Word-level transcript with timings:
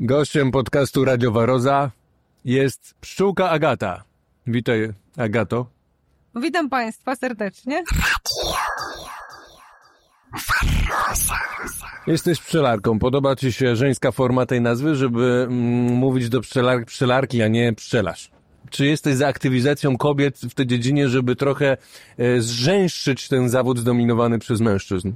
Gościem 0.00 0.50
podcastu 0.50 1.04
Radiowa 1.04 1.46
Roza 1.46 1.90
jest 2.44 2.94
pszczółka 3.00 3.50
Agata. 3.50 4.04
Witaj, 4.46 4.92
Agato. 5.16 5.66
Witam 6.36 6.68
Państwa 6.68 7.16
serdecznie. 7.16 7.84
Jesteś 12.06 12.40
pszczelarką. 12.40 12.98
Podoba 12.98 13.36
Ci 13.36 13.52
się 13.52 13.76
żeńska 13.76 14.12
forma 14.12 14.46
tej 14.46 14.60
nazwy, 14.60 14.94
żeby 14.94 15.46
mm, 15.48 15.94
mówić 15.94 16.28
do 16.28 16.40
pszczelar 16.40 16.84
pszczelarki, 16.84 17.42
a 17.42 17.48
nie 17.48 17.72
pszczelarz? 17.72 18.30
Czy 18.70 18.86
jesteś 18.86 19.14
za 19.14 19.26
aktywizacją 19.26 19.96
kobiet 19.96 20.38
w 20.38 20.54
tej 20.54 20.66
dziedzinie, 20.66 21.08
żeby 21.08 21.36
trochę 21.36 21.76
e, 22.18 22.40
zżęszczyć 22.40 23.28
ten 23.28 23.48
zawód 23.48 23.78
zdominowany 23.78 24.38
przez 24.38 24.60
mężczyzn? 24.60 25.12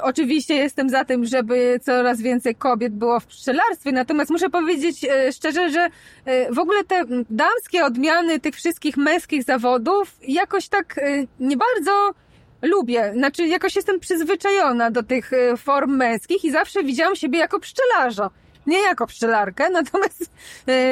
Oczywiście 0.00 0.54
jestem 0.54 0.88
za 0.88 1.04
tym, 1.04 1.24
żeby 1.24 1.80
coraz 1.82 2.20
więcej 2.20 2.54
kobiet 2.54 2.94
było 2.94 3.20
w 3.20 3.26
pszczelarstwie, 3.26 3.92
natomiast 3.92 4.30
muszę 4.30 4.50
powiedzieć 4.50 5.04
e, 5.04 5.32
szczerze, 5.32 5.70
że 5.70 5.88
e, 6.24 6.52
w 6.52 6.58
ogóle 6.58 6.84
te 6.84 7.04
damskie 7.30 7.84
odmiany 7.84 8.40
tych 8.40 8.54
wszystkich 8.54 8.96
męskich 8.96 9.42
zawodów 9.42 10.16
jakoś 10.28 10.68
tak 10.68 10.98
e, 10.98 11.26
nie 11.40 11.56
bardzo 11.56 12.14
lubię. 12.62 13.12
Znaczy, 13.14 13.46
jakoś 13.46 13.76
jestem 13.76 14.00
przyzwyczajona 14.00 14.90
do 14.90 15.02
tych 15.02 15.30
form 15.58 15.96
męskich 15.96 16.44
i 16.44 16.50
zawsze 16.50 16.84
widziałam 16.84 17.16
siebie 17.16 17.38
jako 17.38 17.60
pszczelarza. 17.60 18.30
Nie 18.66 18.78
jako 18.78 19.06
pszczelarkę, 19.06 19.70
natomiast 19.80 20.30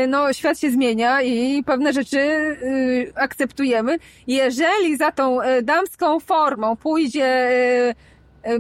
no, 0.09 0.33
świat 0.33 0.61
się 0.61 0.71
zmienia 0.71 1.23
i 1.23 1.65
pewne 1.65 1.93
rzeczy 1.93 2.19
akceptujemy. 3.15 3.99
Jeżeli 4.27 4.97
za 4.97 5.13
tą 5.13 5.39
damską 5.63 6.21
formą 6.21 6.77
pójdzie 6.77 7.49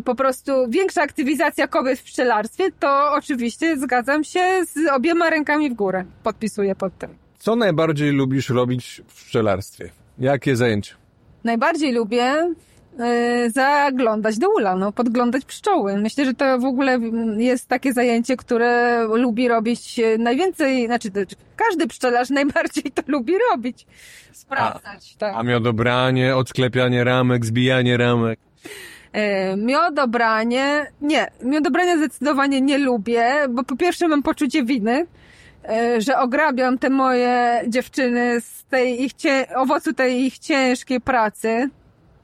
po 0.04 0.14
prostu 0.14 0.52
większa 0.68 1.02
aktywizacja 1.02 1.68
kobiet 1.68 1.98
w 1.98 2.02
pszczelarstwie, 2.02 2.64
to 2.80 3.12
oczywiście 3.12 3.76
zgadzam 3.76 4.24
się 4.24 4.64
z 4.66 4.90
obiema 4.92 5.30
rękami 5.30 5.70
w 5.70 5.74
górę. 5.74 6.04
Podpisuję 6.22 6.74
pod 6.74 6.98
tym. 6.98 7.10
Co 7.38 7.56
najbardziej 7.56 8.12
lubisz 8.12 8.48
robić 8.48 9.02
w 9.09 9.24
pszczelarstwie? 9.24 9.90
Jakie 10.18 10.56
zajęcia? 10.56 10.95
Najbardziej 11.45 11.92
lubię 11.92 12.54
yy, 12.98 13.50
zaglądać 13.50 14.38
do 14.38 14.50
ula, 14.50 14.76
no, 14.76 14.92
podglądać 14.92 15.45
pszczoły. 15.45 15.96
Myślę, 15.96 16.24
że 16.24 16.34
to 16.34 16.59
w 16.59 16.65
ogóle 16.65 16.98
jest 17.37 17.68
takie 17.68 17.92
zajęcie, 17.92 18.37
które 18.37 19.04
lubi 19.04 19.48
robić 19.48 20.00
najwięcej, 20.18 20.87
znaczy 20.87 21.10
każdy 21.56 21.87
pszczelarz 21.87 22.30
najbardziej 22.40 22.84
to 22.84 23.02
lubi 23.06 23.32
robić. 23.50 23.87
Sprawdzać. 24.32 25.15
A, 25.16 25.18
tak. 25.18 25.34
a 25.37 25.42
miodobranie, 25.42 26.37
odsklepianie 26.37 27.04
ramek, 27.04 27.46
zbijanie 27.46 27.96
ramek. 27.96 28.38
E, 29.12 29.56
miodobranie, 29.56 30.86
nie, 31.00 31.30
miodobrania 31.42 31.96
zdecydowanie 31.96 32.60
nie 32.60 32.78
lubię, 32.78 33.34
bo 33.48 33.64
po 33.64 33.76
pierwsze 33.76 34.08
mam 34.08 34.22
poczucie 34.22 34.64
winy, 34.64 35.06
e, 35.68 36.00
że 36.00 36.18
ograbiam 36.18 36.78
te 36.78 36.90
moje 36.90 37.62
dziewczyny 37.68 38.40
z 38.40 38.64
tej 38.64 39.04
ich 39.04 39.12
owocu 39.56 39.92
tej 39.92 40.24
ich 40.24 40.38
ciężkiej 40.38 41.00
pracy. 41.00 41.70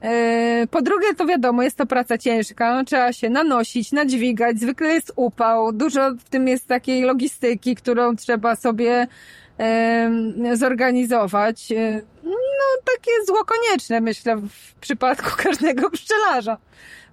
E, 0.01 0.67
po 0.71 0.81
drugie, 0.81 1.15
to 1.17 1.25
wiadomo, 1.25 1.63
jest 1.63 1.77
to 1.77 1.85
praca 1.85 2.17
ciężka, 2.17 2.83
trzeba 2.85 3.13
się 3.13 3.29
nanosić, 3.29 3.91
nadźwigać, 3.91 4.59
zwykle 4.59 4.87
jest 4.87 5.11
upał, 5.15 5.73
dużo 5.73 6.11
w 6.11 6.29
tym 6.29 6.47
jest 6.47 6.67
takiej 6.67 7.01
logistyki, 7.01 7.75
którą 7.75 8.15
trzeba 8.15 8.55
sobie 8.55 9.07
zorganizować. 10.53 11.73
No, 12.57 12.81
takie 12.95 13.11
zło 13.27 13.45
konieczne, 13.45 14.01
myślę, 14.01 14.35
w 14.35 14.73
przypadku 14.79 15.29
każdego 15.43 15.89
pszczelarza. 15.89 16.57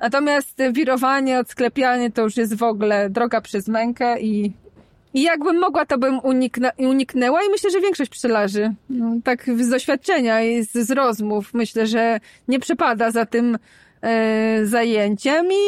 Natomiast 0.01 0.59
wirowanie, 0.73 1.39
odsklepianie 1.39 2.11
to 2.11 2.23
już 2.23 2.37
jest 2.37 2.55
w 2.55 2.63
ogóle 2.63 3.11
droga 3.11 3.41
przez 3.41 3.69
mękę 3.69 4.21
i, 4.21 4.53
i 5.15 5.23
jakbym 5.23 5.59
mogła, 5.59 5.87
to 5.87 5.99
bym 5.99 6.19
uniknę, 6.19 6.73
uniknęła 6.77 7.43
i 7.43 7.51
myślę, 7.51 7.71
że 7.71 7.81
większość 7.81 8.11
pszczelarzy, 8.11 8.75
no, 8.91 9.17
tak 9.25 9.45
z 9.61 9.69
doświadczenia 9.69 10.43
i 10.43 10.65
z, 10.65 10.73
z 10.73 10.91
rozmów, 10.91 11.55
myślę, 11.55 11.87
że 11.87 12.21
nie 12.49 12.59
przepada 12.61 13.11
za 13.11 13.27
tym 13.27 13.59
zajęciem 14.65 15.47
i 15.53 15.65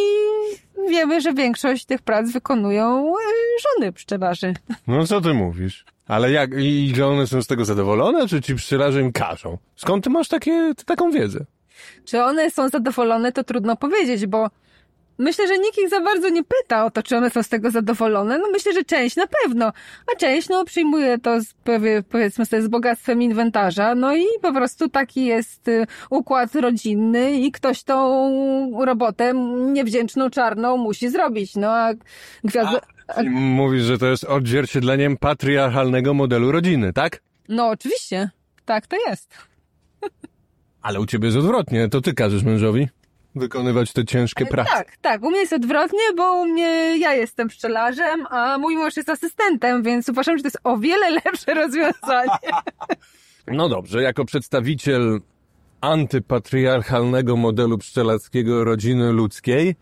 wiemy, 0.91 1.21
że 1.21 1.33
większość 1.35 1.85
tych 1.85 2.03
prac 2.03 2.31
wykonują 2.31 3.09
e, 3.09 3.21
żony 3.63 3.93
pszczelarzy. 3.93 4.55
No 4.87 5.07
co 5.07 5.21
ty 5.21 5.35
mówisz? 5.35 5.85
Ale 6.09 6.33
jak, 6.33 6.51
i 6.59 6.93
że 6.97 7.07
one 7.07 7.27
są 7.27 7.43
z 7.43 7.47
tego 7.47 7.65
zadowolone, 7.65 8.29
czy 8.29 8.41
ci 8.41 8.55
pszczelarze 8.55 9.01
im 9.01 9.13
każą? 9.13 9.59
Skąd 9.77 10.05
ty 10.05 10.11
masz 10.11 10.29
takie, 10.29 10.73
taką 10.87 11.11
wiedzę? 11.11 11.45
Czy 12.05 12.23
one 12.23 12.51
są 12.51 12.69
zadowolone, 12.69 13.33
to 13.33 13.45
trudno 13.45 13.77
powiedzieć, 13.77 14.27
bo 14.27 14.51
myślę, 15.19 15.49
że 15.49 15.59
nikt 15.59 15.79
ich 15.79 15.89
za 15.89 16.01
bardzo 16.01 16.29
nie 16.29 16.43
pyta 16.45 16.85
o 16.85 16.91
to, 16.91 17.03
czy 17.03 17.17
one 17.17 17.31
są 17.31 17.43
z 17.43 17.49
tego 17.49 17.71
zadowolone. 17.71 18.39
No 18.39 18.45
myślę, 18.53 18.73
że 18.73 18.85
część 18.85 19.17
na 19.17 19.27
pewno, 19.27 19.73
a 20.13 20.17
część 20.19 20.49
no 20.49 20.65
przyjmuje 20.65 21.19
to 21.19 21.41
z, 21.41 21.55
powiedzmy 22.11 22.47
sobie 22.47 22.63
z 22.63 22.69
bogactwem 22.69 23.23
inwentarza, 23.23 23.95
no 23.95 24.17
i 24.17 24.25
po 24.43 24.53
prostu 24.53 24.89
taki 24.89 25.25
jest 25.25 25.69
y, 25.69 25.87
układ 26.11 26.55
rodzinny 26.55 27.33
i 27.33 27.53
ktoś 27.53 27.83
tą 27.83 28.85
robotę 28.85 29.33
niewdzięczną, 29.73 30.31
czarną 30.31 30.77
musi 30.77 31.09
zrobić, 31.09 31.57
no 31.57 31.71
a 31.71 31.93
gwiazda... 32.45 32.81
A, 33.09 33.23
mówisz, 33.31 33.83
że 33.83 33.99
to 33.99 34.07
jest 34.07 34.25
odzwierciedleniem 34.25 35.17
patriarchalnego 35.17 36.15
modelu 36.15 36.53
rodziny, 36.53 36.93
tak? 36.93 37.23
No 37.49 37.69
oczywiście, 37.69 38.31
tak 38.65 38.87
to 38.87 38.97
jest. 39.09 39.35
Ale 40.83 41.01
u 41.01 41.07
ciebie 41.07 41.27
jest 41.27 41.39
odwrotnie, 41.39 41.89
to 41.89 42.01
ty 42.01 42.15
każesz 42.15 42.43
mężowi 42.43 42.89
wykonywać 43.37 43.93
te 43.93 44.05
ciężkie 44.05 44.45
e, 44.45 44.49
prace. 44.49 44.71
Tak, 44.71 44.97
tak, 45.01 45.23
u 45.23 45.31
mnie 45.31 45.41
jest 45.41 45.53
odwrotnie, 45.53 46.13
bo 46.17 46.41
u 46.41 46.45
mnie 46.45 46.99
ja 46.99 47.15
jestem 47.15 47.49
pszczelarzem, 47.49 48.27
a 48.31 48.59
mój 48.59 48.77
mąż 48.77 48.97
jest 48.97 49.09
asystentem, 49.09 49.83
więc 49.83 50.09
uważam, 50.09 50.37
że 50.37 50.43
to 50.43 50.47
jest 50.47 50.61
o 50.65 50.79
wiele 50.79 51.11
lepsze 51.25 51.55
rozwiązanie. 51.55 52.39
No 53.47 53.69
dobrze, 53.69 54.03
jako 54.03 54.25
przedstawiciel 54.25 55.21
antypatriarchalnego 55.81 57.37
modelu 57.37 57.79
pszczelarskiego 57.79 58.65
rodziny 58.65 59.13
ludzkiej, 59.13 59.77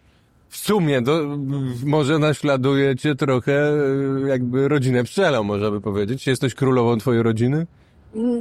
w 0.48 0.56
sumie 0.56 1.02
to 1.02 1.38
może 1.86 2.18
naśladujecie 2.18 3.14
trochę 3.14 3.52
e, 3.52 4.28
jakby 4.28 4.68
rodzinę 4.68 5.04
pszczelą, 5.04 5.42
można 5.42 5.70
by 5.70 5.80
powiedzieć. 5.80 6.26
Jesteś 6.26 6.54
królową 6.54 6.98
twojej 6.98 7.22
rodziny? 7.22 7.66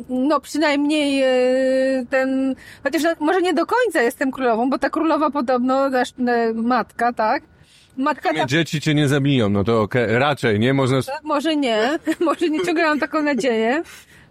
No 0.09 0.39
przynajmniej 0.39 1.21
e, 1.21 2.05
ten, 2.09 2.55
chociaż 2.83 3.01
może 3.19 3.41
nie 3.41 3.53
do 3.53 3.65
końca 3.65 4.01
jestem 4.01 4.31
królową, 4.31 4.69
bo 4.69 4.77
ta 4.77 4.89
królowa 4.89 5.29
podobno, 5.29 5.91
też 5.91 6.13
matka, 6.55 7.13
tak? 7.13 7.43
Matka 7.97 8.33
ta... 8.33 8.45
Dzieci 8.45 8.81
cię 8.81 8.95
nie 8.95 9.07
zabiją, 9.07 9.49
no 9.49 9.63
to 9.63 9.81
okay. 9.81 10.19
raczej, 10.19 10.59
nie? 10.59 10.73
Można... 10.73 10.99
Może 11.23 11.55
nie, 11.55 11.99
może 12.19 12.49
nie 12.49 12.59
ciągle 12.65 12.83
mam 12.83 12.99
taką 12.99 13.21
nadzieję, 13.21 13.83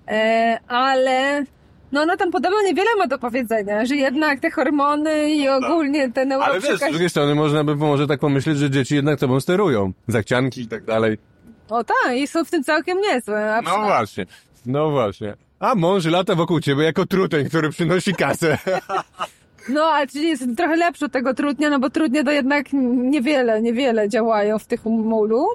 e, 0.09 0.59
ale 0.69 1.45
no 1.93 2.03
ona 2.03 2.17
tam 2.17 2.31
podobno 2.31 2.63
niewiele 2.63 2.91
ma 2.99 3.07
do 3.07 3.19
powiedzenia, 3.19 3.87
że 3.87 3.97
jednak 3.97 4.41
te 4.41 4.51
hormony 4.51 5.31
i 5.31 5.45
no. 5.45 5.57
ogólnie 5.57 6.13
te 6.13 6.25
neuroprzekaźniki... 6.25 6.69
Ale 6.69 6.79
wiesz, 6.79 6.89
z 6.89 6.93
drugiej 6.93 7.11
strony 7.11 7.35
można 7.35 7.65
by 7.65 7.77
może 7.77 8.07
tak 8.07 8.21
pomyśleć, 8.21 8.59
że 8.59 8.71
dzieci 8.71 8.95
jednak 8.95 9.21
tobą 9.21 9.41
sterują. 9.41 9.93
Zachcianki 10.09 10.61
i 10.61 10.69
tak 10.69 10.85
dalej. 10.85 11.19
O 11.69 11.85
tak, 11.85 12.17
i 12.17 12.27
są 12.27 12.45
w 12.45 12.51
tym 12.51 12.65
całkiem 12.65 13.01
niezłe. 13.01 13.61
No 13.65 13.83
właśnie. 13.83 14.27
No 14.67 14.91
właśnie. 14.91 15.35
A 15.61 15.75
mąż 15.75 16.05
lata 16.05 16.35
wokół 16.35 16.61
ciebie 16.61 16.85
jako 16.85 17.07
truteń, 17.07 17.49
który 17.49 17.71
przynosi 17.71 18.15
kasę. 18.15 18.59
No, 19.69 19.85
ale 19.85 20.07
czyli 20.07 20.29
jest 20.29 20.45
trochę 20.57 20.77
lepszy 20.77 21.05
od 21.05 21.13
tego 21.13 21.35
trudnia, 21.35 21.71
no 21.71 21.79
bo 21.79 21.91
trudnie 21.91 22.25
to 22.25 22.31
jednak 22.31 22.67
niewiele, 22.73 23.63
niewiele 23.63 24.09
działają 24.09 24.59
w 24.59 24.67
tych 24.67 24.85
mulu. 24.85 25.47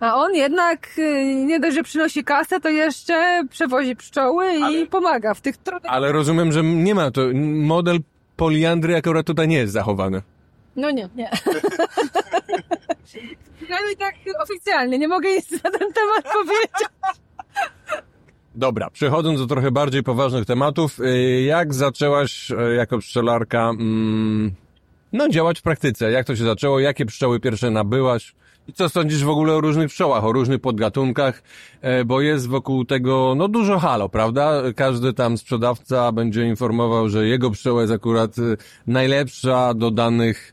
A 0.00 0.16
on 0.16 0.34
jednak 0.34 0.98
y, 0.98 1.34
nie 1.34 1.60
dość, 1.60 1.74
że 1.74 1.82
przynosi 1.82 2.24
kasę, 2.24 2.60
to 2.60 2.68
jeszcze 2.68 3.44
przewozi 3.50 3.96
pszczoły 3.96 4.54
i 4.54 4.62
ale, 4.62 4.86
pomaga 4.86 5.34
w 5.34 5.40
tych 5.40 5.56
trudnych... 5.56 5.92
Ale 5.92 6.12
rozumiem, 6.12 6.52
że 6.52 6.62
nie 6.62 6.94
ma 6.94 7.10
to, 7.10 7.20
model 7.44 7.98
poliandry 8.36 8.96
akurat 8.96 9.26
tutaj 9.26 9.48
nie 9.48 9.56
jest 9.56 9.72
zachowany. 9.72 10.22
No 10.76 10.90
nie, 10.90 11.08
nie. 11.16 11.30
Przynajmniej 13.56 13.96
tak 13.96 14.14
oficjalnie, 14.42 14.98
nie 14.98 15.08
mogę 15.08 15.28
nic 15.28 15.50
na 15.50 15.70
ten 15.70 15.92
temat 15.92 16.24
powiedzieć. 16.32 16.88
Dobra, 18.56 18.90
przechodząc 18.90 19.40
do 19.40 19.46
trochę 19.46 19.70
bardziej 19.70 20.02
poważnych 20.02 20.46
tematów, 20.46 21.00
y, 21.00 21.42
jak 21.42 21.74
zaczęłaś 21.74 22.50
y, 22.50 22.74
jako 22.76 22.98
pszczelarka 22.98 23.70
mm, 23.70 24.52
no, 25.12 25.28
działać 25.28 25.58
w 25.58 25.62
praktyce? 25.62 26.10
Jak 26.10 26.26
to 26.26 26.36
się 26.36 26.44
zaczęło? 26.44 26.80
Jakie 26.80 27.06
pszczoły 27.06 27.40
pierwsze 27.40 27.70
nabyłaś? 27.70 28.34
I 28.68 28.72
co 28.72 28.88
sądzisz 28.88 29.24
w 29.24 29.28
ogóle 29.28 29.54
o 29.54 29.60
różnych 29.60 29.88
pszczołach, 29.88 30.24
o 30.24 30.32
różnych 30.32 30.60
podgatunkach? 30.60 31.42
E, 31.80 32.04
bo 32.04 32.20
jest 32.20 32.48
wokół 32.48 32.84
tego, 32.84 33.34
no 33.36 33.48
dużo 33.48 33.78
halo, 33.78 34.08
prawda? 34.08 34.62
Każdy 34.76 35.12
tam 35.12 35.38
sprzedawca 35.38 36.12
będzie 36.12 36.46
informował, 36.46 37.08
że 37.08 37.26
jego 37.26 37.50
pszczoła 37.50 37.80
jest 37.80 37.92
akurat 37.92 38.38
y, 38.38 38.56
najlepsza 38.86 39.74
do 39.74 39.90
danych 39.90 40.52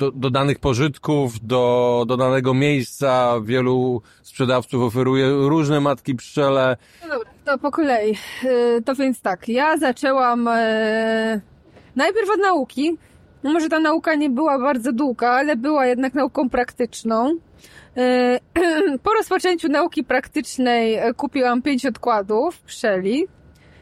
do, 0.00 0.10
do 0.10 0.30
danych 0.30 0.58
pożytków, 0.58 1.46
do, 1.46 2.04
do 2.08 2.16
danego 2.16 2.54
miejsca. 2.54 3.40
Wielu 3.44 4.02
sprzedawców 4.22 4.82
oferuje 4.82 5.30
różne 5.30 5.80
matki 5.80 6.14
pszczele. 6.14 6.76
No 7.02 7.08
dobra, 7.08 7.30
to 7.44 7.58
po 7.58 7.70
kolei. 7.70 8.16
Y, 8.44 8.82
to 8.84 8.94
więc 8.94 9.20
tak, 9.20 9.48
ja 9.48 9.76
zaczęłam 9.76 10.48
e, 10.48 11.40
najpierw 11.96 12.30
od 12.30 12.40
nauki. 12.40 12.98
No 13.42 13.52
może 13.52 13.68
ta 13.68 13.80
nauka 13.80 14.14
nie 14.14 14.30
była 14.30 14.58
bardzo 14.58 14.92
długa, 14.92 15.30
ale 15.30 15.56
była 15.56 15.86
jednak 15.86 16.14
nauką 16.14 16.50
praktyczną. 16.50 17.34
E, 17.96 18.38
po 19.04 19.10
rozpoczęciu 19.10 19.68
nauki 19.68 20.04
praktycznej 20.04 20.98
kupiłam 21.16 21.62
pięć 21.62 21.86
odkładów 21.86 22.60
pszczeli. 22.60 23.26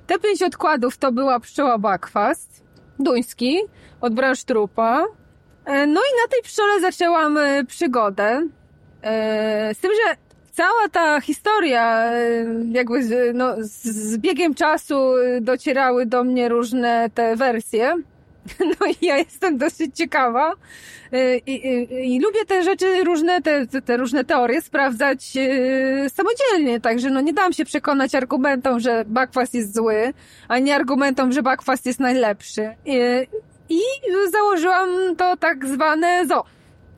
Te 0.07 0.19
pięć 0.19 0.43
odkładów 0.43 0.97
to 0.97 1.13
była 1.13 1.41
pszczoła 1.41 1.79
bakwast, 1.79 2.65
duński, 2.99 3.59
od 4.01 4.15
branż 4.15 4.45
trupa. 4.45 5.18
E, 5.69 5.87
No 5.87 6.01
i 6.01 6.13
na 6.23 6.29
tej 6.31 6.43
pszczole 6.43 6.81
zaczęłam 6.81 7.39
e, 7.39 7.65
przygodę. 7.65 8.43
E, 9.03 9.75
Z 9.75 9.79
tym, 9.79 9.91
że 10.07 10.17
cała 10.53 10.89
ta 10.93 11.21
historia, 11.21 12.11
jakby 12.73 13.03
z, 13.05 13.37
no, 13.37 13.55
z- 13.59 14.17
biegiem 14.19 14.55
czasu 14.55 15.13
docierały 15.41 16.07
do 16.07 16.25
mnie 16.25 16.49
różne 16.49 17.11
te 17.15 17.37
wersje. 17.37 17.95
No 18.81 18.87
i 19.01 19.07
ja 19.07 19.17
jestem 19.19 19.59
dosyć 19.59 19.97
ciekawa 19.97 20.53
i, 21.47 21.53
i, 21.53 22.15
i 22.15 22.21
lubię 22.21 22.45
te 22.47 22.63
rzeczy, 22.63 23.05
różne, 23.05 23.43
te, 23.43 23.67
te- 23.67 23.97
różne 23.97 24.25
teorie 24.25 24.63
sprawdzać 24.63 25.33
samodzielnie, 26.09 26.81
także 26.81 27.11
no 27.11 27.21
nie 27.21 27.33
dam 27.33 27.53
się 27.53 27.65
przekonać 27.65 28.15
argumentom, 28.15 28.81
że 28.81 29.05
bakwast 29.07 29.55
jest 29.55 29.75
zły, 29.75 30.13
ani 30.49 30.71
argumentom, 30.73 31.33
że 31.33 31.43
bakwast 31.43 31.87
jest 31.87 32.01
najlepszy. 32.01 32.63
E, 32.63 32.77
I 33.69 33.81
założyłam 34.33 35.17
to 35.17 35.37
tak 35.37 35.67
zwane 35.67 36.27
zo. 36.27 36.45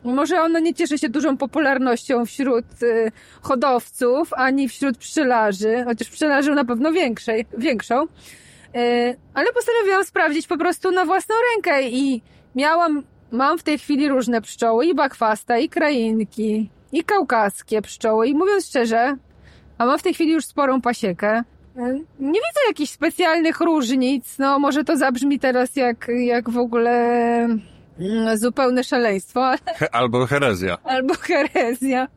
Może 0.05 0.43
ono 0.43 0.59
nie 0.59 0.75
cieszy 0.75 0.99
się 0.99 1.09
dużą 1.09 1.37
popularnością 1.37 2.27
wśród 2.27 2.83
y, 2.83 3.13
hodowców, 3.43 4.33
ani 4.33 4.69
wśród 4.69 4.99
pszczelarzy, 4.99 5.83
chociaż 5.85 6.09
pszczelarzy 6.09 6.55
na 6.55 6.65
pewno 6.65 6.93
większej, 6.93 7.47
większą. 7.59 8.03
Y, 8.05 8.09
ale 9.35 9.53
postanowiłam 9.53 10.05
sprawdzić 10.05 10.47
po 10.47 10.59
prostu 10.59 10.91
na 10.91 11.05
własną 11.05 11.35
rękę 11.55 11.83
i 11.83 12.23
miałam, 12.55 13.03
mam 13.31 13.59
w 13.59 13.63
tej 13.63 13.79
chwili 13.79 14.09
różne 14.09 14.41
pszczoły, 14.41 14.87
i 14.87 14.95
bakwasta, 14.95 15.59
i 15.59 15.69
krainki, 15.69 16.71
i 16.93 17.05
kaukaskie 17.05 17.83
pszczoły 17.83 18.29
i 18.29 18.35
mówiąc 18.35 18.67
szczerze, 18.67 19.17
a 19.79 19.87
mam 19.87 19.99
w 19.99 20.03
tej 20.03 20.15
chwili 20.15 20.33
już 20.33 20.45
sporą 20.45 20.81
pasiekę, 20.81 21.43
nie 22.21 22.41
widzę 22.41 22.61
jakichś 22.69 22.93
specjalnych 22.93 23.61
różnic, 23.61 24.39
no 24.39 24.59
może 24.59 24.85
to 24.85 24.97
zabrzmi 24.97 25.39
teraz 25.39 25.77
jak, 25.77 26.11
jak 26.19 26.51
w 26.51 26.59
ogóle 26.59 26.91
mm, 28.01 28.39
zupełne 28.39 28.85
szaleństwo, 28.85 29.47
ale 29.47 29.59
albo 29.93 30.27
herezja. 30.27 30.79
albo 30.85 31.15
herezja. 31.15 32.09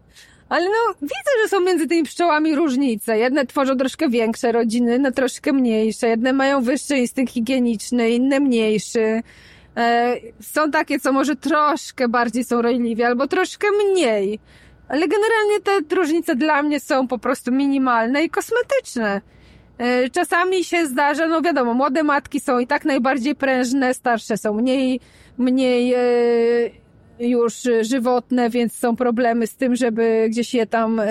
Ale 0.50 0.65
no, 0.65 0.94
widzę, 1.01 1.31
że 1.44 1.50
są 1.50 1.59
między 1.59 1.88
tymi 1.88 2.03
pszczołami 2.03 2.55
różnice. 2.55 3.17
Jedne 3.17 3.45
tworzą 3.45 3.77
troszkę 3.77 4.09
większe 4.09 4.51
rodziny, 4.51 4.95
inne 4.95 5.11
troszkę 5.11 5.53
mniejsze. 5.53 6.07
Jedne 6.07 6.33
mają 6.33 6.61
wyższy 6.61 6.97
instynkt 6.97 7.33
higieniczny, 7.33 8.09
inne 8.09 8.39
mniejszy. 8.39 9.21
E, 9.77 10.15
są 10.41 10.71
takie, 10.71 11.00
co 11.00 11.11
może 11.11 11.35
troszkę 11.35 12.07
bardziej 12.07 12.44
są 12.44 12.61
rojliwie, 12.61 13.07
albo 13.07 13.27
troszkę 13.27 13.67
mniej. 13.71 14.39
Ale 14.88 15.07
generalnie 15.07 15.59
te 15.63 15.95
różnice 15.95 16.35
dla 16.35 16.63
mnie 16.63 16.79
są 16.79 17.07
po 17.07 17.17
prostu 17.17 17.51
minimalne 17.51 18.23
i 18.23 18.29
kosmetyczne. 18.29 19.21
E, 19.77 20.09
Czasami 20.09 20.63
się 20.63 20.85
zdarza, 20.85 21.27
no 21.27 21.41
wiadomo, 21.41 21.73
młode 21.73 22.03
matki 22.03 22.39
są 22.39 22.59
i 22.59 22.67
tak 22.67 22.85
najbardziej 22.85 23.35
prężne, 23.35 23.93
starsze 23.93 24.37
są 24.37 24.53
mniej, 24.53 24.99
mniej 25.37 25.93
e, 25.93 25.99
już 27.19 27.53
żywotne, 27.81 28.49
więc 28.49 28.73
są 28.75 28.95
problemy 28.95 29.47
z 29.47 29.55
tym, 29.55 29.75
żeby 29.75 30.25
gdzieś 30.29 30.53
je 30.53 30.65
tam 30.65 30.99
e, 30.99 31.07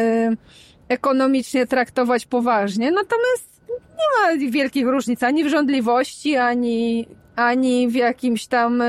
ekonomicznie 0.89 1.67
traktować 1.67 2.27
poważnie. 2.27 2.91
Natomiast 2.91 3.63
nie 3.69 4.45
ma 4.45 4.51
wielkich 4.51 4.87
różnic 4.87 5.23
ani 5.23 5.45
w 5.45 5.49
żądliwości, 5.49 6.37
ani, 6.37 7.07
ani 7.37 7.89
w 7.89 7.95
jakimś 7.95 8.47
tam. 8.47 8.83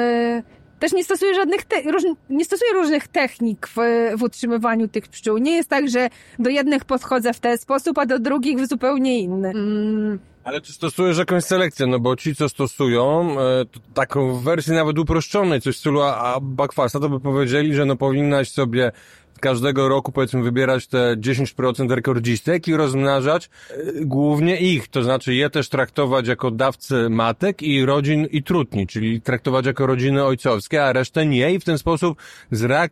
Też 0.84 0.94
nie 0.94 1.04
stosuję 1.04 1.36
żadnych, 1.36 1.64
te, 1.64 1.82
róż, 1.82 2.04
nie 2.30 2.46
stosuję 2.46 2.74
różnych 2.74 3.08
technik 3.08 3.68
w, 3.68 3.78
w 4.18 4.24
utrzymywaniu 4.24 4.88
tych 4.88 5.08
pszczół. 5.08 5.38
Nie 5.38 5.52
jest 5.52 5.70
tak, 5.70 5.90
że 5.90 6.10
do 6.40 6.50
jednych 6.50 6.86
podchodzę 6.86 7.34
w 7.34 7.40
ten 7.40 7.58
sposób, 7.58 7.98
a 7.98 8.06
do 8.06 8.20
drugich 8.20 8.58
w 8.58 8.68
zupełnie 8.68 9.20
inny. 9.20 9.50
Mm. 9.50 10.20
Ale 10.44 10.62
czy 10.62 10.74
stosujesz 10.74 11.18
jakąś 11.18 11.44
selekcję? 11.44 11.88
No 11.88 12.00
bo 12.00 12.16
ci, 12.16 12.36
co 12.36 12.50
stosują 12.50 13.36
e, 13.42 13.66
taką 13.94 14.40
wersję 14.40 14.74
nawet 14.74 15.00
uproszczonej, 15.00 15.62
coś 15.62 15.76
w 15.76 15.80
stylu 15.80 16.02
a, 16.02 16.16
a 16.16 16.40
bakwasta, 16.40 17.00
to 17.00 17.10
by 17.10 17.20
powiedzieli, 17.20 17.76
że 17.76 17.86
no 17.86 17.96
powinnaś 17.96 18.52
sobie 18.52 18.92
każdego 19.40 19.90
roku 19.90 20.12
powiedzmy 20.12 20.44
wybierać 20.44 20.88
te 20.88 21.16
10% 21.18 21.92
rekordzistek 21.92 22.68
i 22.68 22.76
rozmnażać 22.76 23.50
e, 23.70 23.76
głównie 24.02 24.58
ich, 24.58 24.88
to 24.88 25.04
znaczy 25.04 25.34
je 25.34 25.50
też 25.50 25.70
traktować 25.70 26.28
jako 26.28 26.52
dawcy 26.52 27.10
matek 27.10 27.62
i 27.62 27.86
rodzin 27.86 28.26
i 28.26 28.44
trutni, 28.44 28.88
czyli 28.88 29.22
traktować 29.22 29.66
jako 29.66 29.86
rodziny 29.86 30.24
ojcowskie, 30.24 30.86
a 30.86 30.94
resztę 30.94 31.26
nie 31.26 31.54
i 31.54 31.60
w 31.60 31.64
ten 31.64 31.78
sposób 31.78 32.18
z 32.52 32.64
rak 32.64 32.92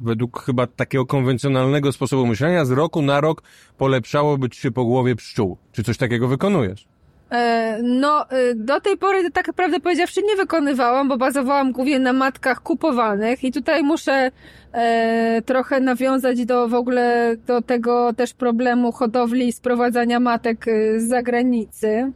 według 0.00 0.42
chyba 0.42 0.66
takiego 0.66 1.06
konwencjonalnego 1.06 1.92
sposobu 1.92 2.26
myślenia 2.26 2.64
z 2.64 2.70
roku 2.70 3.02
na 3.02 3.20
rok 3.20 3.42
polepszałoby 3.78 4.50
ci 4.50 4.60
się 4.60 4.70
po 4.70 4.84
głowie 4.84 5.16
pszczół. 5.16 5.56
Czy 5.72 5.82
coś 5.82 5.98
takiego 5.98 6.28
wykonujesz? 6.28 6.86
E, 7.30 7.78
No, 7.82 8.30
e, 8.30 8.54
do 8.54 8.80
tej 8.80 8.96
pory 8.96 9.30
tak 9.30 9.46
naprawdę 9.46 9.80
powiedziawszy 9.80 10.22
nie 10.22 10.36
wykonywałam, 10.36 11.08
bo 11.08 11.16
bazowałam 11.16 11.72
głównie 11.72 11.98
na 11.98 12.12
matkach 12.12 12.62
kupowanych 12.62 13.44
i 13.44 13.52
tutaj 13.52 13.82
muszę 13.82 14.30
e, 14.72 15.42
trochę 15.46 15.80
nawiązać 15.80 16.44
do 16.44 16.68
w 16.68 16.74
ogóle 16.74 17.36
do 17.46 17.62
tego 17.62 18.12
też 18.12 18.34
problemu 18.34 18.92
hodowli 18.92 19.48
i 19.48 19.52
sprowadzania 19.52 20.20
matek 20.20 20.68
e, 20.68 21.00
z 21.00 21.08
zagranicy. 21.08 22.12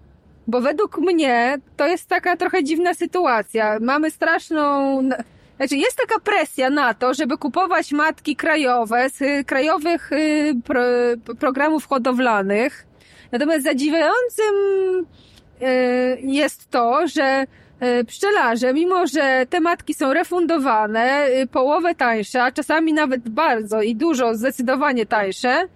Bo 0.46 0.60
według 0.60 0.98
mnie 0.98 1.58
to 1.76 1.86
jest 1.86 2.08
taka 2.08 2.36
trochę 2.36 2.64
dziwna 2.64 2.94
sytuacja. 2.94 3.78
Mamy 3.80 4.10
straszną. 4.10 5.02
Znaczy, 5.60 5.76
jest 5.76 5.96
taka 5.96 6.20
presja 6.20 6.70
na 6.70 6.94
to, 6.94 7.14
żeby 7.14 7.38
kupować 7.38 7.92
matki 7.92 8.36
krajowe 8.36 9.10
z 9.10 9.22
y, 9.22 9.44
krajowych 9.44 10.12
y, 10.12 10.54
pro, 10.64 10.82
programów 11.38 11.86
hodowlanych. 11.86 12.86
Natomiast 13.32 13.64
zadziwiającym 13.64 14.54
y, 15.62 16.18
jest 16.22 16.70
to, 16.70 17.06
że 17.06 17.46
pszczelarze, 18.06 18.74
mimo 18.74 19.06
że 19.06 19.46
te 19.50 19.60
matki 19.60 19.94
są 19.94 20.12
refundowane, 20.12 21.26
połowę 21.52 21.94
tańsze, 21.94 22.42
a 22.42 22.52
czasami 22.52 22.92
nawet 22.92 23.28
bardzo 23.28 23.82
i 23.82 23.96
dużo 23.96 24.34
zdecydowanie 24.34 25.06
tańsze, 25.06 25.68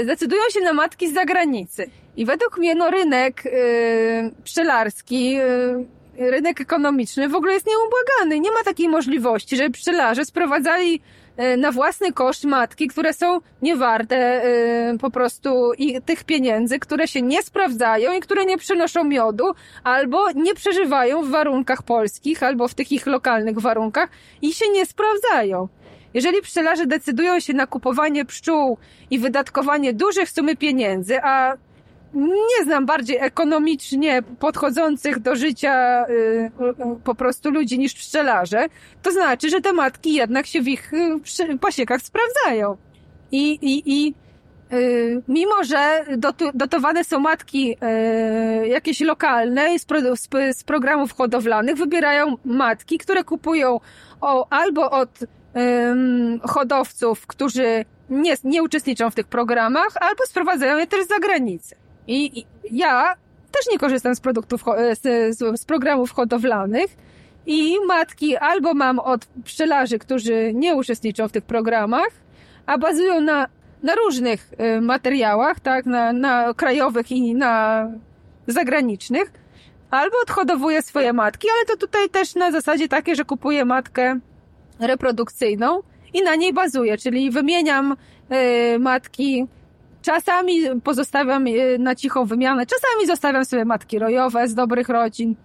y, 0.00 0.04
decydują 0.04 0.42
się 0.52 0.60
na 0.60 0.72
matki 0.72 1.08
z 1.08 1.14
zagranicy. 1.14 1.90
I 2.16 2.24
według 2.24 2.58
mnie 2.58 2.74
no, 2.74 2.90
rynek 2.90 3.42
pszczelarski, 4.44 5.36
rynek 6.18 6.60
ekonomiczny 6.60 7.28
w 7.28 7.34
ogóle 7.34 7.54
jest 7.54 7.66
nieubłagany. 7.66 8.40
Nie 8.40 8.50
ma 8.50 8.64
takiej 8.64 8.88
możliwości, 8.88 9.56
żeby 9.56 9.70
pszczelarze 9.70 10.24
sprowadzali 10.24 11.00
y, 11.54 11.56
na 11.56 11.72
własny 11.72 12.12
koszt 12.12 12.44
matki, 12.44 12.88
które 12.88 13.12
są 13.12 13.40
niewarte 13.62 14.44
y, 14.44 14.98
po 14.98 15.10
prostu 15.10 15.72
i 15.78 16.02
tych 16.02 16.24
pieniędzy, 16.24 16.78
które 16.78 17.08
się 17.08 17.22
nie 17.22 17.42
sprawdzają 17.42 18.12
i 18.12 18.20
które 18.20 18.44
nie 18.44 18.58
przynoszą 18.58 19.04
miodu, 19.04 19.44
albo 19.84 20.30
nie 20.32 20.54
przeżywają 20.54 21.22
w 21.22 21.30
warunkach 21.30 21.82
polskich, 21.82 22.42
albo 22.42 22.68
w 22.68 22.74
tych 22.74 22.92
ich 22.92 23.06
lokalnych 23.06 23.58
warunkach 23.58 24.10
i 24.42 24.52
się 24.52 24.68
nie 24.68 24.86
sprawdzają. 24.86 25.68
Jeżeli 26.14 26.42
pszczelarze 26.42 26.86
decydują 26.86 27.40
się 27.40 27.52
na 27.52 27.66
kupowanie 27.66 28.24
pszczół 28.24 28.78
i 29.10 29.18
wydatkowanie 29.18 29.92
dużych 29.92 30.30
sumy 30.30 30.56
pieniędzy, 30.56 31.22
a 31.22 31.56
nie 32.14 32.64
znam 32.64 32.86
bardziej 32.86 33.16
ekonomicznie 33.20 34.22
podchodzących 34.38 35.18
do 35.18 35.36
życia 35.36 36.06
y, 36.08 36.50
po 37.04 37.14
prostu 37.14 37.50
ludzi 37.50 37.78
niż 37.78 37.94
pszczelarze, 37.94 38.66
to 39.02 39.12
znaczy, 39.12 39.50
że 39.50 39.60
te 39.60 39.72
matki 39.72 40.14
jednak 40.14 40.46
się 40.46 40.62
w 40.62 40.68
ich 40.68 40.92
y, 40.92 41.58
pasiekach 41.60 42.02
sprawdzają. 42.02 42.76
I, 43.32 43.58
i, 43.62 43.82
i 43.86 44.14
y, 44.72 45.22
mimo, 45.28 45.64
że 45.64 46.04
dotowane 46.54 47.04
są 47.04 47.18
matki 47.18 47.76
y, 48.62 48.68
jakieś 48.68 49.00
lokalne 49.00 49.78
z, 49.78 49.84
pro, 49.84 50.16
z, 50.16 50.28
z 50.56 50.64
programów 50.64 51.12
hodowlanych, 51.12 51.76
wybierają 51.76 52.36
matki, 52.44 52.98
które 52.98 53.24
kupują 53.24 53.80
o, 54.20 54.46
albo 54.50 54.90
od 54.90 55.18
hodowców, 56.42 57.26
którzy 57.26 57.84
nie, 58.10 58.34
nie 58.44 58.62
uczestniczą 58.62 59.10
w 59.10 59.14
tych 59.14 59.26
programach, 59.26 59.96
albo 60.00 60.26
sprowadzają 60.26 60.78
je 60.78 60.86
też 60.86 61.04
z 61.04 61.08
zagranicy. 61.08 61.83
I, 62.08 62.38
I 62.38 62.46
ja 62.70 63.14
też 63.52 63.72
nie 63.72 63.78
korzystam 63.78 64.14
z 64.14 64.20
produktów, 64.20 64.62
ho- 64.62 64.76
z, 65.02 65.36
z, 65.60 65.64
programów 65.64 66.10
hodowlanych. 66.10 66.96
I 67.46 67.76
matki 67.86 68.36
albo 68.36 68.74
mam 68.74 68.98
od 68.98 69.26
pszczelarzy, 69.44 69.98
którzy 69.98 70.52
nie 70.54 70.74
uczestniczą 70.74 71.28
w 71.28 71.32
tych 71.32 71.44
programach, 71.44 72.10
a 72.66 72.78
bazują 72.78 73.20
na, 73.20 73.48
na 73.82 73.94
różnych 73.94 74.52
y, 74.76 74.80
materiałach, 74.80 75.60
tak, 75.60 75.86
na, 75.86 76.12
na 76.12 76.54
krajowych 76.54 77.12
i 77.12 77.34
na 77.34 77.86
zagranicznych, 78.46 79.32
albo 79.90 80.16
odhodowuję 80.22 80.82
swoje 80.82 81.12
matki, 81.12 81.48
ale 81.56 81.64
to 81.66 81.86
tutaj 81.86 82.08
też 82.08 82.34
na 82.34 82.52
zasadzie 82.52 82.88
takie, 82.88 83.14
że 83.14 83.24
kupuję 83.24 83.64
matkę 83.64 84.20
reprodukcyjną 84.80 85.82
i 86.14 86.22
na 86.22 86.34
niej 86.34 86.52
bazuję, 86.52 86.98
czyli 86.98 87.30
wymieniam 87.30 87.96
y, 88.74 88.78
matki 88.78 89.46
Czasami 90.04 90.80
pozostawiam 90.82 91.46
je 91.46 91.78
na 91.78 91.94
cichą 91.94 92.24
wymianę, 92.24 92.66
czasami 92.66 93.06
zostawiam 93.06 93.44
sobie 93.44 93.64
matki 93.64 93.98
rojowe 93.98 94.48
z 94.48 94.54
dobrych 94.54 94.88
rodzin. 94.88 95.36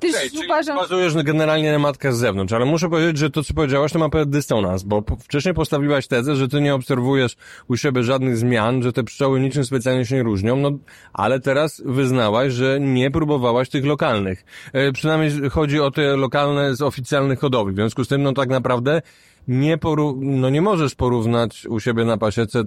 też 0.00 0.30
czyli 0.30 0.44
uważam... 0.44 0.76
bazujesz 0.76 1.14
generalnie 1.14 1.72
na 1.72 1.78
matkach 1.78 2.14
z 2.14 2.18
zewnątrz, 2.18 2.52
ale 2.52 2.64
muszę 2.64 2.90
powiedzieć, 2.90 3.18
że 3.18 3.30
to, 3.30 3.44
co 3.44 3.54
powiedziałaś, 3.54 3.92
to 3.92 3.98
ma 3.98 4.08
pewien 4.08 4.30
dysonans, 4.30 4.82
bo 4.82 5.02
wcześniej 5.20 5.54
postawiłaś 5.54 6.06
tezę, 6.06 6.36
że 6.36 6.48
ty 6.48 6.60
nie 6.60 6.74
obserwujesz 6.74 7.36
u 7.68 7.76
siebie 7.76 8.02
żadnych 8.02 8.36
zmian, 8.36 8.82
że 8.82 8.92
te 8.92 9.04
pszczoły 9.04 9.40
niczym 9.40 9.64
specjalnie 9.64 10.06
się 10.06 10.16
nie 10.16 10.22
różnią, 10.22 10.56
no, 10.56 10.70
ale 11.12 11.40
teraz 11.40 11.82
wyznałaś, 11.84 12.52
że 12.52 12.80
nie 12.80 13.10
próbowałaś 13.10 13.68
tych 13.68 13.84
lokalnych. 13.84 14.44
E, 14.72 14.92
przynajmniej 14.92 15.50
chodzi 15.50 15.80
o 15.80 15.90
te 15.90 16.16
lokalne 16.16 16.76
z 16.76 16.82
oficjalnych 16.82 17.38
hodowli. 17.38 17.74
W 17.74 17.76
związku 17.76 18.04
z 18.04 18.08
tym, 18.08 18.22
no 18.22 18.32
tak 18.32 18.48
naprawdę 18.48 19.02
nie 19.48 19.78
poru- 19.78 20.18
no 20.20 20.50
nie 20.50 20.62
możesz 20.62 20.94
porównać 20.94 21.66
u 21.66 21.80
siebie 21.80 22.04
na 22.04 22.18
pasiece 22.18 22.64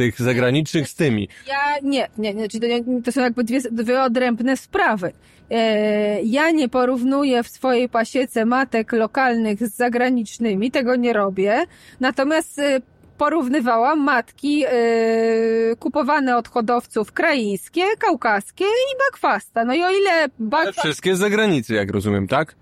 tych 0.00 0.20
zagranicznych 0.20 0.88
z 0.88 0.94
tymi. 0.94 1.28
Ja 1.48 1.78
nie, 1.82 2.08
nie, 2.18 2.34
nie, 2.34 2.48
to, 3.04 3.12
są 3.12 3.20
jakby 3.20 3.44
dwie, 3.44 3.60
dwie 3.60 4.02
odrębne 4.02 4.56
sprawy. 4.56 5.12
E, 5.50 6.22
ja 6.22 6.50
nie 6.50 6.68
porównuję 6.68 7.42
w 7.42 7.48
swojej 7.48 7.88
pasiece 7.88 8.44
matek 8.44 8.92
lokalnych 8.92 9.66
z 9.66 9.76
zagranicznymi, 9.76 10.70
tego 10.70 10.96
nie 10.96 11.12
robię. 11.12 11.64
Natomiast 12.00 12.58
e, 12.58 12.80
porównywałam 13.18 14.00
matki 14.00 14.64
e, 14.66 14.70
kupowane 15.78 16.36
od 16.36 16.48
hodowców 16.48 17.12
kraińskie, 17.12 17.84
kaukaskie 17.98 18.64
i 18.64 18.98
bakwasta. 19.10 19.64
No 19.64 19.74
i 19.74 19.82
o 19.82 19.90
ile 19.90 20.12
Ale 20.12 20.28
bakwa... 20.38 20.82
wszystkie 20.82 21.16
z 21.16 21.18
zagranicy, 21.18 21.74
jak 21.74 21.90
rozumiem, 21.90 22.28
tak? 22.28 22.54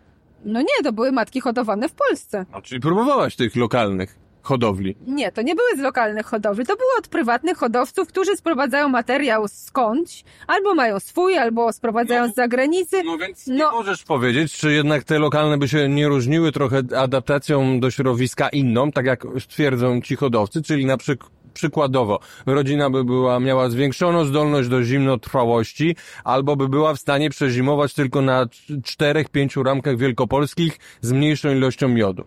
No 0.45 0.61
nie, 0.61 0.85
to 0.85 0.92
były 0.92 1.12
matki 1.12 1.40
hodowane 1.40 1.88
w 1.88 1.92
Polsce. 1.92 2.47
A 2.52 2.62
czyli 2.62 2.80
próbowałaś 2.80 3.37
tych 3.37 3.57
lokalnych 3.57 4.27
hodowli. 4.49 4.97
Nie, 5.07 5.33
to 5.33 5.43
nie 5.43 5.55
były 5.55 5.69
z 5.76 5.81
lokalnych 5.81 6.26
hodowli, 6.26 6.67
to 6.67 6.76
były 6.76 6.88
od 6.99 7.09
prywatnych 7.09 7.57
hodowców, 7.59 8.09
którzy 8.09 8.37
sprowadzają 8.37 8.88
materiał 8.88 9.49
skądś, 9.49 10.25
albo 10.47 10.75
mają 10.75 11.00
swój, 11.00 11.38
albo 11.38 11.73
sprowadzają 11.73 12.28
z 12.28 12.35
zagranicy. 12.35 13.02
No 13.05 13.19
więc 13.19 13.47
nie 13.47 13.59
No. 13.59 13.71
możesz 13.73 14.05
powiedzieć, 14.05 14.52
czy 14.52 14.73
jednak 14.73 15.05
te 15.05 15.19
lokalne 15.19 15.59
by 15.59 15.69
się 15.69 15.88
nie 15.88 16.09
różniły 16.09 16.52
trochę 16.52 16.83
adaptacją 16.97 17.81
do 17.81 17.90
środowiska 17.90 18.49
inną, 18.49 18.93
tak 18.93 19.07
jak 19.07 19.25
twierdzą 19.49 20.00
ci 20.00 20.17
hodowcy, 20.17 20.62
czyli 20.62 20.87
na 20.87 20.97
przykład 20.97 21.31
Przykładowo, 21.55 22.21
rodzina 22.47 22.90
by 22.90 23.05
była, 23.05 23.40
miała 23.40 23.71
zwiększoną 23.71 24.25
zdolność 24.25 24.69
do 24.69 24.83
zimnotrwałości, 24.83 25.97
albo 26.25 26.57
by 26.57 26.69
była 26.69 26.95
w 26.95 26.99
stanie 26.99 27.31
przezimować 27.31 27.95
tylko 27.95 28.23
na 28.23 28.47
cz- 28.47 28.83
czterech, 28.85 29.28
pięciu 29.28 29.62
ramkach 29.62 29.97
wielkopolskich 29.97 30.78
z 31.00 31.12
mniejszą 31.12 31.50
ilością 31.50 31.88
miodu. 31.88 32.25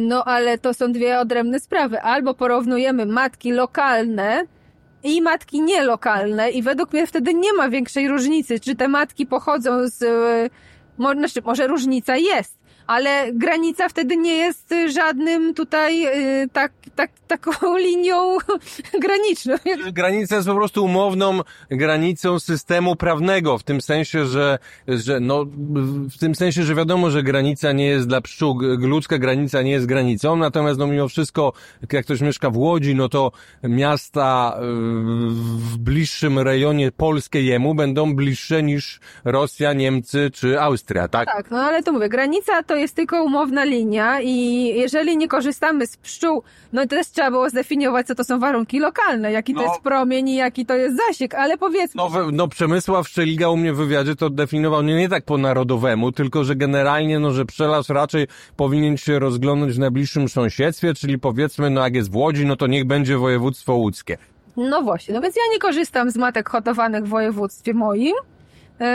No 0.00 0.24
ale 0.24 0.58
to 0.58 0.74
są 0.74 0.92
dwie 0.92 1.18
odrębne 1.18 1.60
sprawy. 1.60 2.00
Albo 2.00 2.34
porównujemy 2.34 3.06
matki 3.06 3.52
lokalne 3.52 4.44
i 5.02 5.22
matki 5.22 5.60
nielokalne 5.62 6.50
i 6.50 6.62
według 6.62 6.92
mnie 6.92 7.06
wtedy 7.06 7.34
nie 7.34 7.52
ma 7.52 7.68
większej 7.68 8.08
różnicy, 8.08 8.60
czy 8.60 8.76
te 8.76 8.88
matki 8.88 9.26
pochodzą 9.26 9.88
z... 9.88 10.02
e, 10.02 10.50
Znaczy, 10.98 11.42
może 11.44 11.66
różnica 11.66 12.16
jest, 12.16 12.55
ale 12.86 13.32
granica 13.32 13.88
wtedy 13.88 14.16
nie 14.16 14.36
jest 14.36 14.72
e, 14.72 14.90
żadnym 14.90 15.54
tutaj 15.54 16.04
e, 16.04 16.48
tak, 16.52 16.72
tak, 16.96 17.10
taką 17.26 17.50
linią 17.86 18.36
graniczną. 19.04 19.54
Granica 19.92 20.36
jest 20.36 20.48
po 20.48 20.54
prostu 20.54 20.84
umowną 20.84 21.40
granicą 21.70 22.38
systemu 22.38 22.96
prawnego, 22.96 23.58
w 23.58 23.62
tym 23.62 23.80
sensie, 23.80 24.26
że, 24.26 24.58
że 24.88 25.20
no, 25.20 25.44
w 26.10 26.18
tym 26.18 26.34
sensie, 26.34 26.62
że 26.62 26.74
wiadomo, 26.74 27.10
że 27.10 27.22
granica 27.22 27.72
nie 27.72 27.86
jest 27.86 28.08
dla 28.08 28.20
pszczół, 28.20 28.58
ludzka 28.78 29.18
granica 29.18 29.62
nie 29.62 29.70
jest 29.70 29.86
granicą, 29.86 30.36
natomiast 30.36 30.78
no 30.78 30.86
mimo 30.86 31.08
wszystko, 31.08 31.52
jak 31.92 32.04
ktoś 32.04 32.20
mieszka 32.20 32.50
w 32.50 32.56
Łodzi, 32.56 32.94
no 32.94 33.08
to 33.08 33.32
miasta 33.62 34.56
y, 34.58 34.62
w 35.56 35.78
bliższym 35.78 36.38
rejonie 36.38 36.92
polskie 36.92 37.42
jemu 37.42 37.74
będą 37.74 38.14
bliższe 38.14 38.62
niż 38.62 39.00
Rosja, 39.24 39.72
Niemcy 39.72 40.30
czy 40.34 40.60
Austria, 40.60 41.08
tak? 41.08 41.26
Tak, 41.26 41.50
no 41.50 41.58
ale 41.58 41.82
to 41.82 41.92
mówię, 41.92 42.08
granica 42.08 42.62
to 42.62 42.75
jest 42.76 42.94
tylko 42.96 43.24
umowna 43.24 43.64
linia 43.64 44.20
i 44.20 44.64
jeżeli 44.76 45.16
nie 45.16 45.28
korzystamy 45.28 45.86
z 45.86 45.96
pszczół, 45.96 46.42
no 46.72 46.82
to 46.82 46.88
też 46.88 47.06
trzeba 47.10 47.30
było 47.30 47.50
zdefiniować, 47.50 48.06
co 48.06 48.14
to 48.14 48.24
są 48.24 48.38
warunki 48.38 48.78
lokalne, 48.78 49.32
jaki 49.32 49.54
to 49.54 49.60
No. 49.60 49.66
jest 49.68 49.80
promień 49.80 50.28
i 50.28 50.36
jaki 50.36 50.66
to 50.66 50.74
jest 50.74 50.96
zasięg, 51.08 51.34
ale 51.34 51.58
powiedzmy, 51.58 52.02
No, 52.02 52.10
no 52.32 52.48
Przemysław 52.48 53.08
Szczeliga 53.08 53.48
u 53.48 53.56
mnie 53.56 53.72
w 53.72 53.76
wywiadzie 53.76 54.16
to 54.16 54.30
definiował 54.30 54.82
nie, 54.82 54.96
nie 54.96 55.08
tak 55.08 55.24
po 55.24 55.38
narodowemu, 55.38 56.12
tylko 56.12 56.44
że 56.44 56.56
generalnie, 56.56 57.18
no, 57.18 57.30
że 57.32 57.44
pszczelarz 57.44 57.88
raczej 57.88 58.26
powinien 58.56 58.96
się 58.96 59.18
rozglądać 59.18 59.72
w 59.72 59.78
najbliższym 59.78 60.28
sąsiedztwie, 60.28 60.94
czyli 60.94 61.18
powiedzmy, 61.18 61.70
no 61.70 61.84
jak 61.84 61.94
jest 61.94 62.10
w 62.12 62.16
Łodzi, 62.16 62.46
no 62.46 62.56
to 62.56 62.66
niech 62.66 62.84
będzie 62.84 63.18
województwo 63.18 63.74
łódzkie. 63.74 64.18
no 64.56 64.82
właśnie, 64.82 65.14
no 65.14 65.20
więc 65.20 65.36
ja 65.36 65.42
nie 65.52 65.58
korzystam 65.58 66.10
z 66.10 66.16
matek 66.16 66.48
hodowanych 66.48 67.04
w 67.04 67.08
województwie 67.08 67.74
moim 67.74 68.14
yy, 68.80 68.86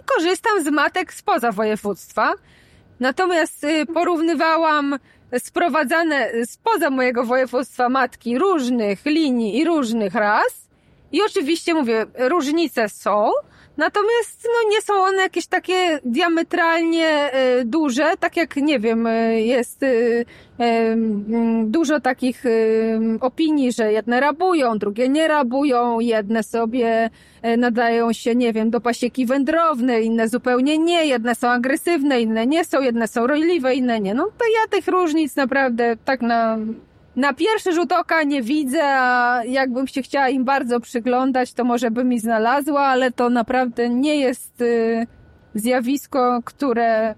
i 0.00 0.04
korzystam 0.16 0.64
z 0.64 0.66
matek 0.70 1.12
spoza 1.14 1.52
województwa. 1.52 2.32
Natomiast 3.00 3.62
yy, 3.62 3.86
porównywałam 3.86 4.98
sprowadzane 5.38 6.30
spoza 6.46 6.90
mojego 6.90 7.24
województwa 7.24 7.88
matki 7.88 8.38
różnych 8.38 9.04
linii 9.06 9.58
i 9.58 9.64
różnych 9.64 10.14
ras. 10.14 10.68
I 11.12 11.22
oczywiście 11.22 11.74
mówię, 11.74 12.06
różnice 12.18 12.88
są, 12.88 13.30
natomiast 13.78 14.44
no, 14.44 14.70
nie 14.70 14.82
są 14.82 14.94
one 14.94 15.22
jakieś 15.22 15.46
takie 15.46 15.98
diametralnie 16.04 17.30
y, 17.60 17.64
duże, 17.64 18.12
tak 18.20 18.36
jak 18.36 18.56
nie 18.56 18.78
wiem, 18.78 19.06
y, 19.06 19.40
jest 19.40 19.84
mm, 20.58 21.70
dużo 21.70 22.00
takich 22.00 22.44
opinii, 23.20 23.72
że 23.72 23.92
jedne 23.92 24.20
rabują, 24.20 24.78
drugie 24.78 25.08
nie 25.08 25.28
rabują, 25.28 26.00
jedne 26.00 26.42
sobie 26.42 27.10
nadają 27.58 28.12
się, 28.12 28.34
nie 28.34 28.52
wiem, 28.52 28.70
do 28.70 28.80
pasieki 28.80 29.26
wędrownej, 29.26 30.06
inne 30.06 30.28
zupełnie 30.28 30.78
nie, 30.78 31.06
jedne 31.06 31.34
są 31.34 31.48
agresywne, 31.48 32.20
inne 32.20 32.46
nie 32.46 32.64
są, 32.64 32.80
jedne 32.80 33.08
są 33.08 33.26
rojliwe, 33.26 33.74
inne 33.74 34.00
nie. 34.00 34.14
No 34.14 34.24
to 34.38 34.44
ja 34.44 34.68
tych 34.70 34.88
różnic 34.88 35.36
naprawdę 35.36 35.96
tak 36.04 36.22
na, 36.22 36.58
na 37.18 37.34
pierwszy 37.34 37.72
rzut 37.72 37.92
oka 37.92 38.22
nie 38.22 38.42
widzę, 38.42 38.84
a 38.84 39.40
jakbym 39.44 39.86
się 39.86 40.02
chciała 40.02 40.28
im 40.28 40.44
bardzo 40.44 40.80
przyglądać, 40.80 41.52
to 41.52 41.64
może 41.64 41.90
bym 41.90 42.12
i 42.12 42.18
znalazła, 42.18 42.80
ale 42.80 43.12
to 43.12 43.30
naprawdę 43.30 43.88
nie 43.88 44.16
jest 44.16 44.60
y, 44.60 45.06
zjawisko, 45.54 46.40
które 46.44 47.14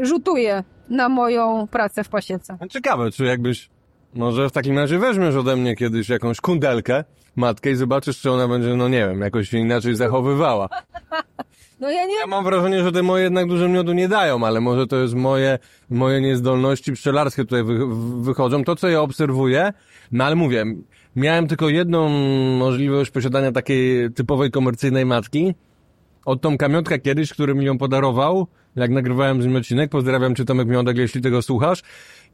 rzutuje 0.00 0.64
na 0.88 1.08
moją 1.08 1.66
pracę 1.70 2.04
w 2.04 2.08
pasiece. 2.08 2.58
No, 2.60 2.68
Ciekawe, 2.68 3.10
czy 3.10 3.24
jakbyś, 3.24 3.70
może 4.14 4.48
w 4.48 4.52
takim 4.52 4.78
razie 4.78 4.98
weźmiesz 4.98 5.34
ode 5.34 5.56
mnie 5.56 5.76
kiedyś 5.76 6.08
jakąś 6.08 6.40
kundelkę, 6.40 7.04
matkę 7.36 7.70
i 7.70 7.74
zobaczysz, 7.74 8.20
czy 8.20 8.30
ona 8.30 8.48
będzie, 8.48 8.74
no 8.74 8.88
nie 8.88 9.08
wiem, 9.08 9.20
jakoś 9.20 9.48
się 9.48 9.58
inaczej 9.58 9.94
zachowywała. 9.94 10.68
No 11.80 11.90
ja 11.90 12.06
nie... 12.06 12.18
Ja 12.20 12.26
mam 12.26 12.44
wrażenie, 12.44 12.82
że 12.82 12.92
te 12.92 13.02
moje 13.02 13.24
jednak 13.24 13.46
dużo 13.46 13.68
miodu 13.68 13.92
nie 13.92 14.08
dają, 14.08 14.46
ale 14.46 14.60
może 14.60 14.86
to 14.86 14.96
jest 14.96 15.14
moje, 15.14 15.58
moje 15.90 16.20
niezdolności 16.20 16.92
pszczelarskie 16.92 17.44
tutaj 17.44 17.64
wy, 17.64 17.78
wychodzą. 18.22 18.64
To, 18.64 18.76
co 18.76 18.88
ja 18.88 19.00
obserwuję, 19.00 19.72
no 20.12 20.24
ale 20.24 20.36
mówię, 20.36 20.64
miałem 21.16 21.48
tylko 21.48 21.68
jedną 21.68 22.08
możliwość 22.58 23.10
posiadania 23.10 23.52
takiej 23.52 24.12
typowej 24.12 24.50
komercyjnej 24.50 25.06
matki. 25.06 25.54
Od 26.24 26.40
Tomka 26.40 26.68
Miotka 26.68 26.98
kiedyś, 26.98 27.32
który 27.32 27.54
mi 27.54 27.64
ją 27.64 27.78
podarował, 27.78 28.46
jak 28.76 28.90
nagrywałem 28.90 29.42
z 29.42 29.46
nim 29.46 29.56
odcinek, 29.56 29.90
pozdrawiam 29.90 30.34
Cię 30.34 30.44
Tomek 30.44 30.68
Miodek, 30.68 30.96
jeśli 30.96 31.20
tego 31.20 31.42
słuchasz. 31.42 31.82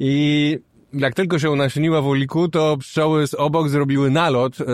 I 0.01 0.59
jak 0.93 1.15
tylko 1.15 1.39
się 1.39 1.51
unasieniła 1.51 2.03
w 2.03 2.07
uliku, 2.07 2.49
to 2.49 2.77
pszczoły 2.77 3.27
z 3.27 3.35
obok 3.35 3.69
zrobiły 3.69 4.11
nalot, 4.11 4.59
yy, 4.59 4.67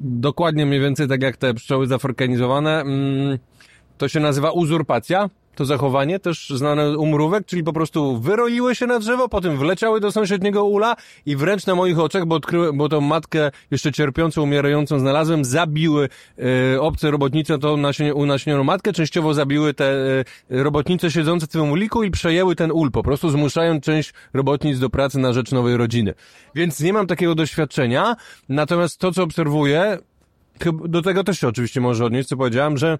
dokładnie 0.00 0.66
mniej 0.66 0.80
więcej 0.80 1.08
tak 1.08 1.22
jak 1.22 1.36
te 1.36 1.54
pszczoły 1.54 1.86
zaforkanizowane. 1.86 2.80
Mm, 2.80 3.38
to 3.98 4.08
się 4.08 4.20
nazywa 4.20 4.50
uzurpacja. 4.50 5.30
To 5.54 5.64
zachowanie, 5.64 6.18
też 6.18 6.50
znane 6.50 6.98
u 6.98 7.06
mrówek, 7.06 7.46
czyli 7.46 7.64
po 7.64 7.72
prostu 7.72 8.18
wyroiły 8.18 8.74
się 8.74 8.86
na 8.86 8.98
drzewo, 8.98 9.28
potem 9.28 9.56
wleciały 9.58 10.00
do 10.00 10.12
sąsiedniego 10.12 10.64
ula 10.64 10.96
i 11.26 11.36
wręcz 11.36 11.66
na 11.66 11.74
moich 11.74 11.98
oczach, 11.98 12.26
bo 12.26 12.34
odkryły, 12.34 12.72
bo 12.72 12.88
tą 12.88 13.00
matkę 13.00 13.50
jeszcze 13.70 13.92
cierpiącą, 13.92 14.42
umierającą 14.42 14.98
znalazłem, 14.98 15.44
zabiły 15.44 16.08
e, 16.74 16.80
obce 16.80 17.10
robotnice 17.10 17.58
tą 17.58 17.76
nasie, 17.76 18.14
unaśnioną 18.14 18.64
matkę, 18.64 18.92
częściowo 18.92 19.34
zabiły 19.34 19.74
te 19.74 19.84
e, 19.90 20.24
robotnice 20.62 21.10
siedzące 21.10 21.46
w 21.46 21.50
tym 21.50 21.70
uliku 21.70 22.02
i 22.02 22.10
przejęły 22.10 22.56
ten 22.56 22.72
ul, 22.72 22.90
po 22.90 23.02
prostu 23.02 23.30
zmuszając 23.30 23.84
część 23.84 24.12
robotnic 24.32 24.78
do 24.78 24.90
pracy 24.90 25.18
na 25.18 25.32
rzecz 25.32 25.52
nowej 25.52 25.76
rodziny. 25.76 26.14
Więc 26.54 26.80
nie 26.80 26.92
mam 26.92 27.06
takiego 27.06 27.34
doświadczenia, 27.34 28.16
natomiast 28.48 28.98
to, 28.98 29.12
co 29.12 29.22
obserwuję, 29.22 29.98
do 30.84 31.02
tego 31.02 31.24
też 31.24 31.40
się 31.40 31.48
oczywiście 31.48 31.80
może 31.80 32.04
odnieść, 32.04 32.28
co 32.28 32.36
powiedziałem, 32.36 32.76
że 32.76 32.98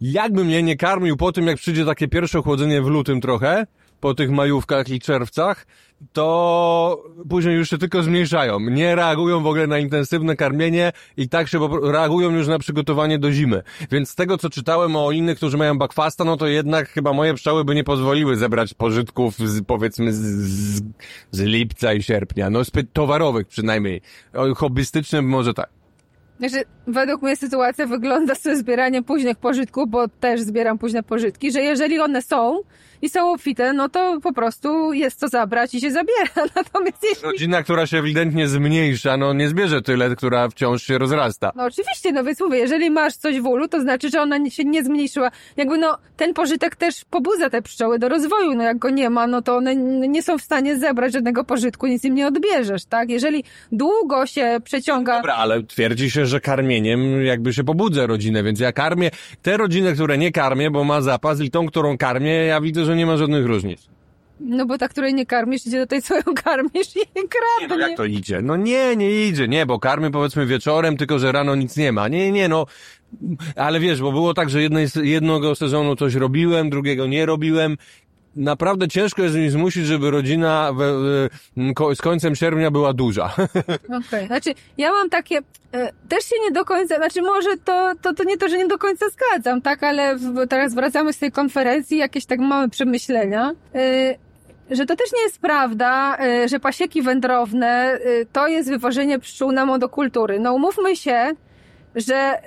jakby 0.00 0.44
mnie 0.44 0.62
nie 0.62 0.76
karmił 0.76 1.16
po 1.16 1.32
tym, 1.32 1.46
jak 1.46 1.56
przyjdzie 1.56 1.84
takie 1.84 2.08
pierwsze 2.08 2.42
chłodzenie 2.42 2.82
w 2.82 2.86
lutym 2.86 3.20
trochę, 3.20 3.66
po 4.00 4.14
tych 4.14 4.30
majówkach 4.30 4.88
i 4.88 5.00
czerwcach, 5.00 5.66
to 6.12 7.02
później 7.28 7.56
już 7.56 7.70
się 7.70 7.78
tylko 7.78 8.02
zmniejszają. 8.02 8.60
Nie 8.60 8.94
reagują 8.94 9.42
w 9.42 9.46
ogóle 9.46 9.66
na 9.66 9.78
intensywne 9.78 10.36
karmienie 10.36 10.92
i 11.16 11.28
tak 11.28 11.48
się 11.48 11.68
reagują 11.82 12.30
już 12.30 12.48
na 12.48 12.58
przygotowanie 12.58 13.18
do 13.18 13.32
zimy. 13.32 13.62
Więc 13.90 14.10
z 14.10 14.14
tego, 14.14 14.38
co 14.38 14.50
czytałem 14.50 14.96
o 14.96 15.10
innych, 15.10 15.36
którzy 15.36 15.56
mają 15.56 15.78
bakwasta, 15.78 16.24
no 16.24 16.36
to 16.36 16.46
jednak 16.46 16.88
chyba 16.88 17.12
moje 17.12 17.34
pszczoły 17.34 17.64
by 17.64 17.74
nie 17.74 17.84
pozwoliły 17.84 18.36
zebrać 18.36 18.74
pożytków 18.74 19.38
z, 19.38 19.64
powiedzmy 19.64 20.12
z, 20.12 20.16
z, 20.16 20.82
z 21.30 21.40
lipca 21.40 21.92
i 21.92 22.02
sierpnia. 22.02 22.50
No 22.50 22.64
zbyt 22.64 22.92
towarowych 22.92 23.46
przynajmniej. 23.48 24.00
Hobbystycznym 24.56 25.28
może 25.28 25.54
tak. 25.54 25.83
Znaczy, 26.38 26.64
według 26.86 27.22
mnie 27.22 27.36
sytuacja 27.36 27.86
wygląda 27.86 28.34
z 28.34 28.42
zbieraniem 28.58 29.04
późnych 29.04 29.36
pożytków, 29.36 29.90
bo 29.90 30.08
też 30.08 30.40
zbieram 30.40 30.78
późne 30.78 31.02
pożytki, 31.02 31.52
że 31.52 31.62
jeżeli 31.62 32.00
one 32.00 32.22
są 32.22 32.60
i 33.04 33.10
są 33.10 33.32
obfite, 33.32 33.72
no 33.72 33.88
to 33.88 34.20
po 34.22 34.32
prostu 34.32 34.92
jest 34.92 35.20
co 35.20 35.28
zabrać 35.28 35.74
i 35.74 35.80
się 35.80 35.90
zabiera. 35.90 36.30
Natomiast 36.56 37.02
jeśli... 37.02 37.22
Rodzina, 37.22 37.62
która 37.62 37.86
się 37.86 37.98
ewidentnie 37.98 38.48
zmniejsza, 38.48 39.16
no 39.16 39.32
nie 39.32 39.48
zbierze 39.48 39.82
tyle, 39.82 40.16
która 40.16 40.48
wciąż 40.48 40.82
się 40.82 40.98
rozrasta. 40.98 41.52
No 41.56 41.64
oczywiście, 41.64 42.12
no 42.12 42.24
więc 42.24 42.40
mówię, 42.40 42.58
jeżeli 42.58 42.90
masz 42.90 43.16
coś 43.16 43.40
w 43.40 43.46
ulu, 43.46 43.68
to 43.68 43.80
znaczy, 43.80 44.10
że 44.10 44.22
ona 44.22 44.50
się 44.50 44.64
nie 44.64 44.84
zmniejszyła. 44.84 45.30
Jakby 45.56 45.78
no, 45.78 45.98
ten 46.16 46.34
pożytek 46.34 46.76
też 46.76 47.04
pobudza 47.10 47.50
te 47.50 47.62
pszczoły 47.62 47.98
do 47.98 48.08
rozwoju, 48.08 48.54
no 48.54 48.62
jak 48.62 48.78
go 48.78 48.90
nie 48.90 49.10
ma, 49.10 49.26
no 49.26 49.42
to 49.42 49.56
one 49.56 49.76
nie 49.76 50.22
są 50.22 50.38
w 50.38 50.42
stanie 50.42 50.78
zebrać 50.78 51.12
żadnego 51.12 51.44
pożytku, 51.44 51.86
nic 51.86 52.04
im 52.04 52.14
nie 52.14 52.26
odbierzesz, 52.26 52.84
tak? 52.84 53.10
Jeżeli 53.10 53.44
długo 53.72 54.26
się 54.26 54.58
przeciąga... 54.64 55.16
Dobra, 55.16 55.34
ale 55.34 55.62
twierdzi 55.62 56.10
się, 56.10 56.26
że 56.26 56.40
karmieniem 56.40 57.24
jakby 57.24 57.52
się 57.52 57.64
pobudza 57.64 58.06
rodzinę, 58.06 58.42
więc 58.42 58.60
ja 58.60 58.72
karmię 58.72 59.10
te 59.42 59.56
rodziny, 59.56 59.94
które 59.94 60.18
nie 60.18 60.32
karmię, 60.32 60.70
bo 60.70 60.84
ma 60.84 61.00
zapas 61.00 61.40
i 61.40 61.50
tą, 61.50 61.66
którą 61.66 61.98
karmię, 61.98 62.32
ja 62.32 62.60
widzę, 62.60 62.84
że 62.84 62.93
nie 62.94 63.06
ma 63.06 63.16
żadnych 63.16 63.46
różnic. 63.46 63.88
No 64.40 64.66
bo 64.66 64.78
ta, 64.78 64.88
której 64.88 65.14
nie 65.14 65.26
karmisz, 65.26 65.66
idzie 65.66 65.78
do 65.78 65.86
tej, 65.86 66.02
co 66.02 66.14
ją 66.16 66.22
karmisz 66.44 66.96
i 66.96 66.98
je 66.98 67.04
Nie, 67.16 67.28
kradnie. 67.28 67.76
no 67.76 67.88
jak 67.88 67.96
to 67.96 68.04
idzie? 68.04 68.40
No 68.42 68.56
nie, 68.56 68.96
nie 68.96 69.26
idzie, 69.26 69.48
nie, 69.48 69.66
bo 69.66 69.78
karmy 69.78 70.10
powiedzmy 70.10 70.46
wieczorem, 70.46 70.96
tylko 70.96 71.18
że 71.18 71.32
rano 71.32 71.54
nic 71.54 71.76
nie 71.76 71.92
ma. 71.92 72.08
Nie, 72.08 72.32
nie, 72.32 72.48
no. 72.48 72.66
Ale 73.56 73.80
wiesz, 73.80 74.00
bo 74.02 74.12
było 74.12 74.34
tak, 74.34 74.50
że 74.50 74.62
jednej, 74.62 74.86
jednego 75.02 75.54
sezonu 75.54 75.96
coś 75.96 76.14
robiłem, 76.14 76.70
drugiego 76.70 77.06
nie 77.06 77.26
robiłem. 77.26 77.76
Naprawdę 78.36 78.88
ciężko 78.88 79.22
jest 79.22 79.36
mi 79.36 79.50
zmusić, 79.50 79.86
żeby 79.86 80.10
rodzina 80.10 80.72
we, 80.72 80.92
z 81.94 82.02
końcem 82.02 82.36
sierpnia 82.36 82.70
była 82.70 82.92
duża. 82.92 83.34
Okej, 84.06 84.26
znaczy 84.26 84.54
ja 84.78 84.92
mam 84.92 85.10
takie, 85.10 85.38
e, 85.72 85.92
też 86.08 86.24
się 86.24 86.36
nie 86.44 86.50
do 86.50 86.64
końca, 86.64 86.96
znaczy 86.96 87.22
może 87.22 87.56
to, 87.64 87.92
to, 88.02 88.14
to 88.14 88.24
nie 88.24 88.36
to, 88.36 88.48
że 88.48 88.58
nie 88.58 88.66
do 88.66 88.78
końca 88.78 89.06
zgadzam, 89.08 89.62
tak, 89.62 89.82
ale 89.82 90.16
w, 90.16 90.46
teraz 90.48 90.74
wracamy 90.74 91.12
z 91.12 91.18
tej 91.18 91.32
konferencji, 91.32 91.98
jakieś 91.98 92.26
tak 92.26 92.38
małe 92.38 92.68
przemyślenia, 92.68 93.52
e, 93.74 94.14
że 94.70 94.86
to 94.86 94.96
też 94.96 95.12
nie 95.12 95.22
jest 95.22 95.38
prawda, 95.38 96.18
e, 96.18 96.48
że 96.48 96.60
pasieki 96.60 97.02
wędrowne 97.02 97.98
to 98.32 98.46
jest 98.46 98.68
wywożenie 98.68 99.18
pszczół 99.18 99.52
na 99.52 99.66
monokultury. 99.66 100.40
No 100.40 100.54
umówmy 100.54 100.96
się, 100.96 101.30
że 101.94 102.38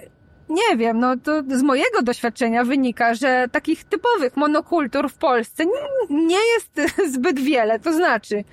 nie 0.49 0.77
wiem, 0.77 0.99
no 0.99 1.17
to 1.17 1.43
z 1.47 1.61
mojego 1.61 2.01
doświadczenia 2.01 2.63
wynika, 2.63 3.13
że 3.13 3.47
takich 3.51 3.83
typowych 3.83 4.37
monokultur 4.37 5.09
w 5.09 5.17
Polsce 5.17 5.63
nie, 6.09 6.37
jest 6.53 6.93
zbyt 7.15 7.39
wiele. 7.39 7.79
To 7.79 7.93
znaczy, 7.93 8.43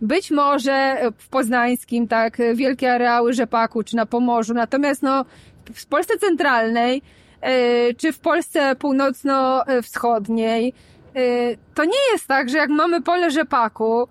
być 0.00 0.30
może 0.30 0.96
w 1.18 1.28
Poznańskim, 1.28 2.08
tak, 2.08 2.38
wielkie 2.54 2.92
areały 2.92 3.32
rzepaku, 3.32 3.82
czy 3.82 3.96
na 3.96 4.06
Pomorzu, 4.06 4.54
natomiast 4.54 5.02
no, 5.02 5.24
w 5.74 5.86
Polsce 5.86 6.18
centralnej, 6.18 7.02
e, 7.40 7.94
czy 7.94 8.12
w 8.12 8.18
Polsce 8.18 8.76
północno-wschodniej, 8.76 10.74
e, 11.14 11.20
to 11.74 11.84
nie 11.84 12.12
jest 12.12 12.26
tak, 12.26 12.48
że 12.48 12.58
jak 12.58 12.70
mamy 12.70 13.02
pole 13.02 13.30
rzepaku, 13.30 14.08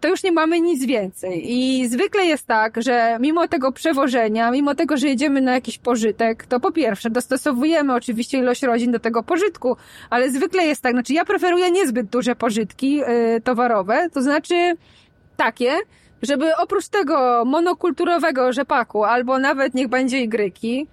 to 0.00 0.08
już 0.08 0.22
nie 0.22 0.32
mamy 0.32 0.60
nic 0.60 0.84
więcej. 0.84 1.52
I 1.52 1.88
zwykle 1.88 2.24
jest 2.24 2.46
tak, 2.46 2.82
że 2.82 3.16
mimo 3.20 3.48
tego 3.48 3.72
przewożenia, 3.72 4.50
mimo 4.50 4.74
tego, 4.74 4.96
że 4.96 5.08
jedziemy 5.08 5.40
na 5.40 5.52
jakiś 5.52 5.78
pożytek, 5.78 6.46
to 6.46 6.60
po 6.60 6.72
pierwsze 6.72 7.10
dostosowujemy 7.10 7.94
oczywiście 7.94 8.38
ilość 8.38 8.62
rodzin 8.62 8.92
do 8.92 8.98
tego 8.98 9.22
pożytku, 9.22 9.76
ale 10.10 10.30
zwykle 10.30 10.66
jest 10.66 10.82
tak, 10.82 10.92
znaczy 10.92 11.12
ja 11.12 11.24
preferuję 11.24 11.70
niezbyt 11.70 12.06
duże 12.06 12.34
pożytki 12.34 13.00
e, 13.04 13.40
towarowe, 13.40 14.08
to 14.12 14.22
znaczy 14.22 14.76
takie, 15.36 15.72
żeby 16.22 16.56
oprócz 16.56 16.88
tego 16.88 17.44
monokulturowego 17.46 18.52
rzepaku, 18.52 19.04
albo 19.04 19.38
nawet 19.38 19.74
niech 19.74 19.88
będzie 19.88 20.20
igryki, 20.20 20.86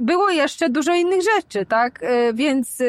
było 0.00 0.30
jeszcze 0.30 0.68
dużo 0.68 0.94
innych 0.94 1.20
rzeczy, 1.36 1.66
tak? 1.66 2.02
E, 2.02 2.32
Więc 2.34 2.80
e, 2.80 2.84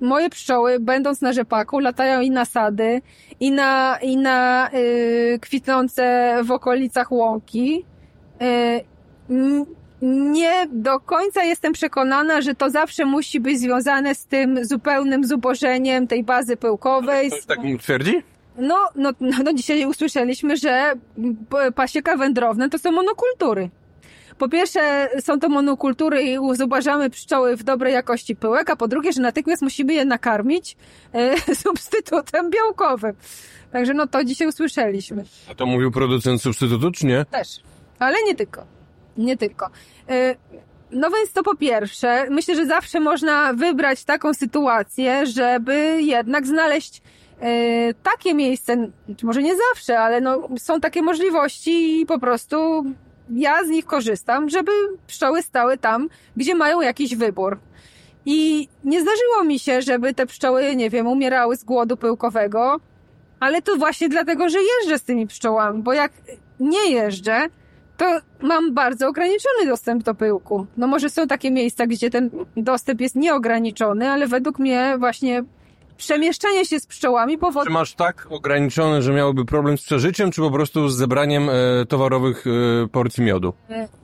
moje 0.00 0.30
pszczoły, 0.30 0.80
będąc 0.80 1.20
na 1.20 1.32
rzepaku, 1.32 1.78
latają 1.78 2.20
i 2.20 2.30
na 2.30 2.44
sady, 2.44 3.02
i 3.40 3.50
na, 3.52 3.98
i 4.02 4.16
na 4.16 4.68
e, 4.70 5.38
kwitnące 5.38 6.34
w 6.44 6.50
okolicach 6.50 7.12
łąki. 7.12 7.84
E, 8.40 8.80
Nie 10.02 10.66
do 10.72 11.00
końca 11.00 11.44
jestem 11.44 11.72
przekonana, 11.72 12.40
że 12.40 12.54
to 12.54 12.70
zawsze 12.70 13.04
musi 13.04 13.40
być 13.40 13.58
związane 13.58 14.14
z 14.14 14.26
tym 14.26 14.64
zupełnym 14.64 15.24
zubożeniem 15.24 16.06
tej 16.06 16.24
bazy 16.24 16.56
pyłkowej. 16.56 17.28
Ktoś 17.30 17.46
tak 17.46 17.58
twierdzi? 17.80 18.22
No, 18.58 18.76
no, 18.96 19.10
no, 19.20 19.36
no 19.44 19.52
dzisiaj 19.52 19.86
usłyszeliśmy, 19.86 20.56
że 20.56 20.92
pasieka 21.74 22.16
wędrowne 22.16 22.68
to 22.70 22.78
są 22.78 22.92
monokultury. 22.92 23.70
Po 24.40 24.48
pierwsze, 24.48 25.08
są 25.20 25.40
to 25.40 25.48
monokultury 25.48 26.22
i 26.22 26.38
zubażamy 26.52 27.10
pszczoły 27.10 27.56
w 27.56 27.62
dobrej 27.62 27.94
jakości 27.94 28.36
pyłek, 28.36 28.70
a 28.70 28.76
po 28.76 28.88
drugie, 28.88 29.12
że 29.12 29.22
natychmiast 29.22 29.62
musimy 29.62 29.92
je 29.94 30.04
nakarmić 30.04 30.76
e, 31.12 31.54
substytutem 31.64 32.50
białkowym. 32.50 33.12
Także 33.72 33.94
no 33.94 34.06
to 34.06 34.24
dzisiaj 34.24 34.48
usłyszeliśmy. 34.48 35.24
A 35.50 35.54
to 35.54 35.66
mówił 35.66 35.90
producent 35.90 36.42
substytutu, 36.42 36.90
czy 36.90 37.06
nie? 37.06 37.24
Też. 37.24 37.48
Ale 37.98 38.16
nie 38.26 38.34
tylko. 38.34 38.64
Nie 39.16 39.36
tylko. 39.36 39.70
E, 40.08 40.34
No 40.90 41.10
więc 41.10 41.32
to 41.32 41.42
po 41.42 41.56
pierwsze, 41.56 42.26
myślę, 42.30 42.54
że 42.54 42.66
zawsze 42.66 43.00
można 43.00 43.52
wybrać 43.52 44.04
taką 44.04 44.34
sytuację, 44.34 45.26
żeby 45.26 46.02
jednak 46.02 46.46
znaleźć 46.46 47.02
e, 47.40 47.94
takie 47.94 48.34
miejsce, 48.34 48.88
może 49.22 49.42
nie 49.42 49.54
zawsze, 49.56 49.98
ale 49.98 50.20
no, 50.20 50.48
są 50.58 50.80
takie 50.80 51.02
możliwości 51.02 52.00
i 52.00 52.06
po 52.06 52.18
prostu 52.18 52.84
ja 53.30 53.64
z 53.64 53.68
nich 53.68 53.86
korzystam, 53.86 54.48
żeby 54.48 54.72
pszczoły 55.06 55.42
stały 55.42 55.78
tam, 55.78 56.08
gdzie 56.36 56.54
mają 56.54 56.80
jakiś 56.80 57.16
wybór. 57.16 57.58
I 58.26 58.68
nie 58.84 59.00
zdarzyło 59.00 59.44
mi 59.44 59.58
się, 59.58 59.82
żeby 59.82 60.14
te 60.14 60.26
pszczoły, 60.26 60.76
nie 60.76 60.90
wiem, 60.90 61.06
umierały 61.06 61.56
z 61.56 61.64
głodu 61.64 61.96
pyłkowego, 61.96 62.80
ale 63.40 63.62
to 63.62 63.76
właśnie 63.76 64.08
dlatego, 64.08 64.48
że 64.48 64.58
jeżdżę 64.58 64.98
z 64.98 65.02
tymi 65.02 65.26
pszczołami, 65.26 65.82
bo 65.82 65.92
jak 65.92 66.12
nie 66.60 66.90
jeżdżę, 66.90 67.46
to 67.96 68.06
mam 68.40 68.74
bardzo 68.74 69.08
ograniczony 69.08 69.66
dostęp 69.66 70.02
do 70.02 70.14
pyłku. 70.14 70.66
No 70.76 70.86
może 70.86 71.10
są 71.10 71.26
takie 71.26 71.50
miejsca, 71.50 71.86
gdzie 71.86 72.10
ten 72.10 72.30
dostęp 72.56 73.00
jest 73.00 73.16
nieograniczony, 73.16 74.10
ale 74.10 74.26
według 74.26 74.58
mnie 74.58 74.94
właśnie 74.98 75.44
przemieszczanie 76.00 76.64
się 76.64 76.80
z 76.80 76.86
pszczołami 76.86 77.32
Czy 77.32 77.38
powoduje... 77.38 77.74
masz 77.74 77.94
tak 77.94 78.26
ograniczone, 78.30 79.02
że 79.02 79.12
miałoby 79.12 79.44
problem 79.44 79.78
z 79.78 79.82
przeżyciem, 79.82 80.30
czy 80.30 80.40
po 80.40 80.50
prostu 80.50 80.88
z 80.88 80.96
zebraniem 80.96 81.48
e, 81.50 81.52
towarowych 81.88 82.44
e, 82.46 82.88
porcji 82.88 83.22
miodu? 83.22 83.52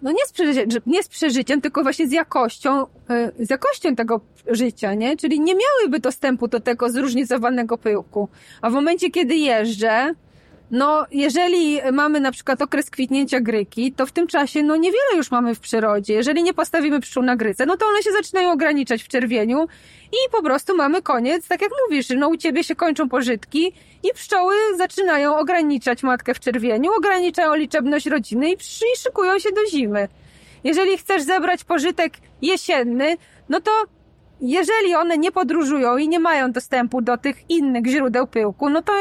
No 0.02 0.12
nie 0.12 0.26
z, 0.26 0.32
przeżyciem, 0.32 0.82
nie 0.86 1.02
z 1.02 1.08
przeżyciem, 1.08 1.60
tylko 1.60 1.82
właśnie 1.82 2.08
z 2.08 2.12
jakością, 2.12 2.86
e, 3.10 3.32
z 3.38 3.50
jakością 3.50 3.96
tego 3.96 4.20
życia, 4.46 4.94
nie? 4.94 5.16
Czyli 5.16 5.40
nie 5.40 5.54
miałyby 5.54 6.00
dostępu 6.00 6.48
do 6.48 6.60
tego 6.60 6.90
zróżnicowanego 6.90 7.78
pyłku. 7.78 8.28
A 8.62 8.70
w 8.70 8.72
momencie, 8.72 9.10
kiedy 9.10 9.34
jeżdżę, 9.34 10.14
no 10.70 11.06
jeżeli 11.10 11.80
mamy 11.92 12.20
na 12.20 12.32
przykład 12.32 12.62
okres 12.62 12.90
kwitnięcia 12.90 13.40
gryki, 13.40 13.92
to 13.92 14.06
w 14.06 14.12
tym 14.12 14.26
czasie 14.26 14.62
no 14.62 14.76
niewiele 14.76 15.16
już 15.16 15.30
mamy 15.30 15.54
w 15.54 15.60
przyrodzie. 15.60 16.14
Jeżeli 16.14 16.42
nie 16.42 16.54
postawimy 16.54 17.00
pszczół 17.00 17.22
na 17.22 17.36
gryce, 17.36 17.66
no 17.66 17.76
to 17.76 17.86
one 17.86 18.02
się 18.02 18.12
zaczynają 18.12 18.52
ograniczać 18.52 19.02
w 19.02 19.08
czerwieniu 19.08 19.66
i 20.12 20.30
po 20.32 20.42
prostu 20.42 20.76
mamy 20.76 21.02
koniec, 21.02 21.48
tak 21.48 21.62
jak 21.62 21.70
mówisz, 21.84 22.08
no 22.16 22.28
u 22.28 22.36
ciebie 22.36 22.64
się 22.64 22.74
kończą 22.74 23.08
pożytki 23.08 23.72
i 24.02 24.14
pszczoły 24.14 24.54
zaczynają 24.76 25.38
ograniczać 25.38 26.02
matkę 26.02 26.34
w 26.34 26.40
czerwieniu, 26.40 26.90
ograniczają 26.98 27.54
liczebność 27.54 28.06
rodziny 28.06 28.52
i, 28.52 28.56
szykują 28.96 29.38
się 29.38 29.48
do 29.52 29.66
zimy. 29.70 30.08
Jeżeli 30.64 30.98
chcesz 30.98 31.22
zebrać 31.22 31.64
pożytek 31.64 32.12
jesienny, 32.42 33.16
no 33.48 33.60
to 33.60 33.70
jeżeli 34.40 34.94
one 34.94 35.18
nie 35.18 35.32
podróżują 35.32 35.96
i 35.96 36.08
nie 36.08 36.20
mają 36.20 36.52
dostępu 36.52 37.02
do 37.02 37.16
tych 37.16 37.50
innych 37.50 37.86
źródeł 37.86 38.26
pyłku, 38.26 38.70
no 38.70 38.82
to 38.82 38.92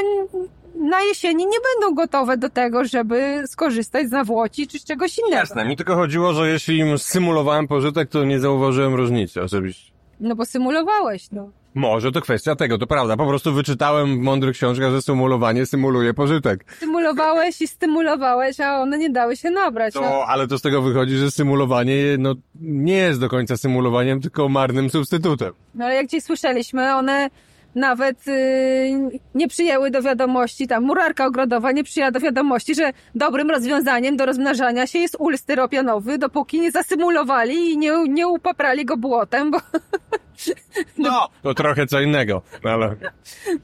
na 0.75 1.01
jesieni 1.01 1.45
nie 1.45 1.57
będą 1.73 1.95
gotowe 1.95 2.37
do 2.37 2.49
tego, 2.49 2.85
żeby 2.85 3.43
skorzystać 3.47 4.07
z 4.07 4.11
nawłoci 4.11 4.67
czy 4.67 4.79
z 4.79 4.83
czegoś 4.83 5.17
innego. 5.17 5.35
Jasne, 5.35 5.65
mi 5.65 5.77
tylko 5.77 5.95
chodziło, 5.95 6.33
że 6.33 6.49
jeśli 6.49 6.77
im 6.77 6.99
symulowałem 6.99 7.67
pożytek, 7.67 8.09
to 8.09 8.23
nie 8.23 8.39
zauważyłem 8.39 8.95
różnicy 8.95 9.41
osobiście. 9.41 9.91
No 10.19 10.35
bo 10.35 10.45
symulowałeś, 10.45 11.31
no. 11.31 11.49
Może 11.75 12.11
to 12.11 12.21
kwestia 12.21 12.55
tego, 12.55 12.77
to 12.77 12.87
prawda. 12.87 13.17
Po 13.17 13.27
prostu 13.27 13.53
wyczytałem 13.53 14.19
w 14.19 14.21
mądrych 14.21 14.55
książkach, 14.55 14.91
że 14.91 15.01
symulowanie 15.01 15.65
symuluje 15.65 16.13
pożytek. 16.13 16.65
Stymulowałeś 16.77 17.61
i 17.61 17.67
stymulowałeś, 17.67 18.59
a 18.59 18.81
one 18.81 18.97
nie 18.97 19.09
dały 19.09 19.37
się 19.37 19.49
nabrać. 19.51 19.93
No. 19.95 20.01
To, 20.01 20.27
ale 20.27 20.47
to 20.47 20.57
z 20.57 20.61
tego 20.61 20.81
wychodzi, 20.81 21.17
że 21.17 21.31
symulowanie 21.31 21.95
no, 22.19 22.35
nie 22.61 22.97
jest 22.97 23.19
do 23.19 23.29
końca 23.29 23.57
symulowaniem, 23.57 24.21
tylko 24.21 24.49
marnym 24.49 24.89
substytutem. 24.89 25.53
No 25.75 25.85
ale 25.85 25.95
jak 25.95 26.05
dzisiaj 26.05 26.21
słyszeliśmy, 26.21 26.95
one 26.95 27.29
nawet 27.75 28.27
yy, 28.27 29.19
nie 29.35 29.47
przyjęły 29.47 29.91
do 29.91 30.01
wiadomości, 30.01 30.67
tam 30.67 30.83
murarka 30.83 31.25
ogrodowa 31.25 31.71
nie 31.71 31.83
przyjęła 31.83 32.11
do 32.11 32.19
wiadomości, 32.19 32.75
że 32.75 32.93
dobrym 33.15 33.49
rozwiązaniem 33.51 34.17
do 34.17 34.25
rozmnażania 34.25 34.87
się 34.87 34.99
jest 34.99 35.15
ul 35.19 35.37
styropianowy, 35.37 36.17
dopóki 36.17 36.61
nie 36.61 36.71
zasymulowali 36.71 37.71
i 37.71 37.77
nie, 37.77 37.93
nie 38.07 38.27
upaprali 38.27 38.85
go 38.85 38.97
błotem, 38.97 39.51
bo 39.51 39.57
No, 40.97 41.29
to 41.43 41.53
trochę 41.53 41.87
co 41.87 42.01
innego, 42.01 42.41
ale... 42.63 42.95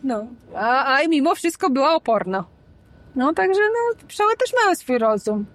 no, 0.03 0.27
a, 0.55 0.95
a 0.95 1.07
mimo 1.07 1.35
wszystko 1.35 1.69
była 1.69 1.95
oporna. 1.95 2.45
No 3.15 3.33
także 3.33 3.61
no, 3.61 4.07
pszczoły 4.07 4.33
też 4.37 4.53
mają 4.63 4.75
swój 4.75 4.97
rozum. 4.97 5.45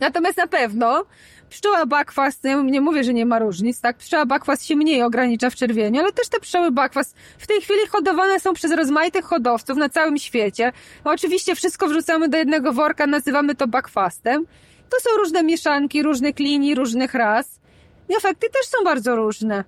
Natomiast 0.00 0.36
na 0.36 0.46
pewno 0.46 1.04
pszczoła 1.50 1.86
bakwas, 1.86 2.38
ja 2.42 2.62
nie 2.62 2.80
mówię, 2.80 3.04
że 3.04 3.14
nie 3.14 3.26
ma 3.26 3.38
różnic, 3.38 3.80
tak? 3.80 3.96
Pszczoła 3.96 4.26
bakwas 4.26 4.64
się 4.64 4.76
mniej 4.76 5.02
ogranicza 5.02 5.50
w 5.50 5.54
czerwieniu, 5.54 6.00
ale 6.00 6.12
też 6.12 6.28
te 6.28 6.40
pszczoły 6.40 6.70
bakwas 6.70 7.14
w 7.38 7.46
tej 7.46 7.60
chwili 7.60 7.80
hodowane 7.90 8.40
są 8.40 8.54
przez 8.54 8.72
rozmaitych 8.72 9.24
hodowców 9.24 9.76
na 9.76 9.88
całym 9.88 10.18
świecie. 10.18 10.72
Oczywiście 11.04 11.54
wszystko 11.54 11.88
wrzucamy 11.88 12.28
do 12.28 12.38
jednego 12.38 12.72
worka, 12.72 13.06
nazywamy 13.06 13.54
to 13.54 13.66
bakwastem. 13.68 14.46
To 14.90 14.96
są 15.00 15.16
różne 15.18 15.42
mieszanki 15.42 16.02
różnych 16.02 16.38
linii, 16.38 16.74
różnych 16.74 17.14
ras. 17.14 17.60
I 18.08 18.16
efekty 18.16 18.46
też 18.46 18.66
są 18.66 18.84
bardzo 18.84 19.16
różne. 19.16 19.64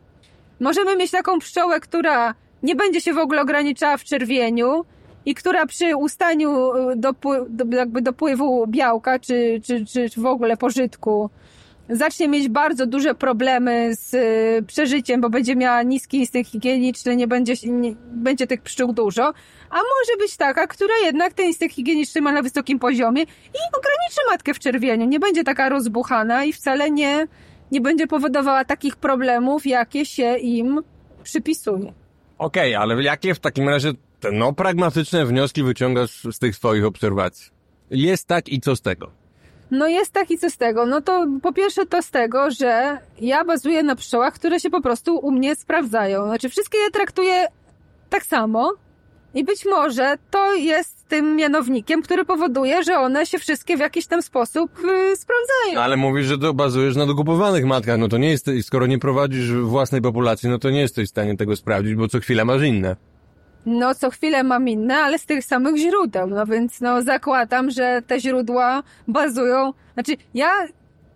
Możemy 0.60 0.96
mieć 0.96 1.10
taką 1.10 1.38
pszczołę, 1.38 1.80
która 1.80 2.34
nie 2.62 2.74
będzie 2.74 3.00
się 3.00 3.12
w 3.12 3.18
ogóle 3.18 3.42
ograniczała 3.42 3.96
w 3.96 4.04
czerwieniu 4.04 4.84
i 5.26 5.34
która 5.34 5.66
przy 5.66 5.96
ustaniu 5.96 6.72
dopły, 6.96 7.46
do, 7.48 7.76
jakby 7.76 8.02
dopływu 8.02 8.66
białka 8.66 9.18
czy, 9.18 9.60
czy, 9.64 9.86
czy 9.86 10.20
w 10.20 10.26
ogóle 10.26 10.56
pożytku 10.56 11.30
zacznie 11.92 12.28
mieć 12.28 12.48
bardzo 12.48 12.86
duże 12.86 13.14
problemy 13.14 13.96
z 13.96 14.14
y, 14.14 14.62
przeżyciem, 14.66 15.20
bo 15.20 15.30
będzie 15.30 15.56
miała 15.56 15.82
niski 15.82 16.16
instynkt 16.18 16.50
higieniczny, 16.50 17.16
nie 17.16 17.26
będzie, 17.26 17.54
nie, 17.64 17.94
będzie 18.12 18.46
tych 18.46 18.62
pszczół 18.62 18.92
dużo, 18.92 19.24
a 19.70 19.76
może 19.76 20.16
być 20.18 20.36
taka, 20.36 20.66
która 20.66 20.94
jednak 21.04 21.32
ten 21.32 21.46
instynkt 21.46 21.74
higieniczny 21.74 22.20
ma 22.20 22.32
na 22.32 22.42
wysokim 22.42 22.78
poziomie 22.78 23.22
i 23.22 23.58
ograniczy 23.78 24.20
matkę 24.30 24.54
w 24.54 24.58
czerwieniu, 24.58 25.06
nie 25.06 25.20
będzie 25.20 25.44
taka 25.44 25.68
rozbuchana 25.68 26.44
i 26.44 26.52
wcale 26.52 26.90
nie, 26.90 27.26
nie 27.72 27.80
będzie 27.80 28.06
powodowała 28.06 28.64
takich 28.64 28.96
problemów, 28.96 29.66
jakie 29.66 30.06
się 30.06 30.36
im 30.36 30.80
przypisuje. 31.22 31.92
Okej, 32.38 32.74
ale 32.74 33.02
jakie 33.02 33.34
w 33.34 33.40
takim 33.40 33.68
razie 33.68 33.92
te 34.20 34.32
no 34.32 34.52
pragmatyczne 34.52 35.26
wnioski 35.26 35.62
wyciągasz 35.62 36.26
z 36.32 36.38
tych 36.38 36.56
swoich 36.56 36.84
obserwacji? 36.84 37.50
Jest 37.90 38.26
tak 38.26 38.48
i 38.48 38.60
co 38.60 38.76
z 38.76 38.80
tego? 38.80 39.21
No 39.72 39.88
jest 39.88 40.12
tak 40.12 40.30
i 40.30 40.38
co 40.38 40.50
z 40.50 40.56
tego? 40.56 40.86
No 40.86 41.00
to 41.00 41.26
po 41.42 41.52
pierwsze 41.52 41.86
to 41.86 42.02
z 42.02 42.10
tego, 42.10 42.50
że 42.50 42.98
ja 43.20 43.44
bazuję 43.44 43.82
na 43.82 43.96
pszczołach, 43.96 44.34
które 44.34 44.60
się 44.60 44.70
po 44.70 44.80
prostu 44.80 45.16
u 45.16 45.30
mnie 45.30 45.56
sprawdzają. 45.56 46.26
Znaczy 46.26 46.48
wszystkie 46.48 46.78
je 46.78 46.90
traktuję 46.90 47.46
tak 48.10 48.26
samo 48.26 48.72
i 49.34 49.44
być 49.44 49.64
może 49.64 50.14
to 50.30 50.54
jest 50.54 51.08
tym 51.08 51.36
mianownikiem, 51.36 52.02
który 52.02 52.24
powoduje, 52.24 52.82
że 52.82 52.98
one 52.98 53.26
się 53.26 53.38
wszystkie 53.38 53.76
w 53.76 53.80
jakiś 53.80 54.06
tam 54.06 54.22
sposób 54.22 54.70
yy, 54.78 55.16
sprawdzają. 55.16 55.74
No, 55.74 55.82
ale 55.82 55.96
mówisz, 55.96 56.26
że 56.26 56.38
to 56.38 56.54
bazujesz 56.54 56.96
na 56.96 57.06
dokupowanych 57.06 57.64
matkach, 57.64 57.98
no 57.98 58.08
to 58.08 58.18
nie 58.18 58.30
jest, 58.30 58.50
skoro 58.62 58.86
nie 58.86 58.98
prowadzisz 58.98 59.52
własnej 59.52 60.02
populacji, 60.02 60.48
no 60.48 60.58
to 60.58 60.70
nie 60.70 60.80
jesteś 60.80 61.06
w 61.06 61.10
stanie 61.10 61.36
tego 61.36 61.56
sprawdzić, 61.56 61.94
bo 61.94 62.08
co 62.08 62.20
chwilę 62.20 62.44
masz 62.44 62.62
inne. 62.62 62.96
No, 63.66 63.94
co 63.94 64.10
chwilę 64.10 64.42
mam 64.42 64.68
inne, 64.68 64.96
ale 64.96 65.18
z 65.18 65.26
tych 65.26 65.44
samych 65.44 65.76
źródeł. 65.76 66.26
No 66.26 66.46
więc, 66.46 66.80
no, 66.80 67.02
zakładam, 67.02 67.70
że 67.70 68.02
te 68.06 68.20
źródła 68.20 68.82
bazują. 69.08 69.72
Znaczy, 69.94 70.16
ja 70.34 70.50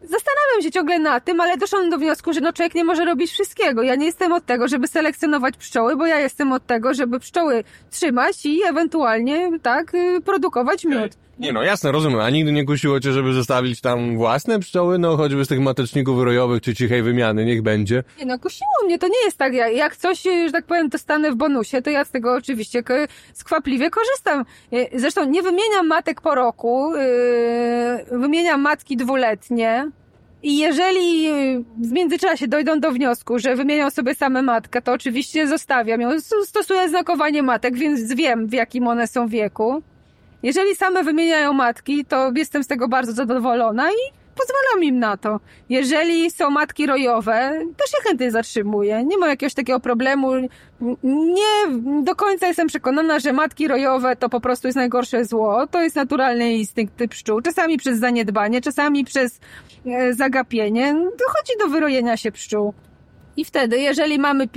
zastanawiam 0.00 0.62
się 0.62 0.70
ciągle 0.70 0.98
na 0.98 1.20
tym, 1.20 1.40
ale 1.40 1.56
doszłam 1.56 1.90
do 1.90 1.98
wniosku, 1.98 2.32
że 2.32 2.40
no 2.40 2.52
człowiek 2.52 2.74
nie 2.74 2.85
może 2.85 3.04
robić 3.04 3.30
wszystkiego. 3.30 3.82
Ja 3.82 3.94
nie 3.94 4.06
jestem 4.06 4.32
od 4.32 4.46
tego, 4.46 4.68
żeby 4.68 4.88
selekcjonować 4.88 5.56
pszczoły, 5.56 5.96
bo 5.96 6.06
ja 6.06 6.20
jestem 6.20 6.52
od 6.52 6.66
tego, 6.66 6.94
żeby 6.94 7.20
pszczoły 7.20 7.64
trzymać 7.90 8.46
i 8.46 8.62
ewentualnie, 8.68 9.50
tak, 9.62 9.94
y, 9.94 10.20
produkować 10.20 10.85
miód. 10.85 11.12
Nie 11.38 11.53
no, 11.53 11.62
jasne, 11.62 11.92
rozumiem, 11.92 12.20
a 12.20 12.31
nigdy 12.31 12.53
nie 12.53 12.64
kusiło 12.64 13.01
cię, 13.01 13.12
żeby 13.12 13.33
zostawić 13.33 13.81
tam 13.81 14.16
własne 14.16 14.59
pszczoły, 14.59 14.99
no 14.99 15.16
choćby 15.16 15.44
z 15.44 15.49
tych 15.49 15.61
mateczników 15.61 16.22
rojowych 16.22 16.62
czy 16.62 16.75
cichej 16.75 17.03
wymiany, 17.03 17.44
niech 17.44 17.62
będzie. 17.62 18.05
Nie 18.18 18.27
no, 18.27 18.38
kusiło 18.38 18.70
mnie, 18.85 18.99
to 18.99 19.09
nie 19.09 19.25
jest 19.25 19.38
tak, 19.38 19.55
jak, 19.55 19.75
jak 19.75 19.96
coś, 19.96 20.22
że 20.22 20.53
tak 20.53 20.66
powiem, 20.66 20.88
dostanę 20.88 21.33
w 21.33 21.37
bonusie, 21.37 21.83
to 21.83 21.90
ja 21.90 22.05
z 22.05 22.11
tego 22.11 22.35
oczywiście 22.35 22.83
skwapliwie 23.33 23.90
korzystam. 23.90 24.44
Y, 24.72 24.88
Zresztą 24.94 25.25
nie 25.25 25.42
wymieniam 25.42 25.87
matek 25.87 26.20
po 26.20 26.35
roku, 26.35 26.92
yy, 28.11 28.18
wymieniam 28.18 28.61
matki 28.61 28.96
dwuletnie. 28.96 29.90
I 30.42 30.59
jeżeli 30.59 31.29
y, 31.29 31.64
w 31.79 31.92
międzyczasie 31.92 32.49
dojdą 32.49 32.81
do 32.81 32.92
wniosku, 32.92 33.38
że 33.38 33.57
wymienią 33.57 33.90
sobie 33.90 34.14
same 34.14 34.42
matkę, 34.42 34.83
to 34.83 34.92
oczywiście 34.92 35.46
zostawiam 35.46 36.01
ją. 36.01 36.20
Stosuję 36.44 36.88
znakowanie 36.88 37.42
matek, 37.42 37.75
więc 37.77 38.12
wiem, 38.12 38.46
w 38.46 38.53
jakim 38.53 38.88
one 38.88 39.07
są 39.07 39.29
wieku. 39.29 39.83
Jeżeli 40.46 40.76
same 40.76 41.04
wymieniają 41.04 41.52
matki, 41.52 42.04
to 42.04 42.32
jestem 42.37 42.64
z 42.64 42.66
tego 42.66 42.88
bardzo 42.88 43.12
zadowolona 43.12 43.90
i 43.90 44.12
pozwalam 44.37 44.85
im 44.85 44.98
na 44.98 45.16
to. 45.16 45.40
Jeżeli 45.68 46.30
są 46.30 46.50
matki 46.50 46.87
rojowe, 46.87 47.52
też 47.76 47.90
się 47.90 47.96
chętnie 48.09 48.30
zatrzymuję. 48.30 49.04
Nie 49.04 49.18
mam 49.18 49.30
jakiegoś 49.30 49.54
takiego 49.54 49.80
problemu. 49.80 50.32
Nie 51.04 51.80
do 52.02 52.14
końca 52.16 52.46
jestem 52.46 52.68
przekonana, 52.68 53.18
że 53.18 53.32
matki 53.32 53.68
rojowe 53.68 54.16
to 54.16 54.28
po 54.28 54.40
prostu 54.40 54.68
jest 54.68 54.76
najgorsze 54.76 55.24
zło. 55.24 55.66
To 55.66 55.82
jest 55.82 55.96
naturalny 55.96 56.52
instynkt 56.52 56.94
pszczół. 57.11 57.40
Czasami 57.40 57.76
przez 57.76 57.98
zaniedbanie, 57.98 58.61
czasami 58.61 59.04
przez 59.04 59.40
e, 59.87 60.14
zagapienie. 60.14 60.94
Dochodzi 60.94 61.52
do 61.59 61.68
wyrojenia 61.68 62.16
się 62.16 62.32
pszczół. 62.32 62.74
I 63.37 63.44
wtedy, 63.44 63.79
jeżeli 63.79 64.18
mamy, 64.18 64.49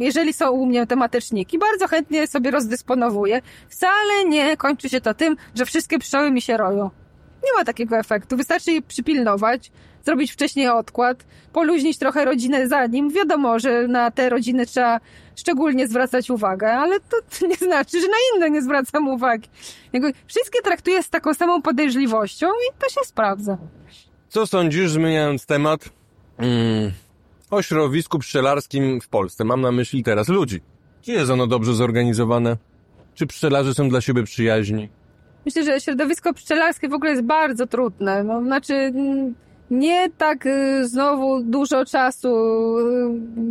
jeżeli 0.00 0.32
są 0.32 0.50
u 0.50 0.66
mnie 0.66 0.86
te 0.86 0.96
mateczniki, 0.96 1.58
bardzo 1.58 1.88
chętnie 1.88 2.26
sobie 2.26 2.50
rozdysponowuję. 2.50 3.42
Wcale 3.68 4.24
nie 4.26 4.56
kończy 4.56 4.88
się 4.88 5.00
to 5.00 5.14
tym, 5.14 5.36
że 5.54 5.64
wszystkie 5.64 5.98
pszczoły 5.98 6.30
mi 6.30 6.42
się 6.42 6.56
roją. 6.56 6.90
Nie 7.44 7.52
ma 7.58 7.64
takiego 7.64 7.96
efektu. 7.96 8.36
Wystarczy 8.36 8.72
je 8.72 8.82
przypilnować, 8.82 9.70
zrobić 10.04 10.32
wcześniej 10.32 10.68
odkład, 10.68 11.24
poluźnić 11.52 11.98
trochę 11.98 12.24
rodzinę 12.24 12.68
za 12.68 12.86
nim. 12.86 13.10
Wiadomo, 13.10 13.58
że 13.58 13.88
na 13.88 14.10
te 14.10 14.28
rodziny 14.28 14.66
trzeba 14.66 15.00
szczególnie 15.36 15.88
zwracać 15.88 16.30
uwagę, 16.30 16.72
ale 16.72 17.00
to 17.00 17.46
nie 17.46 17.56
znaczy, 17.56 18.00
że 18.00 18.06
na 18.06 18.16
inne 18.34 18.50
nie 18.50 18.62
zwracam 18.62 19.08
uwagi. 19.08 19.48
Jakby 19.92 20.12
wszystkie 20.26 20.62
traktuję 20.62 21.02
z 21.02 21.10
taką 21.10 21.34
samą 21.34 21.62
podejrzliwością 21.62 22.46
i 22.46 22.78
to 22.78 22.88
się 22.88 23.00
sprawdza. 23.04 23.58
Co 24.28 24.46
sądzisz, 24.46 24.90
zmieniając 24.90 25.46
temat, 25.46 25.80
mm, 26.38 26.92
o 27.50 27.62
środowisku 27.62 28.18
pszczelarskim 28.18 29.00
w 29.00 29.08
Polsce? 29.08 29.44
Mam 29.44 29.60
na 29.60 29.72
myśli 29.72 30.02
teraz 30.02 30.28
ludzi. 30.28 30.60
Czy 31.02 31.12
jest 31.12 31.30
ono 31.30 31.46
dobrze 31.46 31.74
zorganizowane? 31.74 32.56
Czy 33.14 33.26
pszczelarze 33.26 33.74
są 33.74 33.88
dla 33.88 34.00
siebie 34.00 34.22
przyjaźni? 34.22 34.88
Myślę, 35.44 35.64
że 35.64 35.80
środowisko 35.80 36.34
pszczelarskie 36.34 36.88
w 36.88 36.92
ogóle 36.94 37.10
jest 37.10 37.22
bardzo 37.22 37.66
trudne. 37.66 38.24
No, 38.24 38.42
znaczy, 38.42 38.74
mm, 38.74 39.34
nie 39.70 40.10
tak 40.18 40.46
y, 40.46 40.88
znowu 40.88 41.42
dużo 41.42 41.84
czasu 41.84 42.28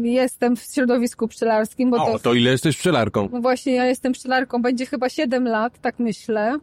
y, 0.03 0.07
jestem 0.07 0.55
w 0.55 0.61
środowisku 0.61 1.27
pszczelarskim, 1.27 1.91
bo 1.91 1.97
O, 1.97 2.11
to, 2.11 2.19
to 2.19 2.33
ile 2.33 2.51
jesteś 2.51 2.77
pszczelarką? 2.77 3.29
no 3.31 3.41
właśnie 3.41 3.73
ja 3.75 3.85
jestem 3.85 4.13
pszczelarką, 4.13 4.61
będzie 4.61 4.85
chyba 4.85 5.09
7 5.09 5.47
lat, 5.47 5.81
tak 5.81 5.99
myślę. 5.99 6.57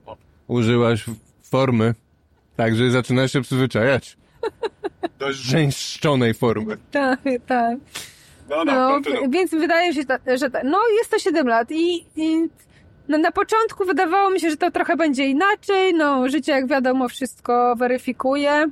Użyłaś 0.49 1.05
formy, 1.42 1.94
także 2.57 2.90
zaczynasz 2.90 3.33
się 3.33 3.40
przyzwyczajać. 3.40 4.16
Dość 5.18 5.38
żeńszczonej 5.38 6.35
formy. 6.35 6.76
Tak, 6.90 7.20
tak. 7.46 7.78
No, 8.66 9.00
więc 9.28 9.50
wydaje 9.50 9.94
się, 9.94 10.00
że 10.37 10.50
ta, 10.50 10.61
no 10.64 10.78
jest 10.98 11.11
to 11.11 11.18
7 11.18 11.48
lat 11.48 11.70
i, 11.70 12.07
i 12.16 12.48
no, 13.09 13.18
na 13.18 13.33
początku 13.33 13.85
wydawało 13.85 14.30
mi 14.30 14.40
się, 14.40 14.50
że 14.50 14.57
to 14.57 14.70
trochę 14.70 14.96
będzie 14.96 15.26
inaczej. 15.26 15.94
No, 15.94 16.28
życie, 16.28 16.52
jak 16.52 16.66
wiadomo, 16.66 17.09
wszystko 17.09 17.76
weryfikuje. 17.76 18.66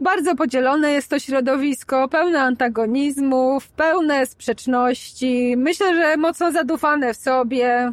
Bardzo 0.00 0.36
podzielone 0.36 0.92
jest 0.92 1.10
to 1.10 1.18
środowisko, 1.18 2.08
pełne 2.08 2.40
antagonizmów, 2.40 3.68
pełne 3.68 4.26
sprzeczności. 4.26 5.54
Myślę, 5.56 5.94
że 5.94 6.16
mocno 6.16 6.52
zadufane 6.52 7.14
w 7.14 7.16
sobie. 7.16 7.92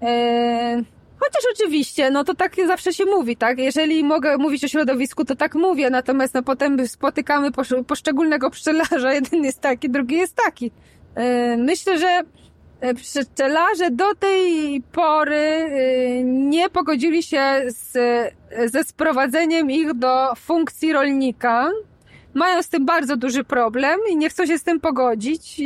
Eee, 0.00 0.84
chociaż 1.24 1.42
oczywiście, 1.52 2.10
no 2.10 2.24
to 2.24 2.34
tak 2.34 2.56
zawsze 2.66 2.92
się 2.92 3.04
mówi, 3.04 3.36
tak? 3.36 3.58
Jeżeli 3.58 4.04
mogę 4.04 4.38
mówić 4.38 4.64
o 4.64 4.68
środowisku, 4.68 5.24
to 5.24 5.36
tak 5.36 5.54
mówię, 5.54 5.90
natomiast 5.90 6.34
no 6.34 6.42
potem 6.42 6.88
spotykamy 6.88 7.50
posz- 7.50 7.84
poszczególnego 7.84 8.50
pszczelarza, 8.50 9.12
jeden 9.20 9.44
jest 9.44 9.60
taki, 9.60 9.90
drugi 9.90 10.16
jest 10.16 10.36
taki. 10.44 10.70
Eee, 11.16 11.56
myślę, 11.56 11.98
że 11.98 12.22
e, 12.80 12.94
pszczelarze 12.94 13.90
do 13.90 14.14
tej 14.14 14.82
pory 14.92 15.36
e, 15.36 16.24
nie 16.24 16.70
pogodzili 16.70 17.22
się 17.22 17.62
z, 17.66 17.92
ze 18.72 18.84
sprowadzeniem 18.84 19.70
ich 19.70 19.94
do 19.94 20.34
funkcji 20.34 20.92
rolnika. 20.92 21.70
Mają 22.34 22.62
z 22.62 22.68
tym 22.68 22.86
bardzo 22.86 23.16
duży 23.16 23.44
problem 23.44 24.00
i 24.10 24.16
nie 24.16 24.28
chcą 24.28 24.46
się 24.46 24.58
z 24.58 24.62
tym 24.62 24.80
pogodzić. 24.80 25.60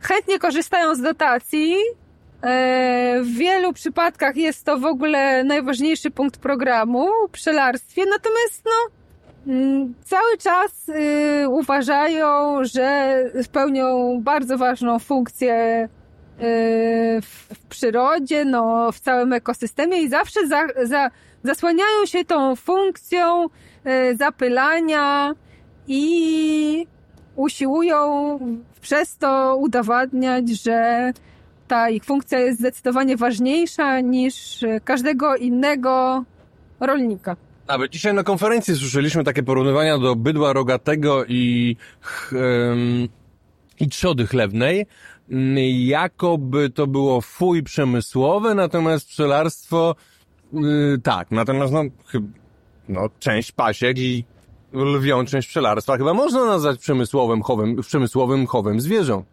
Chętnie 0.00 0.38
korzystają 0.38 0.94
z 0.94 1.00
dotacji. 1.00 1.76
E, 2.42 3.20
W 3.22 3.34
wielu 3.36 3.72
przypadkach 3.72 4.36
jest 4.36 4.64
to 4.64 4.78
w 4.78 4.84
ogóle 4.84 5.44
najważniejszy 5.44 6.10
punkt 6.10 6.40
programu 6.40 7.08
pszczelarstwie, 7.32 8.02
natomiast 8.06 8.64
no, 8.64 9.02
Mm, 9.46 9.94
Cały 10.04 10.38
czas 10.38 10.88
y, 10.88 11.48
uważają, 11.48 12.58
że 12.64 13.16
spełnią 13.42 14.18
bardzo 14.20 14.58
ważną 14.58 14.98
funkcję 14.98 15.84
y, 15.84 16.38
w, 17.22 17.46
w 17.54 17.66
przyrodzie, 17.68 18.44
no, 18.44 18.92
w 18.92 19.00
całym 19.00 19.32
ekosystemie 19.32 20.02
i 20.02 20.08
zawsze 20.08 20.46
za, 20.46 20.66
za, 20.82 21.10
zasłaniają 21.44 22.06
się 22.06 22.24
tą 22.24 22.56
funkcją 22.56 23.44
y, 23.46 24.16
zapylania 24.16 25.34
i 25.86 26.86
usiłują 27.36 28.38
przez 28.80 29.16
to 29.18 29.56
udowadniać, 29.56 30.48
że 30.48 31.12
ta 31.72 31.90
ich 31.90 32.04
funkcja 32.04 32.38
jest 32.38 32.58
zdecydowanie 32.58 33.16
ważniejsza 33.16 34.00
niż 34.00 34.62
y, 34.62 34.80
każdego 34.84 35.36
innego 35.36 36.24
rolnika. 36.80 37.36
Nawet 37.68 37.92
dzisiaj 37.92 38.14
na 38.14 38.22
konferencji 38.22 38.76
słyszeliśmy 38.76 39.24
takie 39.24 39.42
porównywania 39.42 39.98
do 39.98 40.16
bydła 40.16 40.52
rogatego 40.52 41.24
i, 41.24 41.76
em, 42.32 43.08
i 43.80 43.88
trzody 43.88 44.26
chlewnej. 44.26 44.86
Mm, 45.30 45.56
Jakoby 45.78 46.70
to 46.70 46.86
było 46.86 47.20
fuj 47.20 47.62
przemysłowe, 47.62 48.54
natomiast 48.54 49.08
pszczelarstwo 49.08 49.94
y, 50.54 51.00
tak, 51.02 51.30
natomiast 51.30 51.72
no, 51.72 51.82
no 52.88 53.08
część 53.18 53.52
pasiek 53.52 53.98
i 53.98 54.24
lwią 54.72 55.24
część 55.24 55.48
pszczelarstwa 55.48 55.96
chyba 55.96 56.14
można 56.14 56.44
nazwać 56.44 56.80
przemysłowym 56.80 57.42
chowem, 57.42 57.76
przemysłowym 57.76 58.46
chowem 58.46 58.80
zwierząt. 58.80 59.26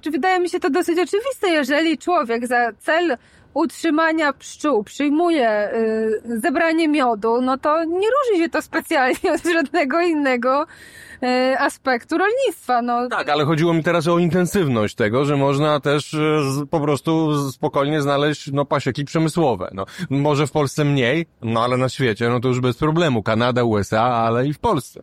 Czy 0.00 0.10
wydaje 0.10 0.40
mi 0.40 0.48
się 0.48 0.60
to 0.60 0.70
dosyć 0.70 0.98
oczywiste, 0.98 1.48
jeżeli 1.48 1.98
człowiek 1.98 2.46
za 2.46 2.72
cel 2.78 3.16
utrzymania 3.54 4.32
pszczół 4.32 4.84
przyjmuje 4.84 5.70
y, 5.74 6.40
zebranie 6.40 6.88
miodu, 6.88 7.40
no 7.42 7.58
to 7.58 7.84
nie 7.84 8.08
różni 8.08 8.44
się 8.44 8.48
to 8.48 8.62
specjalnie 8.62 9.32
od 9.34 9.52
żadnego 9.52 10.00
innego 10.00 10.66
y, 11.22 11.58
aspektu 11.58 12.18
rolnictwa. 12.18 12.82
No, 12.82 13.08
Tak, 13.08 13.28
ale 13.28 13.44
chodziło 13.44 13.74
mi 13.74 13.82
teraz 13.82 14.08
o 14.08 14.18
intensywność 14.18 14.94
tego, 14.94 15.24
że 15.24 15.36
można 15.36 15.80
też 15.80 16.10
z, 16.10 16.68
po 16.70 16.80
prostu 16.80 17.38
spokojnie 17.50 18.02
znaleźć 18.02 18.52
no, 18.52 18.64
pasieki 18.64 19.04
przemysłowe. 19.04 19.70
No, 19.74 19.86
może 20.10 20.46
w 20.46 20.50
Polsce 20.50 20.84
mniej, 20.84 21.26
no 21.42 21.64
ale 21.64 21.76
na 21.76 21.88
świecie 21.88 22.28
no 22.28 22.40
to 22.40 22.48
już 22.48 22.60
bez 22.60 22.76
problemu. 22.76 23.22
Kanada, 23.22 23.64
USA, 23.64 24.02
ale 24.02 24.46
i 24.46 24.52
w 24.52 24.58
Polsce. 24.58 25.02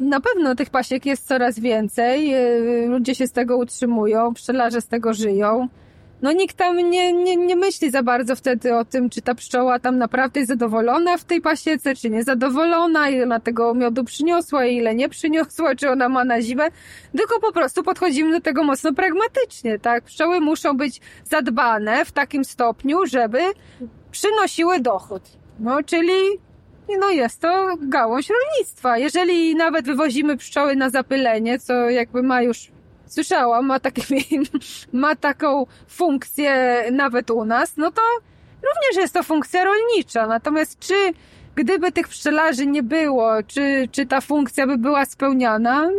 Na 0.00 0.20
pewno 0.20 0.54
tych 0.54 0.70
pasiek 0.70 1.06
jest 1.06 1.26
coraz 1.26 1.58
więcej, 1.58 2.28
yy, 2.28 2.86
ludzie 2.86 3.14
się 3.14 3.26
z 3.26 3.32
tego 3.32 3.56
utrzymują, 3.56 4.34
pszczelarze 4.34 4.80
z 4.80 4.86
tego 4.86 5.14
żyją. 5.14 5.68
No 6.22 6.32
nikt 6.32 6.56
tam 6.56 6.76
nie, 6.76 7.12
nie, 7.12 7.36
nie 7.36 7.56
myśli 7.56 7.90
za 7.90 8.02
bardzo 8.02 8.36
wtedy 8.36 8.76
o 8.76 8.84
tym, 8.84 9.10
czy 9.10 9.22
ta 9.22 9.34
pszczoła 9.34 9.78
tam 9.78 9.98
naprawdę 9.98 10.40
jest 10.40 10.48
zadowolona 10.48 11.16
w 11.16 11.24
tej 11.24 11.40
pasiece, 11.40 11.94
czy 11.94 12.10
niezadowolona, 12.10 13.08
ile 13.08 13.24
ona 13.24 13.40
tego 13.40 13.74
miodu 13.74 14.04
przyniosła, 14.04 14.66
ile 14.66 14.94
nie 14.94 15.08
przyniosła, 15.08 15.74
czy 15.74 15.90
ona 15.90 16.08
ma 16.08 16.24
na 16.24 16.42
zimę, 16.42 16.68
tylko 17.16 17.40
po 17.40 17.52
prostu 17.52 17.82
podchodzimy 17.82 18.30
do 18.30 18.40
tego 18.40 18.64
mocno 18.64 18.92
pragmatycznie, 18.92 19.78
tak? 19.78 20.04
Pszczoły 20.04 20.40
muszą 20.40 20.76
być 20.76 21.00
zadbane 21.24 22.04
w 22.04 22.12
takim 22.12 22.44
stopniu, 22.44 23.06
żeby 23.06 23.40
przynosiły 24.10 24.80
dochód. 24.80 25.22
No, 25.60 25.82
czyli 25.82 26.14
no 27.00 27.10
jest 27.10 27.40
to 27.40 27.74
gałąź 27.80 28.28
rolnictwa. 28.30 28.98
Jeżeli 28.98 29.54
nawet 29.54 29.86
wywozimy 29.86 30.36
pszczoły 30.36 30.76
na 30.76 30.90
zapylenie, 30.90 31.58
co 31.58 31.90
jakby 31.90 32.22
ma 32.22 32.42
już, 32.42 32.70
słyszałam, 33.06 33.66
ma, 33.66 33.80
takie, 33.80 34.02
ma 34.92 35.16
taką 35.16 35.66
funkcję 35.88 36.82
nawet 36.92 37.30
u 37.30 37.44
nas, 37.44 37.76
no 37.76 37.90
to 37.90 38.02
również 38.54 39.02
jest 39.02 39.14
to 39.14 39.22
funkcja 39.22 39.64
rolnicza. 39.64 40.26
Natomiast 40.26 40.78
czy 40.78 40.94
gdyby 41.54 41.92
tych 41.92 42.08
pszczelarzy 42.08 42.66
nie 42.66 42.82
było, 42.82 43.30
czy, 43.46 43.88
czy 43.92 44.06
ta 44.06 44.20
funkcja 44.20 44.66
by 44.66 44.78
była 44.78 45.04
spełniana, 45.04 45.90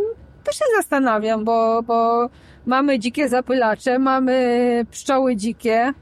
to 0.44 0.52
się 0.52 0.64
zastanawiam, 0.76 1.44
bo, 1.44 1.82
bo 1.82 2.28
mamy 2.66 2.98
dzikie 2.98 3.28
zapylacze, 3.28 3.98
mamy 3.98 4.86
pszczoły 4.90 5.36
dzikie, 5.36 5.92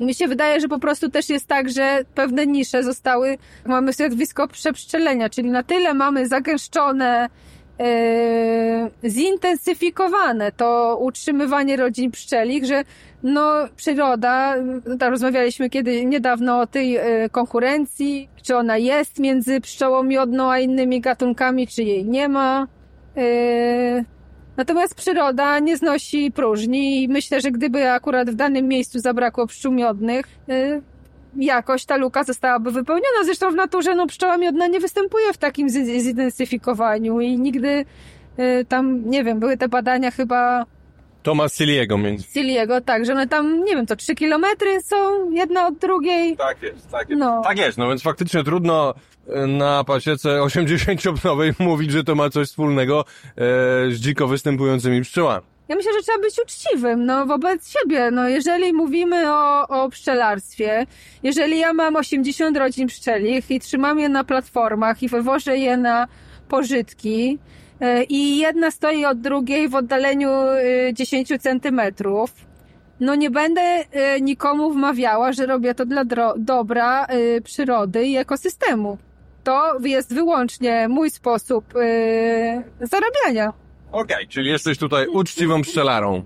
mi 0.00 0.14
się 0.14 0.28
wydaje, 0.28 0.60
że 0.60 0.68
po 0.68 0.78
prostu 0.78 1.10
też 1.10 1.28
jest 1.28 1.46
tak, 1.46 1.70
że 1.70 2.04
pewne 2.14 2.46
nisze 2.46 2.82
zostały, 2.82 3.38
mamy 3.66 3.92
zjawisko 3.92 4.48
przepszczelenia, 4.48 5.30
czyli 5.30 5.50
na 5.50 5.62
tyle 5.62 5.94
mamy 5.94 6.28
zagęszczone, 6.28 7.28
yy, 7.78 9.10
zintensyfikowane 9.10 10.52
to 10.52 10.98
utrzymywanie 11.00 11.76
rodzin 11.76 12.10
pszczelich, 12.10 12.64
że 12.64 12.84
no 13.22 13.52
przyroda, 13.76 14.54
tak 14.98 15.10
rozmawialiśmy 15.10 15.70
kiedy 15.70 16.04
niedawno 16.04 16.60
o 16.60 16.66
tej 16.66 16.90
yy, 16.90 17.00
konkurencji, 17.30 18.28
czy 18.42 18.56
ona 18.56 18.76
jest 18.76 19.18
między 19.18 19.60
pszczołą 19.60 20.02
miodną 20.02 20.50
a 20.50 20.58
innymi 20.58 21.00
gatunkami, 21.00 21.66
czy 21.66 21.82
jej 21.82 22.04
nie 22.04 22.28
ma. 22.28 22.66
Yy, 23.16 24.04
Natomiast 24.62 24.94
przyroda 24.94 25.58
nie 25.58 25.76
znosi 25.76 26.32
próżni 26.32 27.02
i 27.02 27.08
myślę, 27.08 27.40
że 27.40 27.50
gdyby 27.50 27.90
akurat 27.90 28.30
w 28.30 28.34
danym 28.34 28.68
miejscu 28.68 28.98
zabrakło 28.98 29.46
pszczół 29.46 29.72
miodnych, 29.72 30.26
y, 30.48 30.82
jakoś 31.36 31.84
ta 31.84 31.96
luka 31.96 32.24
zostałaby 32.24 32.70
wypełniona. 32.70 33.24
Zresztą 33.24 33.50
w 33.50 33.54
naturze 33.54 33.94
no, 33.94 34.06
pszczoła 34.06 34.36
miodna 34.36 34.66
nie 34.66 34.80
występuje 34.80 35.32
w 35.32 35.36
takim 35.36 35.68
zi- 35.68 36.00
zintensyfikowaniu 36.00 37.20
i 37.20 37.38
nigdy 37.38 37.84
y, 38.38 38.64
tam, 38.68 39.10
nie 39.10 39.24
wiem, 39.24 39.40
były 39.40 39.56
te 39.56 39.68
badania 39.68 40.10
chyba 40.10 40.66
Tomasz 41.22 41.52
Siliego 41.52 41.98
między. 41.98 42.24
Siliego, 42.24 42.80
tak, 42.80 43.06
że 43.06 43.12
one 43.12 43.28
tam, 43.28 43.64
nie 43.64 43.76
wiem, 43.76 43.86
to 43.86 43.96
trzy 43.96 44.14
kilometry 44.14 44.82
są 44.82 45.30
jedna 45.30 45.66
od 45.66 45.78
drugiej. 45.78 46.36
Tak 46.36 46.62
jest, 46.62 46.90
tak 46.90 47.10
jest. 47.10 47.20
No. 47.20 47.42
Tak 47.44 47.58
jest, 47.58 47.78
no 47.78 47.88
więc 47.88 48.02
faktycznie 48.02 48.44
trudno 48.44 48.94
e, 49.28 49.46
na 49.46 49.84
pasiece 49.84 50.28
80-dniowej 50.28 51.52
mówić, 51.68 51.90
że 51.90 52.04
to 52.04 52.14
ma 52.14 52.30
coś 52.30 52.48
wspólnego 52.48 53.00
e, 53.00 53.34
z 53.90 54.00
dziko 54.00 54.28
występującymi 54.28 55.02
pszczołami. 55.02 55.46
Ja 55.68 55.76
myślę, 55.76 55.92
że 55.92 56.02
trzeba 56.02 56.18
być 56.18 56.34
uczciwym, 56.44 57.06
no, 57.06 57.26
wobec 57.26 57.70
siebie. 57.70 58.10
No, 58.10 58.28
jeżeli 58.28 58.72
mówimy 58.72 59.32
o, 59.32 59.68
o 59.68 59.88
pszczelarstwie, 59.88 60.86
jeżeli 61.22 61.58
ja 61.58 61.72
mam 61.72 61.96
80 61.96 62.56
rodzin 62.56 62.88
pszczelich 62.88 63.50
i 63.50 63.60
trzymam 63.60 63.98
je 63.98 64.08
na 64.08 64.24
platformach 64.24 65.02
i 65.02 65.08
wywożę 65.08 65.58
je 65.58 65.76
na 65.76 66.08
pożytki 66.48 67.38
i 68.08 68.38
jedna 68.38 68.70
stoi 68.70 69.04
od 69.04 69.20
drugiej 69.20 69.68
w 69.68 69.74
oddaleniu 69.74 70.30
e, 70.30 70.94
10 70.94 71.28
centymetrów, 71.40 72.30
no 73.00 73.14
nie 73.14 73.30
będę 73.30 73.60
e, 73.60 74.20
nikomu 74.20 74.72
wmawiała, 74.72 75.32
że 75.32 75.46
robię 75.46 75.74
to 75.74 75.86
dla 75.86 76.04
dobra 76.36 77.06
e, 77.06 77.40
przyrody 77.40 78.06
i 78.06 78.16
ekosystemu. 78.16 78.98
To 79.44 79.78
jest 79.84 80.14
wyłącznie 80.14 80.88
mój 80.88 81.10
sposób 81.10 81.64
e, 81.76 82.62
zarabiania. 82.80 83.52
Okej, 83.92 84.28
czyli 84.28 84.50
jesteś 84.50 84.78
tutaj 84.78 85.06
uczciwą 85.06 85.62
pszczelarą. 85.62 86.24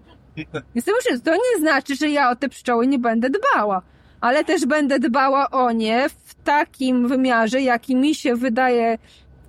Jestem 0.75 0.95
uczciwa. 0.99 1.21
To 1.25 1.33
nie 1.33 1.61
znaczy, 1.61 1.97
że 1.97 2.09
ja 2.09 2.31
o 2.31 2.37
te 2.37 2.49
pszczoły 2.49 2.87
nie 2.87 2.99
będę 2.99 3.31
dbała, 3.31 3.83
ale 4.21 4.45
też 4.45 4.67
będę 4.67 4.99
dbała 4.99 5.51
o 5.51 5.73
nie 5.73 6.09
w 6.09 6.35
takim 6.35 7.09
wymiarze, 7.09 7.61
jaki 7.61 7.97
mi 7.97 8.15
się 8.15 8.37
wydaje 8.37 8.99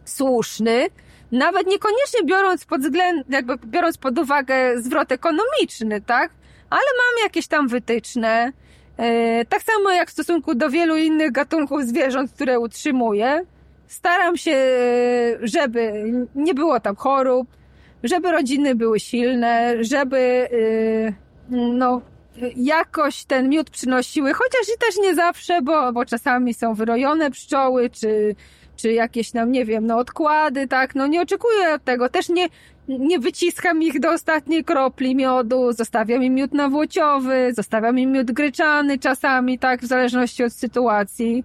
słuszny, 0.06 0.88
nawet 1.32 1.68
niekoniecznie 1.68 2.24
biorąc 2.26 2.66
pod 2.66 2.82
względ, 2.82 3.30
jakby 3.30 3.58
biorąc 3.66 3.98
pod 3.98 4.20
uwagę 4.20 4.82
zwrot 4.82 5.12
ekonomiczny, 5.12 6.02
tak? 6.02 6.32
Ale 6.70 6.82
mam 6.82 7.24
jakieś 7.24 7.48
tam 7.48 7.68
wytyczne. 7.68 8.52
Yy, 9.00 9.46
tak 9.50 9.62
samo 9.62 9.92
jak 9.92 10.10
w 10.10 10.12
stosunku 10.12 10.56
do 10.56 10.70
wielu 10.70 10.98
innych 10.98 11.32
gatunków 11.32 11.84
zwierząt, 11.84 12.32
które 12.32 12.60
utrzymuję. 12.60 13.46
Staram 13.88 14.38
się, 14.38 14.52
yy, 14.52 15.48
żeby 15.48 16.12
nie 16.36 16.54
było 16.54 16.80
tam 16.80 16.96
chorób, 16.96 17.48
żeby 18.04 18.32
rodziny 18.32 18.76
były 18.76 19.00
silne, 19.00 19.84
żeby 19.84 20.50
yy, 20.52 21.13
no, 21.78 22.02
jakoś 22.56 23.24
ten 23.24 23.50
miód 23.50 23.70
przynosiły, 23.70 24.34
chociaż 24.34 24.76
i 24.76 24.80
też 24.80 24.98
nie 24.98 25.16
zawsze, 25.16 25.62
bo, 25.62 25.94
bo 25.94 26.06
czasami 26.06 26.54
są 26.54 26.74
wyrojone 26.74 27.32
pszczoły, 27.32 27.90
czy, 27.90 28.36
czy 28.78 28.94
jakieś 28.94 29.32
tam, 29.32 29.52
nie 29.52 29.66
wiem, 29.66 29.86
no 29.86 29.98
odkłady, 29.98 30.68
tak, 30.68 30.96
no 30.96 31.08
nie 31.08 31.22
oczekuję 31.22 31.80
tego, 31.86 32.10
też 32.10 32.30
nie, 32.30 32.48
nie 32.88 33.20
wyciskam 33.20 33.82
ich 33.82 34.00
do 34.00 34.12
ostatniej 34.12 34.63
kropli 34.63 35.16
miodu, 35.16 35.72
zostawiam 35.72 36.24
im 36.24 36.36
miód 36.36 36.54
nawłociowy, 36.54 37.54
zostawiam 37.54 38.00
im 38.00 38.12
miód 38.12 38.32
gryczany 38.32 39.00
czasami, 39.00 39.60
tak, 39.60 39.82
w 39.82 39.86
zależności 39.86 40.44
od 40.44 40.54
sytuacji. 40.54 41.44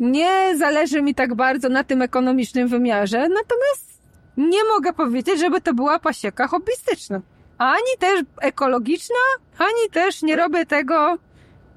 Nie 0.00 0.58
zależy 0.58 1.02
mi 1.02 1.14
tak 1.14 1.34
bardzo 1.34 1.68
na 1.68 1.84
tym 1.84 2.02
ekonomicznym 2.02 2.68
wymiarze, 2.68 3.18
natomiast 3.18 4.00
nie 4.36 4.64
mogę 4.74 4.92
powiedzieć, 4.92 5.40
żeby 5.40 5.60
to 5.60 5.74
była 5.74 5.98
pasieka 5.98 6.48
hobbystyczna. 6.48 7.20
Ani 7.58 7.96
też 7.98 8.22
ekologiczna, 8.42 9.16
ani 9.58 9.90
też 9.92 10.22
nie 10.22 10.36
robię 10.36 10.66
tego 10.66 11.18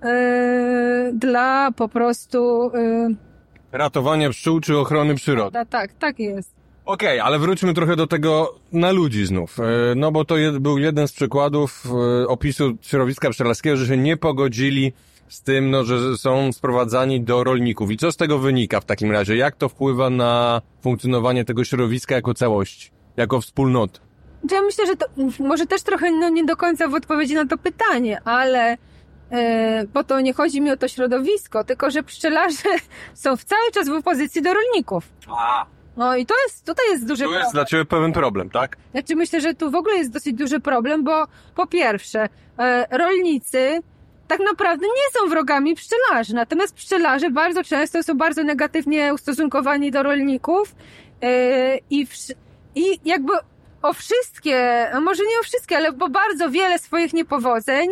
yy, 0.04 0.10
dla 1.14 1.72
po 1.76 1.88
prostu... 1.90 2.72
Yy, 2.74 3.33
Ratowanie 3.74 4.30
pszczół 4.30 4.60
czy 4.60 4.78
ochrony 4.78 5.16
przyrody. 5.16 5.52
da, 5.54 5.66
tak, 5.66 5.94
tak 5.94 6.20
jest. 6.20 6.54
Okej, 6.86 7.20
ale 7.20 7.40
wróćmy 7.40 7.74
trochę 7.74 7.96
do 7.96 8.08
tego 8.08 8.56
na 8.72 8.92
ludzi 8.92 9.26
znów. 9.26 9.60
E, 9.60 9.64
No 9.96 10.12
bo 10.12 10.26
to 10.26 10.38
jed, 10.38 10.58
był 10.60 10.78
jeden 10.78 11.08
z 11.08 11.12
przykładów 11.12 11.84
e, 12.22 12.28
opisu 12.28 12.78
środowiska 12.82 13.30
pszczelarskiego, 13.30 13.78
że 13.78 13.88
się 13.88 13.98
nie 13.98 14.18
pogodzili 14.18 14.94
z 15.28 15.42
tym, 15.42 15.70
no, 15.72 15.84
że 15.84 16.18
są 16.18 16.52
sprowadzani 16.52 17.22
do 17.22 17.44
rolników. 17.44 17.92
I 17.92 17.98
co 17.98 18.12
z 18.12 18.18
tego 18.18 18.40
wynika 18.40 18.80
w 18.80 18.86
takim 18.86 19.12
razie? 19.12 19.36
Jak 19.36 19.56
to 19.56 19.70
wpływa 19.70 20.10
na 20.10 20.62
funkcjonowanie 20.82 21.46
tego 21.46 21.64
środowiska 21.64 22.16
jako 22.16 22.34
całości, 22.34 22.92
jako 23.18 23.42
wspólnoty? 23.42 24.00
Ja 24.52 24.62
myślę, 24.62 24.86
że 24.88 24.96
to 24.96 25.06
może 25.40 25.66
też 25.66 25.82
trochę 25.84 26.12
no, 26.12 26.30
nie 26.30 26.46
do 26.46 26.56
końca 26.58 26.88
w 26.88 26.94
odpowiedzi 26.94 27.36
na 27.36 27.46
to 27.48 27.58
pytanie, 27.58 28.22
ale 28.26 28.78
bo 29.94 30.04
to 30.04 30.22
nie 30.22 30.34
chodzi 30.34 30.62
mi 30.62 30.72
o 30.72 30.78
to 30.78 30.88
środowisko, 30.88 31.64
tylko 31.64 31.92
że 31.92 32.04
pszczelarze 32.04 32.70
są 33.14 33.38
w 33.38 33.44
cały 33.44 33.72
czas 33.74 33.90
w 33.90 33.92
opozycji 33.92 34.42
do 34.42 34.54
rolników. 34.54 35.04
No 35.98 36.16
i 36.16 36.26
to 36.26 36.34
jest, 36.48 36.66
tutaj 36.66 36.86
jest 36.92 37.08
duży 37.08 37.24
To 37.24 37.30
jest 37.30 37.34
problem. 37.34 37.54
dla 37.54 37.66
Ciebie 37.66 37.86
pewien 37.86 38.14
problem, 38.14 38.50
tak? 38.50 38.78
Znaczy 38.92 39.16
myślę, 39.16 39.42
że 39.42 39.54
tu 39.54 39.72
w 39.72 39.76
ogóle 39.76 39.96
jest 39.96 40.12
dosyć 40.12 40.34
duży 40.34 40.60
problem, 40.60 41.04
bo 41.04 41.26
po 41.56 41.68
pierwsze, 41.68 42.30
e, 42.60 42.98
rolnicy 42.98 43.82
tak 44.28 44.40
naprawdę 44.40 44.86
nie 44.88 45.20
są 45.20 45.30
wrogami 45.30 45.76
pszczelarzy. 45.76 46.36
Natomiast 46.36 46.76
pszczelarze 46.76 47.30
bardzo 47.30 47.64
często 47.64 48.04
są 48.04 48.18
bardzo 48.18 48.44
negatywnie 48.44 49.14
ustosunkowani 49.14 49.92
do 49.92 50.04
rolników 50.04 50.76
yy, 51.22 51.30
i, 51.90 52.08
i 52.76 53.00
jakby 53.06 53.34
o 53.82 53.94
wszystkie, 53.94 54.90
a 54.94 55.00
może 55.00 55.24
nie 55.24 55.40
o 55.40 55.44
wszystkie, 55.44 55.78
ale 55.78 55.92
bo 55.92 56.10
bardzo 56.10 56.50
wiele 56.50 56.80
swoich 56.80 57.14
niepowodzeń 57.14 57.90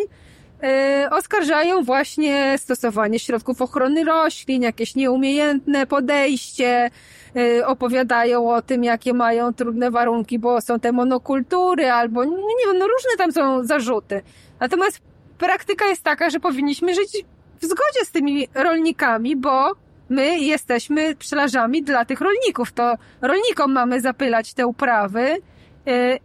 oskarżają 1.12 1.84
właśnie 1.84 2.56
stosowanie 2.58 3.20
środków 3.20 3.62
ochrony 3.62 4.04
roślin, 4.04 4.62
jakieś 4.62 4.96
nieumiejętne 4.96 5.88
podejście, 5.88 6.90
yy, 7.36 7.66
opowiadają 7.66 8.50
o 8.50 8.62
tym, 8.62 8.84
jakie 8.84 9.14
mają 9.14 9.54
trudne 9.54 9.92
warunki, 9.92 10.40
bo 10.40 10.62
są 10.62 10.80
te 10.80 10.92
monokultury, 10.92 11.92
albo 11.92 12.24
nie 12.24 12.32
nie 12.32 12.66
wiem, 12.68 12.78
no 12.78 12.88
różne 12.88 13.18
tam 13.18 13.32
są 13.32 13.64
zarzuty. 13.64 14.22
Natomiast 14.60 15.02
praktyka 15.38 15.86
jest 15.86 16.04
taka, 16.04 16.30
że 16.30 16.40
powinniśmy 16.40 16.96
żyć 16.96 17.26
w 17.62 17.66
zgodzie 17.66 18.06
z 18.06 18.12
tymi 18.12 18.48
rolnikami, 18.54 19.36
bo 19.36 19.72
my 20.10 20.40
jesteśmy 20.40 21.16
pszczelarzami 21.16 21.84
dla 21.84 22.06
tych 22.06 22.22
rolników. 22.22 22.72
To 22.72 22.96
rolnikom 23.22 23.72
mamy 23.72 24.02
zapylać 24.02 24.54
te 24.54 24.68
uprawy 24.68 25.38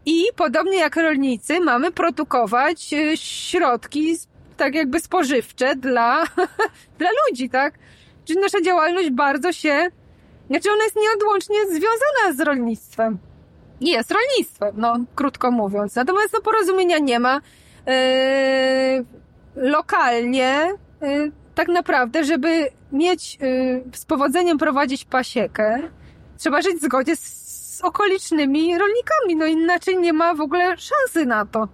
i 0.06 0.24
podobnie 0.36 0.78
jak 0.78 0.96
rolnicy 0.96 1.60
mamy 1.60 1.92
produkować 1.92 2.92
yy, 2.92 3.16
środki 3.16 4.16
tak 4.56 4.74
jakby 4.74 5.00
spożywcze 5.00 5.76
dla, 5.76 6.24
dla 6.98 7.08
ludzi, 7.28 7.50
tak? 7.50 7.74
Czyli 8.24 8.40
nasza 8.40 8.60
działalność 8.60 9.10
bardzo 9.10 9.52
się, 9.52 9.88
znaczy 10.50 10.70
ona 10.72 10.84
jest 10.84 10.96
nieodłącznie 10.96 11.56
związana 11.66 12.36
z 12.36 12.40
rolnictwem. 12.40 13.18
Jest 13.80 14.10
rolnictwem, 14.10 14.74
no 14.76 14.96
krótko 15.14 15.50
mówiąc. 15.50 15.94
Natomiast 15.94 16.32
no, 16.32 16.40
porozumienia 16.40 16.98
nie 16.98 17.18
ma. 17.18 17.40
Yy, 17.86 19.04
lokalnie 19.56 20.72
yy, 21.02 21.32
tak 21.54 21.68
naprawdę, 21.68 22.24
żeby 22.24 22.68
mieć 22.92 23.38
yy, 23.40 23.84
z 23.94 24.04
powodzeniem 24.04 24.58
prowadzić 24.58 25.04
pasiekę, 25.04 25.78
trzeba 26.38 26.62
żyć 26.62 26.76
w 26.76 26.84
zgodzie 26.84 27.16
z, 27.16 27.45
z 27.76 27.80
okolicznymi 27.82 28.78
rolnikami, 28.78 29.36
no 29.36 29.46
inaczej 29.46 29.96
nie 29.96 30.12
ma 30.12 30.34
w 30.34 30.40
ogóle 30.40 30.76
szansy 30.76 31.26
na 31.26 31.46
to. 31.46 31.68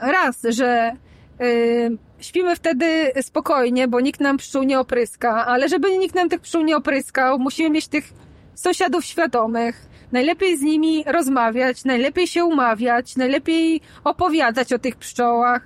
Raz, 0.00 0.42
że 0.48 0.92
yy, 1.40 1.98
śpimy 2.20 2.56
wtedy 2.56 3.12
spokojnie, 3.22 3.88
bo 3.88 4.00
nikt 4.00 4.20
nam 4.20 4.36
pszczół 4.36 4.62
nie 4.62 4.80
opryska, 4.80 5.46
ale 5.46 5.68
żeby 5.68 5.98
nikt 5.98 6.14
nam 6.14 6.28
tych 6.28 6.40
pszczół 6.40 6.62
nie 6.62 6.76
opryskał, 6.76 7.38
musimy 7.38 7.70
mieć 7.70 7.88
tych 7.88 8.04
sąsiadów 8.54 9.04
świadomych, 9.04 9.86
najlepiej 10.12 10.58
z 10.58 10.62
nimi 10.62 11.04
rozmawiać, 11.06 11.84
najlepiej 11.84 12.26
się 12.26 12.44
umawiać, 12.44 13.16
najlepiej 13.16 13.80
opowiadać 14.04 14.72
o 14.72 14.78
tych 14.78 14.96
pszczołach, 14.96 15.62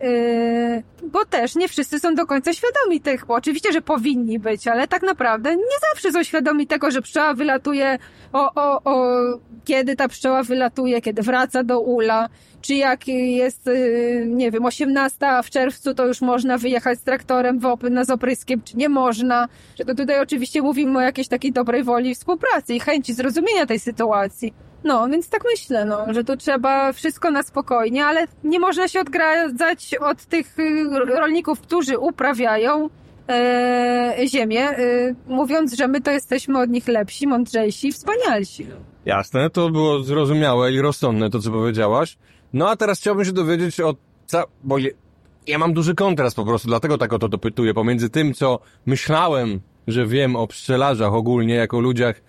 yy, 0.00 0.82
bo 1.02 1.24
też 1.24 1.54
nie 1.54 1.68
wszyscy 1.68 1.98
są 1.98 2.14
do 2.14 2.26
końca 2.26 2.52
świadomi 2.52 3.00
tych, 3.00 3.26
bo 3.26 3.34
oczywiście, 3.34 3.72
że 3.72 3.82
powinni 3.82 4.38
być, 4.38 4.68
ale 4.68 4.88
tak 4.88 5.02
naprawdę 5.02 5.56
nie 5.56 5.78
zawsze 5.92 6.12
są 6.12 6.22
świadomi 6.22 6.66
tego, 6.66 6.90
że 6.90 7.02
pszczoła 7.02 7.34
wylatuje 7.34 7.98
o, 8.32 8.54
o, 8.54 8.80
o 8.84 9.16
kiedy 9.64 9.96
ta 9.96 10.08
pszczoła 10.08 10.42
wylatuje, 10.42 11.00
kiedy 11.00 11.22
wraca 11.22 11.64
do 11.64 11.80
ula, 11.80 12.28
czy 12.60 12.74
jak 12.74 13.08
jest, 13.08 13.66
yy, 13.66 14.26
nie 14.26 14.50
wiem, 14.50 14.64
18 14.64 15.26
w 15.44 15.50
czerwcu, 15.50 15.94
to 15.94 16.06
już 16.06 16.20
można 16.20 16.58
wyjechać 16.58 16.98
z 16.98 17.02
traktorem 17.02 17.58
w 17.58 17.90
na 17.90 18.04
z 18.04 18.10
opryskiem, 18.10 18.62
czy 18.62 18.76
nie 18.76 18.88
można. 18.88 19.48
To 19.86 19.94
tutaj 19.94 20.20
oczywiście 20.20 20.62
mówimy 20.62 20.98
o 20.98 21.02
jakiejś 21.02 21.28
takiej 21.28 21.52
dobrej 21.52 21.84
woli 21.84 22.14
współpracy 22.14 22.74
i 22.74 22.80
chęci 22.80 23.14
zrozumienia 23.14 23.66
tej 23.66 23.80
sytuacji. 23.80 24.54
No, 24.84 25.08
więc 25.08 25.28
tak 25.28 25.44
myślę, 25.52 25.84
no, 25.84 26.14
że 26.14 26.24
tu 26.24 26.36
trzeba 26.36 26.92
wszystko 26.92 27.30
na 27.30 27.42
spokojnie, 27.42 28.06
ale 28.06 28.26
nie 28.44 28.60
można 28.60 28.88
się 28.88 29.00
odgradzać 29.00 29.94
od 30.00 30.24
tych 30.24 30.58
y, 30.58 30.88
rolników, 31.06 31.60
którzy 31.60 31.98
uprawiają 31.98 32.90
e, 33.28 34.16
ziemię, 34.26 34.78
y, 34.78 35.14
mówiąc, 35.26 35.74
że 35.74 35.88
my 35.88 36.00
to 36.00 36.10
jesteśmy 36.10 36.60
od 36.60 36.70
nich 36.70 36.88
lepsi, 36.88 37.26
mądrzejsi, 37.26 37.92
wspanialsi. 37.92 38.66
Jasne, 39.04 39.50
to 39.50 39.70
było 39.70 40.02
zrozumiałe 40.02 40.72
i 40.72 40.80
rozsądne 40.80 41.30
to, 41.30 41.38
co 41.38 41.50
powiedziałaś. 41.50 42.18
No 42.52 42.70
a 42.70 42.76
teraz 42.76 43.00
chciałbym 43.00 43.24
się 43.24 43.32
dowiedzieć 43.32 43.80
o... 43.80 43.94
Ca... 44.26 44.44
Bo 44.64 44.78
je... 44.78 44.90
ja 45.46 45.58
mam 45.58 45.72
duży 45.72 45.94
kontrast 45.94 46.36
po 46.36 46.44
prostu, 46.44 46.68
dlatego 46.68 46.98
tak 46.98 47.12
o 47.12 47.18
to 47.18 47.28
dopytuję. 47.28 47.74
Pomiędzy 47.74 48.10
tym, 48.10 48.34
co 48.34 48.58
myślałem, 48.86 49.60
że 49.86 50.06
wiem 50.06 50.36
o 50.36 50.46
pszczelarzach 50.46 51.12
ogólnie, 51.12 51.54
jako 51.54 51.80
ludziach 51.80 52.20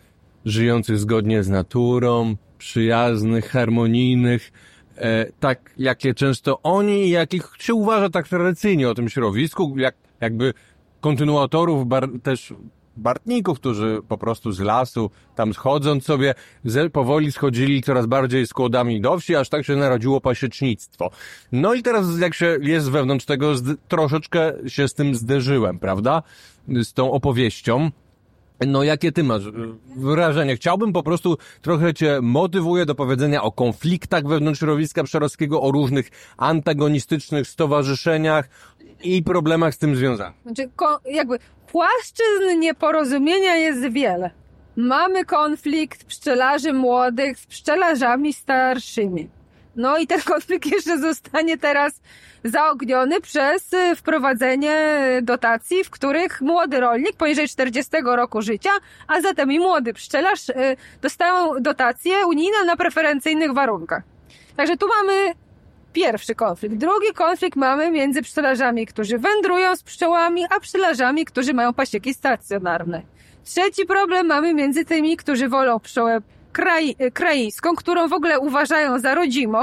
żyjących 0.46 0.98
zgodnie 0.98 1.44
z 1.44 1.50
naturą, 1.50 2.36
przyjaznych, 2.58 3.50
harmonijnych, 3.50 4.52
e, 4.98 5.26
tak 5.40 5.74
jakie 5.78 6.14
często 6.14 6.62
oni, 6.62 7.10
jakich 7.10 7.50
się 7.60 7.74
uważa 7.74 8.10
tak 8.10 8.28
tradycyjnie 8.28 8.90
o 8.90 8.94
tym 8.94 9.10
środowisku, 9.10 9.74
jak 9.78 9.96
jakby 10.22 10.54
kontynuatorów, 11.02 11.88
bar, 11.88 12.10
też 12.24 12.54
bartników, 12.98 13.60
którzy 13.60 14.00
po 14.08 14.18
prostu 14.18 14.52
z 14.52 14.60
lasu, 14.60 15.12
tam 15.36 15.54
schodząc 15.54 16.06
sobie, 16.06 16.34
ze, 16.64 16.90
powoli 16.90 17.32
schodzili 17.32 17.84
coraz 17.84 18.06
bardziej 18.06 18.48
skłodami 18.48 19.02
do 19.02 19.20
wsi, 19.20 19.36
aż 19.36 19.50
tak 19.50 19.66
się 19.66 19.76
narodziło 19.76 20.22
pasiecznictwo. 20.22 21.12
No 21.52 21.74
i 21.74 21.84
teraz 21.84 22.20
jak 22.20 22.34
się 22.34 22.58
jest 22.62 22.92
wewnątrz 22.92 23.26
tego, 23.26 23.54
troszeczkę 23.88 24.54
się 24.68 24.88
z 24.88 24.94
tym 24.94 25.16
zderzyłem, 25.16 25.80
prawda? 25.80 26.24
Z 26.68 26.94
tą 26.94 27.12
opowieścią. 27.12 27.92
No 28.68 28.84
jakie 28.84 29.12
ty 29.12 29.24
masz 29.24 29.46
y, 29.46 29.52
wrażenie? 29.96 30.56
Chciałbym 30.56 30.94
po 30.94 31.04
prostu 31.04 31.38
trochę 31.62 31.94
cię 31.94 32.20
motywuję 32.22 32.86
do 32.86 32.96
powiedzenia 32.96 33.44
o 33.44 33.52
konfliktach 33.52 34.28
wewnątrz 34.28 34.60
środowiska 34.60 35.04
pszczelarskiego, 35.04 35.62
o 35.62 35.72
różnych 35.72 36.10
antagonistycznych 36.38 37.48
stowarzyszeniach 37.48 38.50
i 39.04 39.24
problemach 39.24 39.76
z 39.76 39.78
tym 39.78 39.96
związanych. 39.96 40.36
Znaczy, 40.46 40.70
jakby 41.06 41.40
płaszczyzn 41.68 42.60
nieporozumienia 42.60 43.56
jest 43.56 43.90
wiele. 43.90 44.32
Mamy 44.76 45.26
konflikt 45.26 46.04
pszczelarzy 46.04 46.74
młodych 46.74 47.40
z 47.40 47.46
pszczelarzami 47.46 48.34
starszymi. 48.34 49.30
No 49.76 49.98
i 49.98 50.08
ten 50.08 50.22
konflikt 50.22 50.66
jeszcze 50.72 51.00
zostanie 51.00 51.58
teraz 51.58 52.02
zaogniony 52.44 53.22
przez 53.22 53.74
y, 53.74 53.96
wprowadzenie 53.96 54.78
dotacji, 55.22 55.84
w 55.84 55.90
których 55.90 56.42
młody 56.42 56.80
rolnik 56.80 57.16
poniżej 57.16 57.48
40 57.48 57.92
roku 58.06 58.42
życia, 58.42 58.70
a 59.08 59.22
zatem 59.22 59.52
i 59.52 59.60
młody 59.60 59.94
pszczelarz 59.94 60.50
y, 60.50 60.54
dostają 61.02 61.54
dotacje 61.62 62.28
unijne 62.28 62.64
na 62.66 62.76
preferencyjnych 62.76 63.54
warunkach. 63.54 64.04
Także 64.56 64.78
tu 64.78 64.88
mamy 64.88 65.34
pierwszy 65.94 66.36
konflikt. 66.36 66.76
Drugi 66.76 67.14
konflikt 67.14 67.56
mamy 67.56 67.92
między 67.92 68.22
pszczelarzami, 68.22 68.86
którzy 68.86 69.18
wędrują 69.18 69.76
z 69.76 69.84
pszczołami, 69.84 70.46
a 70.50 70.60
pszczelarzami, 70.60 71.26
którzy 71.26 71.54
mają 71.54 71.74
pasieki 71.74 72.14
stacjonarne. 72.14 73.02
Trzeci 73.44 73.86
problem 73.86 74.28
mamy 74.28 74.54
między 74.54 74.86
tymi, 74.86 75.18
którzy 75.18 75.50
wolą 75.50 75.80
pszczołę 75.80 76.22
kraj, 76.56 76.96
kraińską, 77.14 77.76
którą 77.76 78.08
w 78.08 78.14
ogóle 78.14 78.40
uważają 78.40 79.00
za 79.00 79.16
rodzimą, 79.16 79.60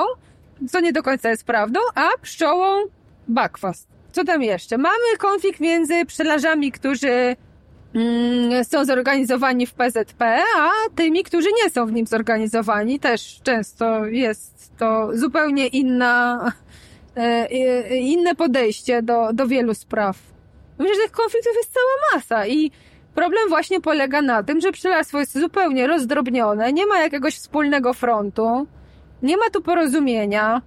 co 0.68 0.80
nie 0.80 0.92
do 0.92 1.02
końca 1.02 1.30
jest 1.30 1.44
prawdą, 1.44 1.80
a 1.94 2.08
pszczołą 2.22 2.84
bakwast. 3.28 3.88
Co 4.12 4.24
tam 4.24 4.42
jeszcze? 4.42 4.78
Mamy 4.78 5.16
konflikt 5.18 5.60
między 5.60 6.04
pszczelarzami, 6.06 6.72
którzy 6.72 7.36
mm, 7.94 8.64
są 8.64 8.84
zorganizowani 8.84 9.66
w 9.66 9.74
PZP, 9.74 10.42
a 10.58 10.70
tymi, 10.94 11.24
którzy 11.24 11.48
nie 11.64 11.70
są 11.70 11.86
w 11.86 11.92
nim 11.92 12.06
zorganizowani. 12.06 13.00
Też 13.00 13.40
często 13.42 14.06
jest 14.06 14.72
to 14.78 15.08
zupełnie 15.14 15.66
inna, 15.66 16.40
e, 17.16 17.20
e, 17.50 17.96
inne 17.96 18.34
podejście 18.34 19.02
do, 19.02 19.32
do 19.32 19.46
wielu 19.46 19.74
spraw. 19.74 20.18
Myślę, 20.78 20.94
że 20.94 21.02
tych 21.02 21.12
konfliktów 21.12 21.52
jest 21.56 21.72
cała 21.72 22.14
masa 22.14 22.46
i 22.46 22.70
problem 23.14 23.48
właśnie 23.48 23.80
polega 23.80 24.22
na 24.22 24.42
tym, 24.42 24.60
że 24.60 24.72
pszczelarstwo 24.72 25.18
jest 25.18 25.38
zupełnie 25.38 25.86
rozdrobnione, 25.86 26.72
nie 26.72 26.86
ma 26.86 26.98
jakiegoś 26.98 27.34
wspólnego 27.34 27.94
frontu, 27.94 28.66
nie 29.22 29.36
ma 29.36 29.50
tu 29.52 29.62
porozumienia. 29.62 30.62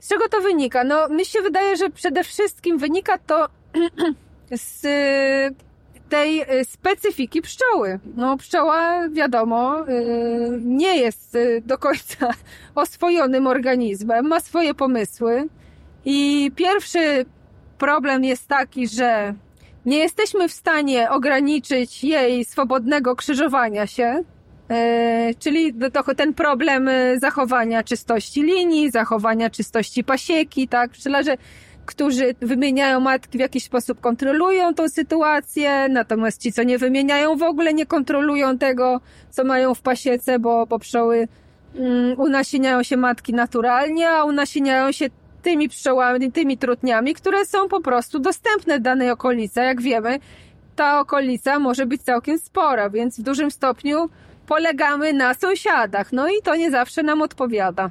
Z 0.00 0.08
czego 0.08 0.28
to 0.28 0.40
wynika? 0.40 0.84
No, 0.84 1.08
mi 1.08 1.24
się 1.24 1.42
wydaje, 1.42 1.76
że 1.76 1.90
przede 1.90 2.24
wszystkim 2.24 2.78
wynika 2.78 3.18
to 3.18 3.48
z 4.52 4.84
y, 4.84 5.54
tej 6.08 6.42
y, 6.42 6.64
specyfiki 6.64 7.42
pszczoły. 7.42 7.98
No, 8.16 8.36
pszczoła, 8.36 9.08
wiadomo, 9.08 9.88
y, 9.88 10.60
nie 10.64 10.96
jest 10.96 11.38
do 11.62 11.78
końca 11.78 12.30
oswojonym 12.74 13.46
organizmem, 13.46 14.26
ma 14.26 14.40
swoje 14.40 14.74
pomysły. 14.74 15.48
I 16.04 16.50
pierwszy 16.56 17.24
problem 17.78 18.24
jest 18.24 18.46
taki, 18.46 18.88
że 18.88 19.34
nie 19.86 19.98
jesteśmy 19.98 20.48
w 20.48 20.52
stanie 20.52 21.10
ograniczyć 21.10 22.04
jej 22.04 22.44
swobodnego 22.44 23.16
krzyżowania 23.16 23.86
się. 23.86 24.24
E, 24.70 25.34
czyli 25.38 25.74
ten 26.16 26.34
problem 26.34 26.88
e, 26.88 27.18
zachowania 27.18 27.82
czystości 27.82 28.42
linii, 28.42 28.90
zachowania 28.90 29.50
czystości 29.50 30.04
pasieki, 30.04 30.68
tak? 30.68 30.90
Pszczelarze, 30.90 31.36
którzy 31.86 32.34
wymieniają 32.40 33.00
matki 33.00 33.38
w 33.38 33.40
jakiś 33.40 33.64
sposób 33.64 34.00
kontrolują 34.00 34.74
tą 34.74 34.88
sytuację, 34.88 35.88
natomiast 35.88 36.40
ci, 36.42 36.52
co 36.52 36.62
nie 36.62 36.78
wymieniają 36.78 37.36
w 37.36 37.42
ogóle 37.42 37.74
nie 37.74 37.86
kontrolują 37.86 38.58
tego, 38.58 39.00
co 39.30 39.44
mają 39.44 39.74
w 39.74 39.82
pasiece, 39.82 40.38
bo, 40.38 40.66
bo 40.66 40.78
pszczoły 40.78 41.28
mm, 41.74 42.20
unasieniają 42.20 42.82
się 42.82 42.96
matki 42.96 43.34
naturalnie, 43.34 44.10
a 44.10 44.24
unasieniają 44.24 44.92
się 44.92 45.06
tymi 45.42 45.68
pszczołami, 45.68 46.32
tymi 46.32 46.58
trutniami, 46.58 47.14
które 47.14 47.46
są 47.46 47.68
po 47.68 47.80
prostu 47.80 48.18
dostępne 48.18 48.78
w 48.78 48.82
danej 48.82 49.10
okolicy. 49.10 49.60
Jak 49.60 49.82
wiemy, 49.82 50.18
ta 50.76 51.00
okolica 51.00 51.58
może 51.58 51.86
być 51.86 52.02
całkiem 52.02 52.38
spora, 52.38 52.90
więc 52.90 53.20
w 53.20 53.22
dużym 53.22 53.50
stopniu 53.50 54.10
polegamy 54.46 55.12
na 55.12 55.34
sąsiadach. 55.34 56.12
No 56.12 56.28
i 56.28 56.42
to 56.42 56.56
nie 56.56 56.70
zawsze 56.70 57.02
nam 57.02 57.22
odpowiada. 57.22 57.90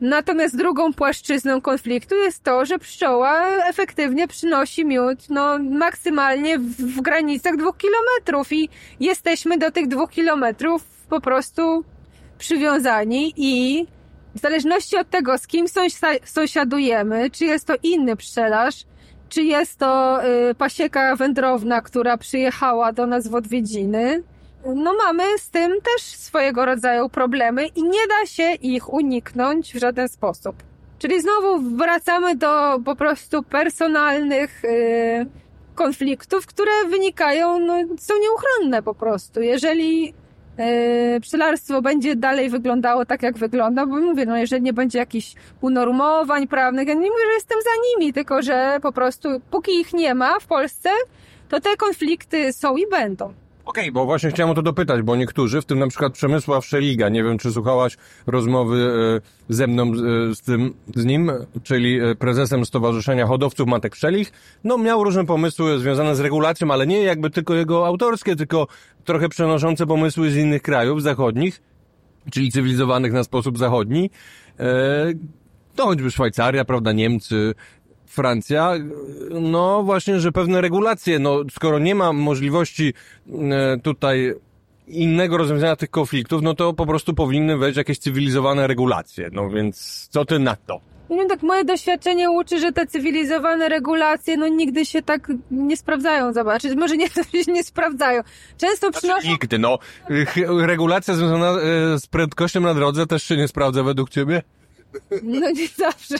Natomiast 0.00 0.56
drugą 0.56 0.92
płaszczyzną 0.92 1.60
konfliktu 1.60 2.14
jest 2.14 2.42
to, 2.42 2.64
że 2.64 2.78
pszczoła 2.78 3.46
efektywnie 3.46 4.28
przynosi 4.28 4.84
miód 4.84 5.18
no, 5.30 5.58
maksymalnie 5.58 6.58
w, 6.58 6.62
w 6.62 7.00
granicach 7.00 7.56
dwóch 7.56 7.76
kilometrów 7.76 8.52
i 8.52 8.68
jesteśmy 9.00 9.58
do 9.58 9.70
tych 9.70 9.88
dwóch 9.88 10.10
kilometrów 10.10 10.84
po 11.08 11.20
prostu 11.20 11.84
przywiązani 12.38 13.34
i 13.36 13.86
w 14.34 14.40
zależności 14.40 14.96
od 14.96 15.10
tego, 15.10 15.38
z 15.38 15.46
kim 15.46 15.66
sąsia- 15.66 16.20
sąsiadujemy, 16.24 17.30
czy 17.30 17.44
jest 17.44 17.66
to 17.66 17.74
inny 17.82 18.16
pszczelarz, 18.16 18.84
czy 19.28 19.42
jest 19.42 19.78
to 19.78 20.20
y, 20.50 20.54
pasieka 20.54 21.16
wędrowna, 21.16 21.80
która 21.80 22.16
przyjechała 22.16 22.92
do 22.92 23.06
nas 23.06 23.28
w 23.28 23.34
odwiedziny, 23.34 24.22
no 24.74 24.94
mamy 25.04 25.38
z 25.38 25.50
tym 25.50 25.72
też 25.72 26.02
swojego 26.02 26.64
rodzaju 26.64 27.08
problemy 27.08 27.66
i 27.66 27.82
nie 27.82 28.06
da 28.08 28.26
się 28.26 28.52
ich 28.52 28.92
uniknąć 28.92 29.74
w 29.74 29.78
żaden 29.78 30.08
sposób. 30.08 30.56
Czyli 30.98 31.20
znowu 31.20 31.76
wracamy 31.76 32.36
do 32.36 32.80
po 32.84 32.96
prostu 32.96 33.42
personalnych 33.42 34.64
y, 34.64 35.26
konfliktów, 35.74 36.46
które 36.46 36.72
wynikają, 36.90 37.58
no, 37.58 37.74
są 37.98 38.14
nieuchronne 38.20 38.82
po 38.82 38.94
prostu. 38.94 39.40
Jeżeli 39.40 40.14
y, 40.60 41.20
pszczelarstwo 41.20 41.82
będzie 41.82 42.16
dalej 42.16 42.50
wyglądało 42.50 43.04
tak, 43.04 43.22
jak 43.22 43.38
wygląda, 43.38 43.86
bo 43.86 43.96
mówię, 43.96 44.26
no 44.26 44.36
jeżeli 44.36 44.62
nie 44.62 44.72
będzie 44.72 44.98
jakichś 44.98 45.34
unormowań 45.60 46.46
prawnych, 46.46 46.88
ja 46.88 46.94
nie 46.94 47.10
mówię, 47.10 47.24
że 47.26 47.34
jestem 47.34 47.58
za 47.62 47.70
nimi, 47.88 48.12
tylko 48.12 48.42
że 48.42 48.78
po 48.82 48.92
prostu 48.92 49.28
póki 49.50 49.80
ich 49.80 49.92
nie 49.92 50.14
ma 50.14 50.40
w 50.40 50.46
Polsce, 50.46 50.90
to 51.48 51.60
te 51.60 51.76
konflikty 51.76 52.52
są 52.52 52.76
i 52.76 52.86
będą. 52.90 53.34
Okej, 53.68 53.92
bo 53.92 54.04
właśnie 54.04 54.30
chciałem 54.30 54.50
o 54.50 54.54
to 54.54 54.62
dopytać, 54.62 55.02
bo 55.02 55.16
niektórzy, 55.16 55.60
w 55.60 55.64
tym 55.64 55.78
na 55.78 55.88
przykład 55.88 56.12
Przemysław 56.12 56.66
Szeliga, 56.66 57.08
nie 57.08 57.24
wiem 57.24 57.38
czy 57.38 57.52
słuchałaś 57.52 57.96
rozmowy 58.26 58.90
e, 59.48 59.54
ze 59.54 59.66
mną 59.66 59.92
e, 59.92 60.34
z 60.34 60.40
tym, 60.40 60.74
z 60.96 61.04
nim, 61.04 61.30
czyli 61.62 62.00
e, 62.00 62.14
prezesem 62.14 62.64
Stowarzyszenia 62.64 63.26
Hodowców 63.26 63.68
Matek 63.68 63.92
Pszelich, 63.92 64.32
no 64.64 64.78
miał 64.78 65.04
różne 65.04 65.26
pomysły 65.26 65.78
związane 65.78 66.16
z 66.16 66.20
regulacją, 66.20 66.70
ale 66.70 66.86
nie 66.86 67.02
jakby 67.02 67.30
tylko 67.30 67.54
jego 67.54 67.86
autorskie, 67.86 68.36
tylko 68.36 68.66
trochę 69.04 69.28
przenoszące 69.28 69.86
pomysły 69.86 70.30
z 70.30 70.36
innych 70.36 70.62
krajów 70.62 71.02
zachodnich, 71.02 71.62
czyli 72.32 72.52
cywilizowanych 72.52 73.12
na 73.12 73.24
sposób 73.24 73.58
zachodni. 73.58 74.10
To 75.76 75.84
choćby 75.84 76.10
Szwajcaria, 76.10 76.64
prawda, 76.64 76.92
Niemcy, 76.92 77.54
Francja, 78.08 78.72
no 79.30 79.82
właśnie, 79.82 80.20
że 80.20 80.32
pewne 80.32 80.60
regulacje, 80.60 81.18
no 81.18 81.38
skoro 81.50 81.78
nie 81.78 81.94
ma 81.94 82.12
możliwości 82.12 82.94
e, 83.50 83.78
tutaj 83.82 84.34
innego 84.88 85.36
rozwiązania 85.36 85.76
tych 85.76 85.90
konfliktów, 85.90 86.42
no 86.42 86.54
to 86.54 86.72
po 86.72 86.86
prostu 86.86 87.14
powinny 87.14 87.56
wejść 87.56 87.76
jakieś 87.76 87.98
cywilizowane 87.98 88.66
regulacje. 88.66 89.28
No 89.32 89.50
więc 89.50 90.08
co 90.10 90.24
ty 90.24 90.38
na 90.38 90.56
to? 90.56 90.80
Nie 91.10 91.16
wiem, 91.16 91.28
tak 91.28 91.42
moje 91.42 91.64
doświadczenie 91.64 92.30
uczy, 92.30 92.60
że 92.60 92.72
te 92.72 92.86
cywilizowane 92.86 93.68
regulacje, 93.68 94.36
no 94.36 94.48
nigdy 94.48 94.86
się 94.86 95.02
tak 95.02 95.32
nie 95.50 95.76
sprawdzają, 95.76 96.32
zobaczyć. 96.32 96.74
Może 96.74 96.96
nie, 96.96 97.08
nie 97.54 97.64
sprawdzają. 97.64 98.22
Często 98.58 98.86
Znaczy, 98.86 98.98
przynoszą... 98.98 99.28
nigdy, 99.28 99.58
no. 99.58 99.78
Regulacja 100.60 101.14
związana 101.14 101.50
e, 101.50 101.98
z 101.98 102.06
prędkością 102.06 102.60
na 102.60 102.74
drodze 102.74 103.06
też 103.06 103.22
się 103.22 103.36
nie 103.36 103.48
sprawdza 103.48 103.82
według 103.82 104.10
ciebie? 104.10 104.42
No 105.22 105.50
nie 105.50 105.68
zawsze. 105.68 106.14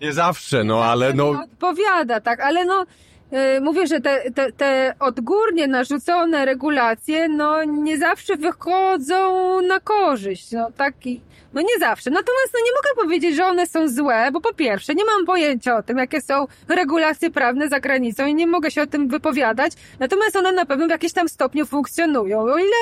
Nie 0.00 0.12
zawsze, 0.12 0.64
no 0.64 0.84
ale 0.84 1.12
no... 1.12 1.30
Odpowiada, 1.30 2.20
tak, 2.20 2.40
ale 2.40 2.64
no 2.64 2.86
yy, 3.32 3.60
mówię, 3.60 3.86
że 3.86 4.00
te, 4.00 4.30
te, 4.30 4.52
te 4.52 4.94
odgórnie 5.00 5.66
narzucone 5.66 6.44
regulacje, 6.44 7.28
no 7.28 7.64
nie 7.64 7.98
zawsze 7.98 8.36
wychodzą 8.36 9.60
na 9.62 9.80
korzyść, 9.80 10.52
no 10.52 10.70
taki, 10.76 11.20
no 11.54 11.60
nie 11.60 11.78
zawsze. 11.80 12.10
Natomiast 12.10 12.54
no 12.54 12.60
nie 12.64 12.70
mogę 12.70 13.02
powiedzieć, 13.02 13.36
że 13.36 13.44
one 13.44 13.66
są 13.66 13.88
złe, 13.88 14.30
bo 14.32 14.40
po 14.40 14.54
pierwsze 14.54 14.94
nie 14.94 15.04
mam 15.04 15.26
pojęcia 15.26 15.76
o 15.76 15.82
tym, 15.82 15.98
jakie 15.98 16.20
są 16.20 16.46
regulacje 16.68 17.30
prawne 17.30 17.68
za 17.68 17.80
granicą 17.80 18.26
i 18.26 18.34
nie 18.34 18.46
mogę 18.46 18.70
się 18.70 18.82
o 18.82 18.86
tym 18.86 19.08
wypowiadać, 19.08 19.72
natomiast 19.98 20.36
one 20.36 20.52
na 20.52 20.66
pewno 20.66 20.86
w 20.86 20.90
jakimś 20.90 21.12
tam 21.12 21.28
stopniu 21.28 21.66
funkcjonują, 21.66 22.40
o 22.40 22.58
ile 22.58 22.76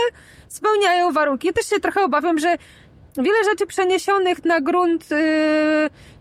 spełniają 0.48 1.12
warunki. 1.12 1.46
Ja 1.46 1.52
też 1.52 1.66
się 1.66 1.80
trochę 1.80 2.04
obawiam, 2.04 2.38
że 2.38 2.56
wiele 3.18 3.44
rzeczy 3.44 3.66
przeniesionych 3.66 4.44
na 4.44 4.60
grunt 4.60 5.10
yy, 5.10 5.18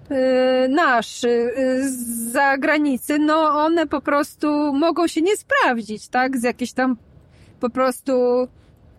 yy, 0.10 0.70
nasz 0.70 1.24
yy, 1.24 1.90
z 1.90 2.32
zagranicy, 2.32 3.20
no 3.20 3.50
one 3.50 3.88
po 3.88 4.02
prostu 4.02 4.74
mogą 4.74 5.08
się 5.08 5.22
nie 5.22 5.38
sprawdzić, 5.38 6.08
tak? 6.08 6.38
Z 6.38 6.44
jakichś 6.44 6.72
tam 6.72 6.98
po 7.60 7.70
prostu 7.70 8.48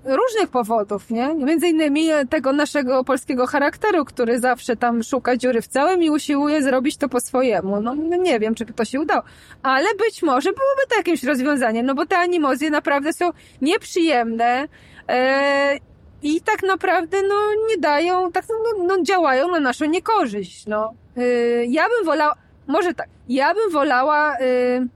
różnych 0.07 0.49
powodów, 0.51 1.11
nie? 1.11 1.35
Między 1.35 1.69
innymi 1.69 2.09
tego 2.31 2.53
naszego 2.53 3.05
polskiego 3.05 3.47
charakteru, 3.47 4.05
który 4.05 4.41
zawsze 4.41 4.77
tam 4.77 5.03
szuka 5.03 5.37
dziury 5.37 5.63
w 5.63 5.67
całym 5.67 6.03
i 6.03 6.11
usiłuje 6.11 6.63
zrobić 6.63 6.97
to 6.97 7.09
po 7.09 7.21
swojemu. 7.21 7.81
No 7.81 7.95
nie 7.95 8.41
wiem, 8.41 8.55
czy 8.55 8.67
to 8.67 8.85
się 8.85 9.01
udało. 9.01 9.23
Ale 9.63 9.87
być 9.95 10.23
może 10.23 10.53
byłoby 10.53 10.83
to 10.89 10.97
jakimś 10.97 11.25
rozwiązaniem, 11.25 11.87
no 11.87 11.95
bo 11.95 12.07
te 12.07 12.19
animozje 12.19 12.71
naprawdę 12.71 13.13
są 13.13 13.31
nieprzyjemne. 13.63 14.69
E, 15.09 15.79
i 16.23 16.41
tak 16.41 16.63
naprawdę 16.63 17.23
no 17.23 17.35
nie 17.69 17.79
dają, 17.79 18.33
tak 18.33 18.45
no, 18.49 18.85
no 18.85 19.03
działają 19.03 19.49
na 19.49 19.61
naszą 19.61 19.85
niekorzyść, 19.85 20.67
no. 20.67 20.95
Yy, 21.17 21.67
ja 21.69 21.85
bym 21.89 22.07
wolała, 22.07 22.35
może 22.67 22.95
tak, 22.95 23.09
ja 23.29 23.55
bym 23.55 23.73
wolała 23.73 24.39
yy, 24.41 24.89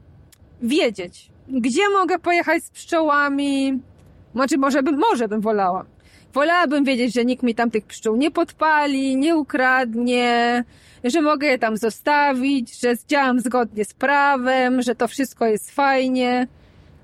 wiedzieć, 0.62 1.30
gdzie 1.48 1.90
mogę 1.90 2.18
pojechać 2.18 2.64
z 2.64 2.70
pszczołami, 2.70 3.80
znaczy 4.34 4.58
może 4.58 4.82
bym, 4.82 4.98
może 4.98 5.28
bym 5.28 5.40
wolała. 5.40 5.84
Wolałabym 6.32 6.84
wiedzieć, 6.84 7.14
że 7.14 7.24
nikt 7.24 7.42
mi 7.42 7.54
tam 7.54 7.70
tych 7.70 7.86
pszczół 7.86 8.16
nie 8.16 8.30
podpali, 8.30 9.16
nie 9.16 9.36
ukradnie, 9.36 10.64
że 11.04 11.22
mogę 11.22 11.46
je 11.46 11.58
tam 11.58 11.76
zostawić, 11.76 12.80
że 12.80 12.94
działam 13.08 13.40
zgodnie 13.40 13.84
z 13.84 13.94
prawem, 13.94 14.82
że 14.82 14.94
to 14.94 15.08
wszystko 15.08 15.46
jest 15.46 15.70
fajnie. 15.70 16.46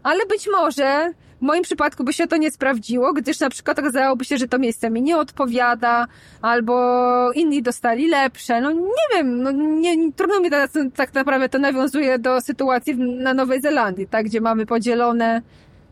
Ale 0.02 0.26
być 0.26 0.48
może 0.52 1.12
w 1.38 1.42
moim 1.42 1.62
przypadku 1.62 2.04
by 2.04 2.12
się 2.12 2.26
to 2.26 2.36
nie 2.36 2.50
sprawdziło, 2.50 3.12
gdyż 3.12 3.40
na 3.40 3.50
przykład 3.50 3.78
okazałoby 3.78 4.24
się, 4.24 4.36
że 4.36 4.48
to 4.48 4.58
miejsce 4.58 4.90
mi 4.90 5.02
nie 5.02 5.16
odpowiada, 5.16 6.06
albo 6.42 7.32
inni 7.32 7.62
dostali 7.62 8.08
lepsze. 8.08 8.60
No 8.60 8.70
nie 8.72 9.06
wiem, 9.14 9.42
no 9.42 9.50
nie, 9.50 10.12
trudno 10.12 10.40
mi 10.40 10.50
teraz 10.50 10.70
tak 10.94 11.14
naprawdę 11.14 11.48
to 11.48 11.58
nawiązuje 11.58 12.18
do 12.18 12.40
sytuacji 12.40 12.96
na 12.96 13.34
Nowej 13.34 13.60
Zelandii, 13.60 14.06
tak, 14.06 14.26
gdzie 14.26 14.40
mamy 14.40 14.66
podzielone 14.66 15.42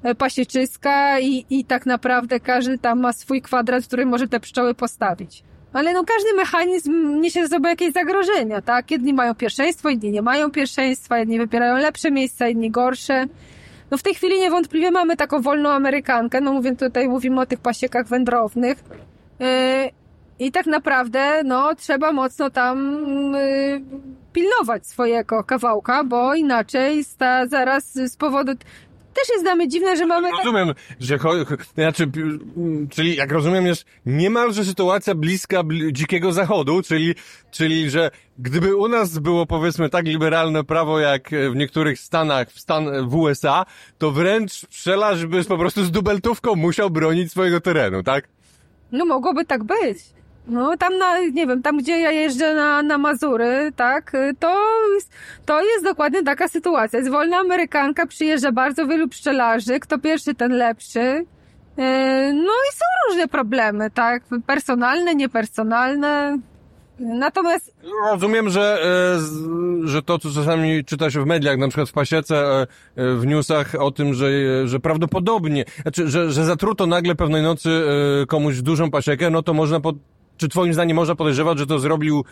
e, 0.03 0.15
pasieczyska 0.15 1.21
i, 1.21 1.47
i 1.51 1.65
tak 1.65 1.87
naprawdę 1.87 2.41
każdy 2.41 2.79
tam 2.79 3.01
ma 3.01 3.13
swój 3.13 3.43
kwadrat, 3.43 3.85
w 3.85 3.87
którym 3.87 4.09
może 4.09 4.29
te 4.29 4.41
pszczoły 4.41 4.75
postawić. 4.75 5.45
Ale 5.73 5.93
no 5.93 6.05
każdy 6.05 6.33
mechanizm 6.37 7.21
niesie 7.21 7.43
ze 7.43 7.49
sobą 7.49 7.69
jakieś 7.69 7.93
zagrożenia, 7.93 8.63
tak? 8.63 8.91
Jedni 8.91 9.15
mają 9.15 9.35
pierwszeństwo, 9.35 9.89
inni 9.89 10.11
nie 10.11 10.23
mają 10.23 10.51
pierwszeństwa, 10.51 11.19
jedni 11.19 11.39
wybierają 11.39 11.77
lepsze 11.77 12.11
miejsca, 12.11 12.49
inni 12.49 12.71
gorsze. 12.71 13.27
No 13.91 13.99
w 13.99 14.03
tej 14.03 14.15
chwili 14.15 14.41
niewątpliwie 14.41 14.91
mamy 14.91 15.17
taką 15.17 15.43
wolną 15.43 15.71
Amerykankę, 15.71 16.41
no 16.41 16.53
mówię 16.53 16.77
tutaj, 16.77 17.09
mówimy 17.09 17.41
o 17.41 17.47
tych 17.47 17.61
pasiekach 17.61 18.07
wędrownych. 18.07 18.85
Yy, 19.41 19.47
I 20.39 20.53
tak 20.53 20.67
naprawdę, 20.67 21.43
no, 21.45 21.75
trzeba 21.75 22.13
mocno 22.13 22.51
tam 22.51 23.03
yy, 23.33 23.83
pilnować 24.33 24.87
swojego 24.87 25.45
kawałka, 25.45 26.05
bo 26.05 26.35
inaczej 26.35 27.05
sta, 27.05 27.47
zaraz 27.47 27.95
z 27.95 28.17
powodu... 28.17 28.53
Też 29.15 29.29
jest 29.29 29.45
dla 29.45 29.55
mnie 29.55 29.69
dziwne, 29.69 29.97
że 29.97 30.07
mamy... 30.07 30.29
tak- 30.31 30.39
Rozumiem, 30.45 30.75
że 31.01 31.19
znaczy, 31.75 32.07
pi- 32.07 32.21
m, 32.21 32.89
czyli 32.91 33.17
jak 33.17 33.33
rozumiem 33.33 33.67
jest 33.67 33.85
niemalże 34.07 34.65
sytuacja 34.65 35.15
bliska 35.15 35.61
bl- 35.61 35.93
dzikiego 35.93 36.33
zachodu, 36.33 36.83
czyli, 36.83 37.15
czyli 37.51 37.91
że 37.91 38.11
gdyby 38.39 38.77
u 38.77 38.89
nas 38.89 39.19
było 39.19 39.47
powiedzmy 39.47 39.89
tak 39.91 40.07
liberalne 40.07 40.65
prawo 40.65 40.99
jak 41.01 41.33
e, 41.33 41.51
w 41.51 41.57
niektórych 41.57 41.99
stanach 42.01 42.51
w, 42.51 42.61
stan, 42.61 43.09
w 43.09 43.15
USA, 43.15 43.67
to 43.99 44.11
wręcz 44.11 44.67
pszczelarz 44.67 45.27
by 45.27 45.45
po 45.45 45.59
prostu 45.59 45.85
z 45.85 45.91
dubeltówką 45.91 46.55
musiał 46.57 46.91
bronić 46.91 47.31
swojego 47.31 47.61
terenu, 47.61 48.03
tak? 48.03 48.29
No 48.93 49.05
mogłoby 49.05 49.45
tak 49.45 49.65
być. 49.65 49.99
No 50.49 50.77
tam 50.77 50.99
na, 50.99 51.19
nie 51.19 51.47
wiem, 51.47 51.63
tam 51.63 51.79
gdzie 51.79 52.01
ja 52.01 52.11
jeżdżę 52.11 52.55
na, 52.55 52.83
na 52.83 52.99
Mazury, 52.99 53.73
tak, 53.77 54.15
y, 54.15 54.35
to, 54.39 54.57
to 55.47 55.65
jest 55.65 55.85
dokładnie 55.85 56.23
taka 56.23 56.49
sytuacja. 56.49 56.99
Jest 56.99 57.11
wolna 57.11 57.37
Amerykanka, 57.37 58.07
przyjeżdża 58.07 58.53
bardzo 58.53 58.87
wielu 58.87 59.09
pszczelarzy, 59.09 59.81
kto 59.81 59.99
pierwszy, 59.99 60.35
ten 60.35 60.53
lepszy. 60.53 61.01
Yy, 61.77 62.33
No 62.33 62.53
i 62.53 62.73
są 62.73 62.85
różne 63.09 63.29
problemy, 63.29 63.91
tak, 63.91 64.23
personalne, 64.47 65.15
niepersonalne. 65.15 66.39
Natomiast 66.99 67.75
Rozumiem, 68.11 68.51
że, 68.51 68.79
e, 69.85 69.89
że 69.89 70.03
to, 70.03 70.19
co 70.19 70.31
czasami 70.31 70.85
czyta 70.85 71.11
się 71.11 71.21
w 71.21 71.27
mediach, 71.27 71.59
na 71.59 71.69
przykład 71.69 71.89
w 71.89 71.93
pasiece, 71.93 72.37
e, 72.37 72.67
e, 72.97 73.15
w 73.15 73.27
newsach 73.27 73.75
o 73.79 73.91
tym, 73.91 74.15
że, 74.15 74.29
że 74.69 74.81
prawdopodobnie, 74.81 75.65
znaczy, 75.83 76.09
że, 76.09 76.33
że 76.33 76.45
zatruto 76.45 76.87
nagle 76.87 77.15
pewnej 77.15 77.43
nocy 77.43 77.83
komuś 78.29 78.63
dużą 78.63 78.91
pasiekę, 78.91 79.31
no 79.31 79.43
to 79.43 79.55
można, 79.55 79.81
pod, 79.81 79.97
czy 80.37 80.49
twoim 80.49 80.75
zdaniem 80.75 80.97
można 80.97 81.15
podejrzewać, 81.15 81.59
że 81.59 81.67
to 81.67 81.79
zrobił 81.79 82.25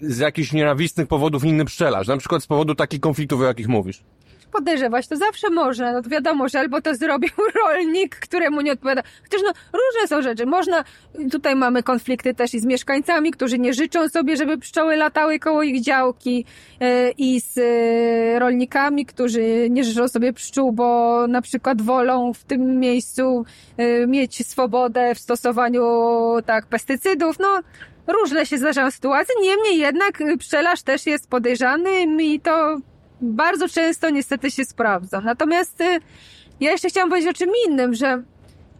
z 0.00 0.18
jakichś 0.18 0.52
nienawistnych 0.52 1.08
powodów 1.08 1.44
inny 1.44 1.64
pszczelarz, 1.64 2.06
na 2.06 2.16
przykład 2.16 2.42
z 2.42 2.46
powodu 2.46 2.74
takich 2.74 3.00
konfliktów, 3.00 3.40
o 3.40 3.44
jakich 3.44 3.68
mówisz. 3.68 4.02
Podejrzewać, 4.56 5.08
to 5.08 5.16
zawsze 5.16 5.50
można. 5.50 5.92
No 5.92 6.02
to 6.02 6.08
wiadomo, 6.08 6.48
że 6.48 6.58
albo 6.58 6.80
to 6.80 6.94
zrobił 6.94 7.30
rolnik, 7.64 8.16
któremu 8.16 8.60
nie 8.60 8.72
odpowiada. 8.72 9.02
Chociaż 9.22 9.40
no, 9.44 9.52
różne 9.72 10.08
są 10.08 10.22
rzeczy. 10.22 10.46
Można, 10.46 10.84
tutaj 11.30 11.56
mamy 11.56 11.82
konflikty 11.82 12.34
też 12.34 12.54
i 12.54 12.60
z 12.60 12.64
mieszkańcami, 12.64 13.30
którzy 13.30 13.58
nie 13.58 13.74
życzą 13.74 14.08
sobie, 14.08 14.36
żeby 14.36 14.58
pszczoły 14.58 14.96
latały 14.96 15.38
koło 15.38 15.62
ich 15.62 15.82
działki 15.82 16.44
e, 16.80 17.10
i 17.10 17.40
z 17.40 17.58
e, 17.58 18.38
rolnikami, 18.38 19.06
którzy 19.06 19.70
nie 19.70 19.84
życzą 19.84 20.08
sobie 20.08 20.32
pszczół, 20.32 20.72
bo 20.72 21.26
na 21.28 21.42
przykład 21.42 21.82
wolą 21.82 22.32
w 22.32 22.44
tym 22.44 22.80
miejscu 22.80 23.44
e, 23.76 24.06
mieć 24.06 24.46
swobodę 24.46 25.14
w 25.14 25.18
stosowaniu 25.18 25.82
tak 26.46 26.66
pestycydów. 26.66 27.38
No, 27.38 27.60
różne 28.06 28.46
się 28.46 28.58
zdarzają 28.58 28.90
sytuacje. 28.90 29.34
Niemniej 29.42 29.78
jednak 29.78 30.22
pszczelarz 30.38 30.82
też 30.82 31.06
jest 31.06 31.30
podejrzany 31.30 32.02
i 32.22 32.40
to 32.40 32.78
bardzo 33.20 33.68
często 33.68 34.10
niestety 34.10 34.50
się 34.50 34.64
sprawdza. 34.64 35.20
Natomiast 35.20 35.80
y, 35.80 36.00
ja 36.60 36.70
jeszcze 36.70 36.88
chciałam 36.88 37.10
powiedzieć 37.10 37.30
o 37.30 37.38
czym 37.38 37.50
innym, 37.68 37.94
że 37.94 38.22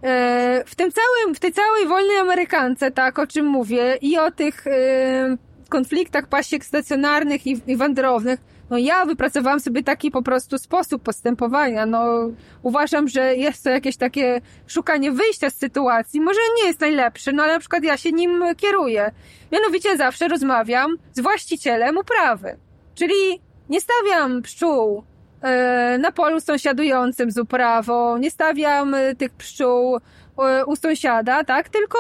e, 0.03 0.63
w 0.67 0.75
tym 0.75 0.91
całym, 0.93 1.35
w 1.35 1.41
tej 1.41 1.53
całej 1.53 1.87
wolnej 1.87 2.17
Amerykance, 2.17 2.91
tak, 2.91 3.19
o 3.19 3.27
czym 3.27 3.47
mówię, 3.47 3.99
i 4.01 4.19
o 4.19 4.31
tych 4.31 4.67
e, 4.67 5.37
konfliktach 5.69 6.27
pasiek 6.27 6.65
stacjonarnych 6.65 7.47
i, 7.47 7.61
i 7.67 7.77
wędrownych, 7.77 8.41
no 8.71 8.79
ja 8.79 9.05
wypracowałam 9.05 9.61
sobie 9.61 9.83
taki 9.83 10.11
po 10.11 10.23
prostu 10.23 10.59
sposób 10.59 11.03
postępowania. 11.03 11.87
No 11.87 12.31
uważam, 12.63 13.09
że 13.09 13.37
jest 13.37 13.65
to 13.65 13.71
jakieś 13.71 13.97
takie 13.97 14.41
szukanie 14.67 15.13
wyjścia 15.13 15.51
z 15.51 15.55
sytuacji. 15.55 16.21
Może 16.21 16.41
nie 16.59 16.67
jest 16.67 16.81
najlepszy, 16.81 17.33
no 17.33 17.43
ale 17.43 17.53
na 17.53 17.59
przykład 17.59 17.85
ja 17.85 17.97
się 17.97 18.13
nim 18.13 18.45
kieruję. 18.57 19.11
Mianowicie 19.53 19.97
zawsze 19.97 20.29
rozmawiam 20.29 20.97
z 21.13 21.21
właścicielem 21.21 21.99
uprawy. 21.99 22.57
Czyli 22.95 23.41
nie 23.69 23.81
stawiam 23.81 24.43
pszczół 24.43 25.05
e, 25.43 25.99
na 25.99 26.13
polu 26.13 26.41
sąsiadującym 26.41 27.31
z 27.31 27.39
uprawą, 27.39 28.17
nie 28.17 28.31
stawiam 28.31 28.95
e, 28.95 29.15
tych 29.15 29.33
pszczół 29.33 29.97
e, 30.39 30.65
u 30.65 30.77
sąsiada, 30.77 31.45
tak? 31.45 31.69
Tylko 31.69 31.99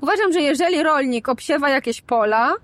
uważam, 0.00 0.32
że 0.32 0.40
jeżeli 0.40 0.82
rolnik 0.82 1.28
obsiewa 1.28 1.68
jakieś 1.68 2.00
pola, 2.00 2.54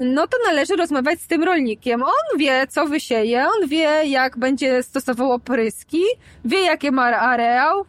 no 0.00 0.26
to 0.26 0.36
należy 0.46 0.76
rozmawiać 0.76 1.20
z 1.20 1.26
tym 1.26 1.42
rolnikiem. 1.42 2.02
On 2.02 2.38
wie, 2.38 2.66
co 2.66 2.86
wysieje, 2.86 3.46
on 3.46 3.68
wie, 3.68 4.02
jak 4.04 4.38
będzie 4.38 4.82
stosował 4.82 5.32
opryski, 5.32 6.02
wie, 6.44 6.60
jakie 6.60 6.90
ma 6.90 7.04
areał. 7.04 7.84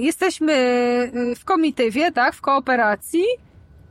Jesteśmy 0.00 0.54
w 1.36 1.44
komitywie, 1.44 2.12
tak, 2.12 2.34
w 2.34 2.40
kooperacji 2.40 3.24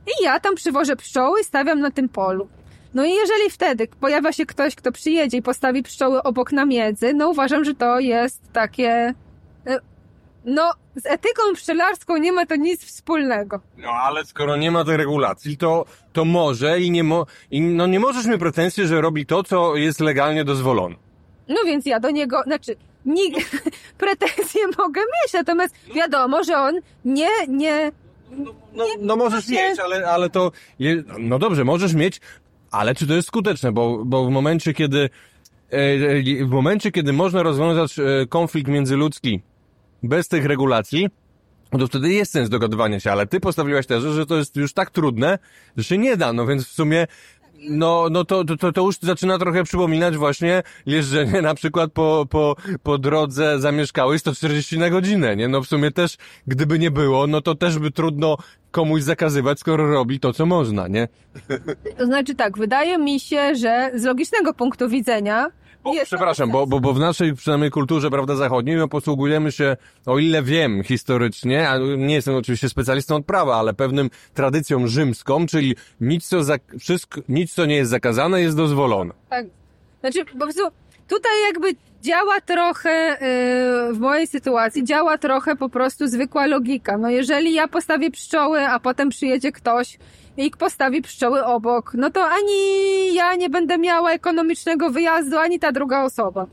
i 0.06 0.24
ja 0.24 0.40
tam 0.40 0.54
przywożę 0.54 0.96
pszczoły 0.96 1.40
i 1.40 1.44
stawiam 1.44 1.80
na 1.80 1.90
tym 1.90 2.08
polu. 2.08 2.48
No 2.94 3.04
i 3.04 3.10
jeżeli 3.10 3.50
wtedy 3.50 3.88
pojawia 4.00 4.32
się 4.32 4.46
ktoś, 4.46 4.74
kto 4.74 4.92
przyjedzie 4.92 5.36
i 5.36 5.42
postawi 5.42 5.82
pszczoły 5.82 6.22
obok 6.22 6.52
namiedzy, 6.52 7.14
no 7.14 7.28
uważam, 7.28 7.64
że 7.64 7.74
to 7.74 7.98
jest 8.00 8.52
takie... 8.52 9.14
e, 9.66 9.78
No, 10.44 10.72
z 10.96 11.06
etyką 11.06 11.42
pszczelarską 11.54 12.16
nie 12.16 12.32
ma 12.32 12.46
to 12.46 12.56
nic 12.56 12.84
wspólnego. 12.84 13.60
No 13.76 13.90
ale 13.90 14.24
skoro 14.24 14.56
nie 14.56 14.70
ma 14.70 14.84
tej 14.84 14.96
regulacji, 14.96 15.56
to, 15.56 15.84
to 16.12 16.24
może 16.24 16.80
i 16.80 16.90
nie 16.90 17.04
mo, 17.04 17.26
i 17.50 17.60
no 17.60 17.86
nie 17.86 18.00
możesz 18.00 18.26
mieć 18.26 18.38
pretensji, 18.40 18.86
że 18.86 19.00
robi 19.00 19.26
to, 19.26 19.42
co 19.42 19.76
jest 19.76 20.00
legalnie 20.00 20.44
dozwolone. 20.44 20.94
No 21.48 21.56
więc 21.66 21.86
ja 21.86 22.00
do 22.00 22.10
niego, 22.10 22.42
znaczy, 22.42 22.76
nig- 23.06 23.60
pretensje 23.98 24.60
mogę 24.78 25.00
mieć, 25.00 25.32
natomiast 25.32 25.74
wiadomo, 25.94 26.44
że 26.44 26.56
on 26.58 26.74
nie, 27.04 27.28
nie, 27.48 27.92
No, 28.74 28.84
no 29.00 29.16
możesz 29.16 29.44
właśnie- 29.46 29.68
mieć, 29.70 29.78
ale, 29.80 30.06
ale 30.10 30.30
to, 30.30 30.52
je, 30.78 31.02
no 31.18 31.38
dobrze, 31.38 31.64
możesz 31.64 31.94
mieć, 31.94 32.20
ale 32.74 32.94
czy 32.94 33.06
to 33.06 33.14
jest 33.14 33.28
skuteczne, 33.28 33.72
bo, 33.72 34.04
bo 34.04 34.26
w 34.26 34.30
momencie, 34.30 34.74
kiedy, 34.74 35.10
e, 35.72 35.76
e, 35.76 36.44
w 36.44 36.50
momencie, 36.50 36.92
kiedy 36.92 37.12
można 37.12 37.42
rozwiązać 37.42 37.98
e, 37.98 38.02
konflikt 38.28 38.68
międzyludzki 38.68 39.40
bez 40.02 40.28
tych 40.28 40.44
regulacji, 40.44 41.08
to 41.78 41.86
wtedy 41.86 42.12
jest 42.12 42.32
sens 42.32 42.48
dogadywania 42.48 43.00
się, 43.00 43.12
ale 43.12 43.26
ty 43.26 43.40
postawiłaś 43.40 43.86
tezę, 43.86 44.12
że 44.12 44.26
to 44.26 44.36
jest 44.36 44.56
już 44.56 44.72
tak 44.72 44.90
trudne, 44.90 45.38
że 45.76 45.84
się 45.84 45.98
nie 45.98 46.16
da, 46.16 46.32
no 46.32 46.46
więc 46.46 46.66
w 46.66 46.72
sumie 46.72 47.06
no, 47.68 48.08
no 48.10 48.24
to, 48.24 48.44
to, 48.44 48.72
to 48.72 48.80
już 48.80 48.96
zaczyna 49.02 49.38
trochę 49.38 49.64
przypominać 49.64 50.16
właśnie 50.16 50.62
jeżdżenie 50.86 51.42
na 51.42 51.54
przykład 51.54 51.92
po, 51.92 52.26
po, 52.30 52.56
po 52.82 52.98
drodze 52.98 53.60
zamieszkałej 53.60 54.18
140 54.18 54.78
na 54.78 54.90
godzinę, 54.90 55.36
nie? 55.36 55.48
No 55.48 55.62
w 55.62 55.66
sumie 55.66 55.90
też, 55.90 56.16
gdyby 56.46 56.78
nie 56.78 56.90
było, 56.90 57.26
no 57.26 57.40
to 57.40 57.54
też 57.54 57.78
by 57.78 57.90
trudno 57.90 58.36
komuś 58.70 59.02
zakazywać, 59.02 59.60
skoro 59.60 59.90
robi 59.90 60.20
to, 60.20 60.32
co 60.32 60.46
można, 60.46 60.88
nie? 60.88 61.08
to 61.98 62.06
znaczy 62.06 62.34
tak, 62.34 62.58
wydaje 62.58 62.98
mi 62.98 63.20
się, 63.20 63.54
że 63.54 63.90
z 63.94 64.04
logicznego 64.04 64.54
punktu 64.54 64.88
widzenia 64.88 65.46
Bo, 65.84 65.94
jest 65.94 66.06
przepraszam, 66.06 66.50
bo, 66.50 66.66
bo, 66.66 66.80
bo 66.80 66.92
w 66.92 66.98
naszej 66.98 67.34
przynajmniej 67.34 67.70
kulturze, 67.70 68.10
prawda, 68.10 68.36
zachodniej, 68.36 68.76
no 68.76 68.88
posługujemy 68.88 69.52
się, 69.52 69.76
o 70.06 70.18
ile 70.18 70.42
wiem, 70.42 70.82
historycznie, 70.84 71.68
a 71.68 71.78
nie 71.78 72.14
jestem 72.14 72.34
oczywiście 72.34 72.68
specjalistą 72.68 73.16
od 73.16 73.24
prawa, 73.26 73.56
ale 73.56 73.74
pewnym 73.74 74.10
tradycją 74.34 74.86
rzymską, 74.86 75.46
czyli 75.46 75.76
nic, 76.00 76.28
co, 76.28 76.38
zak- 76.40 76.78
wszystko, 76.78 77.20
nic, 77.28 77.54
co 77.54 77.66
nie 77.66 77.76
jest 77.76 77.90
zakazane, 77.90 78.40
jest 78.40 78.56
dozwolone. 78.56 79.14
Tak. 79.30 79.46
Znaczy, 80.00 80.24
po 80.24 80.38
prostu 80.38 80.62
tutaj 81.08 81.32
jakby 81.46 81.68
działa 82.02 82.40
trochę, 82.40 83.16
yy, 83.88 83.94
w 83.94 83.98
mojej 84.00 84.26
sytuacji, 84.26 84.84
działa 84.84 85.18
trochę 85.18 85.56
po 85.56 85.68
prostu 85.68 86.06
zwykła 86.06 86.46
logika. 86.46 86.98
No 86.98 87.10
jeżeli 87.10 87.54
ja 87.54 87.68
postawię 87.68 88.10
pszczoły, 88.10 88.60
a 88.68 88.80
potem 88.80 89.08
przyjedzie 89.08 89.52
ktoś 89.52 89.98
i 90.36 90.50
postawi 90.50 91.02
pszczoły 91.02 91.44
obok, 91.44 91.92
no 91.94 92.10
to 92.10 92.24
ani 92.28 93.14
ja 93.14 93.34
nie 93.34 93.50
będę 93.50 93.78
miała 93.78 94.10
ekonomicznego 94.12 94.90
wyjazdu, 94.90 95.38
ani 95.38 95.58
ta 95.58 95.72
druga 95.72 96.02
osoba. 96.04 96.46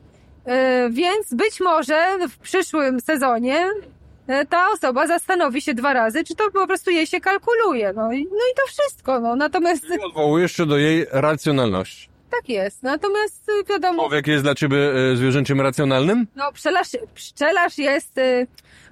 Yy, 0.45 0.53
więc 0.89 1.33
być 1.33 1.59
może 1.59 2.17
w 2.29 2.37
przyszłym 2.37 2.99
sezonie 2.99 3.67
yy, 4.27 4.45
ta 4.45 4.67
osoba 4.73 5.07
zastanowi 5.07 5.61
się 5.61 5.73
dwa 5.73 5.93
razy, 5.93 6.23
czy 6.23 6.35
to 6.35 6.51
po 6.51 6.67
prostu 6.67 6.91
jej 6.91 7.07
się 7.07 7.21
kalkuluje. 7.21 7.93
No 7.95 8.13
i, 8.13 8.23
no 8.23 8.37
i 8.51 8.55
to 8.55 8.67
wszystko. 8.67 9.19
No. 9.19 9.35
Natomiast 9.35 9.85
I 9.89 9.99
odwołujesz 10.05 10.51
się 10.51 10.65
do 10.65 10.77
jej 10.77 11.05
racjonalności. 11.11 12.09
tak 12.31 12.49
jest. 12.49 12.83
Natomiast 12.83 13.49
y, 13.49 13.63
wiadomo, 13.69 13.99
Człowiek 14.03 14.27
jest 14.27 14.43
dla 14.43 14.55
ciebie 14.55 14.77
e, 15.11 15.15
zwierzęciem 15.15 15.61
racjonalnym? 15.61 16.27
no 16.35 16.51
pszczelarz, 16.51 16.87
pszczelarz 17.15 17.77
jest, 17.77 18.17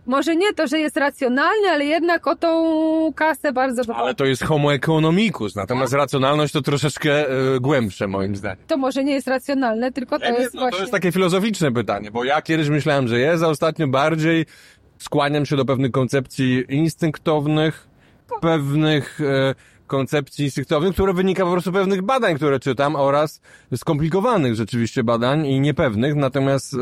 może 0.09 0.35
nie 0.35 0.53
to, 0.53 0.67
że 0.67 0.79
jest 0.79 0.97
racjonalny, 0.97 1.67
ale 1.69 1.85
jednak 1.85 2.27
o 2.27 2.35
tą 2.35 3.13
kasę 3.15 3.53
bardzo 3.53 3.83
dba. 3.83 3.95
Ale 3.95 4.15
to 4.15 4.25
jest 4.25 4.43
homo 4.43 4.73
economicus, 4.73 5.55
natomiast 5.55 5.93
racjonalność 5.93 6.53
to 6.53 6.61
troszeczkę 6.61 7.29
e, 7.29 7.59
głębsze, 7.59 8.07
moim 8.07 8.35
zdaniem. 8.35 8.63
To 8.67 8.77
może 8.77 9.03
nie 9.03 9.13
jest 9.13 9.27
racjonalne, 9.27 9.91
tylko 9.91 10.19
to 10.19 10.25
Ja 10.25 10.31
nie- 10.31 10.39
jest 10.39 10.53
no, 10.53 10.59
właśnie... 10.61 10.77
to 10.77 10.83
jest 10.83 10.91
takie 10.91 11.11
filozoficzne 11.11 11.71
pytanie, 11.71 12.11
bo 12.11 12.23
ja 12.23 12.41
kiedyś 12.41 12.69
myślałem, 12.69 13.07
że 13.07 13.19
jest, 13.19 13.43
a 13.43 13.47
ostatnio 13.47 13.87
bardziej 13.87 14.45
skłaniam 14.97 15.45
się 15.45 15.55
do 15.55 15.65
pewnych 15.65 15.91
koncepcji 15.91 16.65
instynktownych, 16.69 17.87
pewnych 18.41 19.21
e, 19.21 19.55
koncepcji 19.89 20.45
instynktownych, 20.45 20.93
które 20.93 21.13
wynika 21.13 21.45
po 21.45 21.51
prostu 21.51 21.71
pewnych 21.71 22.01
badań, 22.01 22.35
które 22.35 22.59
czytam 22.59 22.95
oraz 22.95 23.41
skomplikowanych 23.75 24.55
rzeczywiście 24.55 25.03
badań 25.03 25.45
i 25.45 25.59
niepewnych, 25.59 26.15
natomiast 26.15 26.75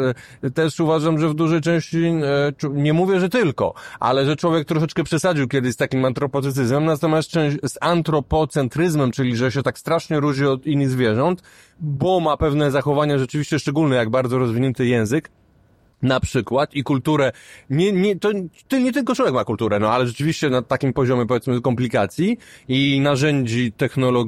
e, 0.44 0.50
też 0.50 0.80
uważam, 0.80 1.20
że 1.20 1.30
w 1.30 1.34
dużej 1.34 1.62
części, 1.62 2.06
e, 2.06 2.70
nie 2.70 2.94
mówię, 2.94 3.20
że 3.20 3.30
tylko, 3.30 3.74
ale 4.00 4.26
że 4.26 4.36
człowiek 4.36 4.68
troszeczkę 4.68 5.04
przesadził 5.04 5.48
kiedyś 5.48 5.74
z 5.74 5.78
takim 5.78 6.06
antropocetyzmem, 6.06 6.86
natomiast 6.86 7.32
z 7.64 7.78
antropocentryzmem, 7.82 9.12
czyli 9.12 9.36
że 9.36 9.52
się 9.52 9.64
tak 9.64 9.80
strasznie 9.80 10.20
różni 10.20 10.46
od 10.46 10.66
innych 10.66 10.90
zwierząt, 10.90 11.42
bo 11.80 12.20
ma 12.20 12.38
pewne 12.38 12.72
zachowania 12.72 13.18
rzeczywiście 13.18 13.60
szczególne, 13.60 13.96
jak 13.96 14.10
bardzo 14.10 14.38
rozwinięty 14.38 14.86
język, 14.86 15.30
na 16.02 16.20
przykład 16.20 16.74
i 16.76 16.84
kulturę, 16.84 17.32
nie, 17.70 17.92
nie, 17.92 18.20
to, 18.20 18.32
to 18.68 18.80
nie 18.80 18.94
tylko 18.94 19.16
człowiek 19.16 19.34
ma 19.34 19.44
kulturę, 19.46 19.80
no 19.80 19.92
ale 19.92 20.08
rzeczywiście 20.08 20.50
na 20.50 20.62
takim 20.62 20.94
poziomie 20.94 21.26
powiedzmy 21.26 21.62
komplikacji 21.62 22.38
i 22.68 23.00
narzędzi 23.00 23.72
technolog 23.72 24.28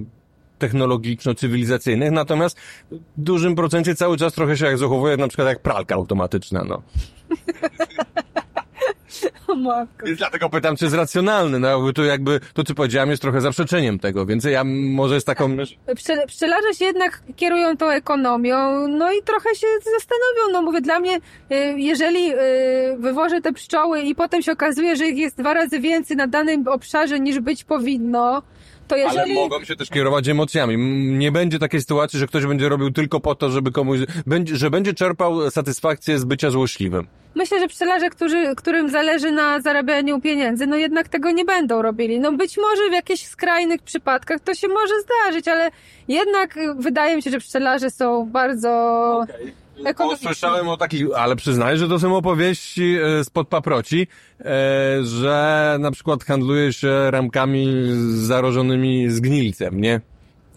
technologiczno-cywilizacyjnych, 0.59 2.11
natomiast 2.11 2.57
w 2.91 2.97
dużym 3.17 3.55
procencie 3.55 3.95
cały 3.95 4.17
czas 4.17 4.33
trochę 4.33 4.57
się 4.57 4.65
jak 4.65 4.77
zachowuje 4.77 5.17
na 5.17 5.27
przykład 5.27 5.47
jak 5.47 5.61
pralka 5.61 5.95
automatyczna, 5.95 6.63
no. 6.63 6.81
O 9.47 9.55
matko. 9.55 10.05
Więc 10.05 10.17
dlatego 10.17 10.49
pytam, 10.49 10.75
czy 10.75 10.85
jest 10.85 10.95
racjonalny, 10.95 11.59
no 11.59 11.67
jakby 11.67 11.93
to 11.93 12.03
jakby, 12.03 12.39
to 12.53 12.63
co 12.63 12.75
powiedziałem 12.75 13.09
jest 13.09 13.21
trochę 13.21 13.41
zaprzeczeniem 13.41 13.99
tego, 13.99 14.25
więc 14.25 14.43
ja 14.43 14.63
może 14.63 15.21
z 15.21 15.23
taką... 15.23 15.57
Pszcze, 15.95 16.27
pszczelarze 16.27 16.73
się 16.73 16.85
jednak 16.85 17.21
kierują 17.35 17.77
tą 17.77 17.89
ekonomią, 17.89 18.87
no 18.87 19.11
i 19.11 19.23
trochę 19.23 19.55
się 19.55 19.67
zastanowią, 19.93 20.53
no 20.53 20.61
mówię, 20.61 20.81
dla 20.81 20.99
mnie, 20.99 21.17
y, 21.17 21.55
jeżeli 21.77 22.33
y, 22.33 22.37
wywożę 22.99 23.41
te 23.41 23.53
pszczoły 23.53 24.01
i 24.01 24.15
potem 24.15 24.41
się 24.41 24.51
okazuje, 24.51 24.95
że 24.95 25.07
ich 25.07 25.17
jest 25.17 25.37
dwa 25.37 25.53
razy 25.53 25.79
więcej 25.79 26.17
na 26.17 26.27
danym 26.27 26.67
obszarze 26.67 27.19
niż 27.19 27.39
być 27.39 27.63
powinno, 27.63 28.41
to 28.89 28.97
jeżeli... 28.97 29.19
Ale 29.19 29.33
mogą 29.33 29.63
się 29.63 29.75
też 29.75 29.89
kierować 29.89 30.27
emocjami. 30.27 30.77
Nie 31.17 31.31
będzie 31.31 31.59
takiej 31.59 31.81
sytuacji, 31.81 32.19
że 32.19 32.27
ktoś 32.27 32.45
będzie 32.45 32.69
robił 32.69 32.91
tylko 32.91 33.19
po 33.19 33.35
to, 33.35 33.49
żeby 33.49 33.71
komuś, 33.71 33.99
będzie, 34.27 34.55
że 34.55 34.69
będzie 34.69 34.93
czerpał 34.93 35.51
satysfakcję 35.51 36.19
z 36.19 36.25
bycia 36.25 36.51
złośliwym. 36.51 37.07
Myślę, 37.35 37.59
że 37.59 37.67
pszczelarze, 37.67 38.09
którzy, 38.09 38.55
którym 38.55 38.89
zależy 38.89 39.31
na 39.31 39.61
zarabianiu 39.61 40.21
pieniędzy, 40.21 40.67
no 40.67 40.77
jednak 40.77 41.07
tego 41.07 41.31
nie 41.31 41.45
będą 41.45 41.81
robili. 41.81 42.19
No 42.19 42.31
być 42.31 42.57
może 42.57 42.89
w 42.89 42.93
jakichś 42.93 43.25
skrajnych 43.25 43.81
przypadkach 43.81 44.39
to 44.39 44.53
się 44.53 44.67
może 44.67 44.93
zdarzyć, 45.01 45.47
ale 45.47 45.71
jednak 46.07 46.57
y, 46.57 46.73
wydaje 46.73 47.15
mi 47.15 47.21
się, 47.21 47.31
że 47.31 47.39
pszczelarze 47.39 47.89
są 47.89 48.25
bardzo... 48.25 48.69
Bo 49.29 49.43
Ekonomicznie. 49.85 50.27
słyszałem 50.27 50.67
o 50.67 50.77
takich, 50.77 51.05
ale 51.15 51.35
przyznaję, 51.35 51.77
że 51.77 51.87
to 51.87 51.99
są 51.99 52.15
opowieści 52.15 52.97
e, 53.19 53.23
spod 53.23 53.47
paproci, 53.47 54.07
e, 54.39 54.45
że 55.03 55.77
na 55.79 55.91
przykład 55.91 56.23
handluje 56.23 56.73
się 56.73 57.11
ramkami 57.11 57.87
zarożonymi 58.09 59.09
zgnilcem, 59.09 59.81
nie? 59.81 60.01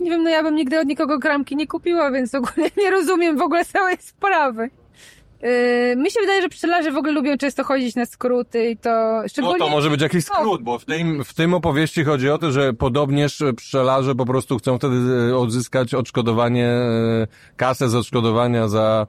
Nie 0.01 0.11
wiem, 0.11 0.23
no 0.23 0.31
ja 0.31 0.43
bym 0.43 0.55
nigdy 0.55 0.81
od 0.81 0.87
nikogo 0.87 1.19
gramki 1.19 1.57
nie 1.57 1.67
kupiła, 1.67 2.11
więc 2.11 2.35
ogólnie 2.35 2.71
nie 2.79 2.91
rozumiem 2.91 3.39
w 3.39 3.43
ogóle 3.43 3.65
całej 3.65 3.97
sprawy. 4.01 4.71
Yy, 5.43 5.97
mi 5.97 6.11
się 6.11 6.21
wydaje, 6.21 6.43
że 6.43 6.49
pszczelarze 6.49 6.93
w 6.93 6.97
ogóle 6.97 7.13
lubią 7.13 7.37
często 7.39 7.65
chodzić 7.65 7.97
na 7.97 8.07
skróty 8.07 8.71
i 8.71 8.77
to 8.77 9.21
No 9.23 9.29
szczególnie... 9.29 9.59
to 9.59 9.69
może 9.69 9.91
być 9.91 10.03
jakiś 10.03 10.25
skrót, 10.25 10.63
bo 10.63 10.79
w 10.79 10.85
tym, 10.85 11.25
w 11.25 11.35
tym 11.35 11.55
opowieści 11.55 12.05
chodzi 12.05 12.31
o 12.31 12.39
to, 12.39 12.53
że 12.53 12.73
podobnież 12.73 13.43
pszczelarze 13.57 14.15
po 14.15 14.27
prostu 14.27 14.59
chcą 14.59 14.79
wtedy 14.79 14.97
e, 15.31 15.37
odzyskać 15.37 15.95
odszkodowanie, 15.95 16.67
e, 16.67 17.27
kasę 17.57 17.89
z 17.89 17.95
odszkodowania 17.95 18.69
za 18.69 19.07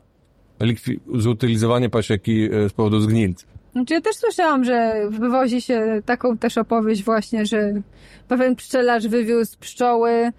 zutylizowanie 1.15 1.89
pasieki 1.89 2.49
e, 2.51 2.69
z 2.69 2.73
powodu 2.73 3.01
zgnilca. 3.01 3.45
Znaczy 3.71 3.93
ja 3.93 4.01
też 4.01 4.15
słyszałam, 4.15 4.63
że 4.63 5.07
wywozi 5.09 5.61
się 5.61 6.01
taką 6.05 6.37
też 6.37 6.57
opowieść 6.57 7.03
właśnie, 7.03 7.45
że 7.45 7.73
pewien 8.27 8.55
pszczelarz 8.55 9.07
wywiózł 9.07 9.57
pszczoły, 9.59 10.31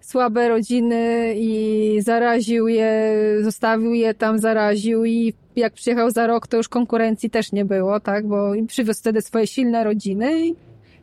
słabe 0.00 0.48
rodziny 0.48 1.34
i 1.36 1.98
zaraził 2.02 2.68
je, 2.68 3.14
zostawił 3.40 3.94
je 3.94 4.14
tam, 4.14 4.38
zaraził 4.38 5.04
i 5.04 5.34
jak 5.56 5.72
przyjechał 5.72 6.10
za 6.10 6.26
rok, 6.26 6.46
to 6.46 6.56
już 6.56 6.68
konkurencji 6.68 7.30
też 7.30 7.52
nie 7.52 7.64
było, 7.64 8.00
tak, 8.00 8.26
bo 8.26 8.52
przywiózł 8.66 9.00
wtedy 9.00 9.22
swoje 9.22 9.46
silne 9.46 9.84
rodziny 9.84 10.46
i 10.46 10.54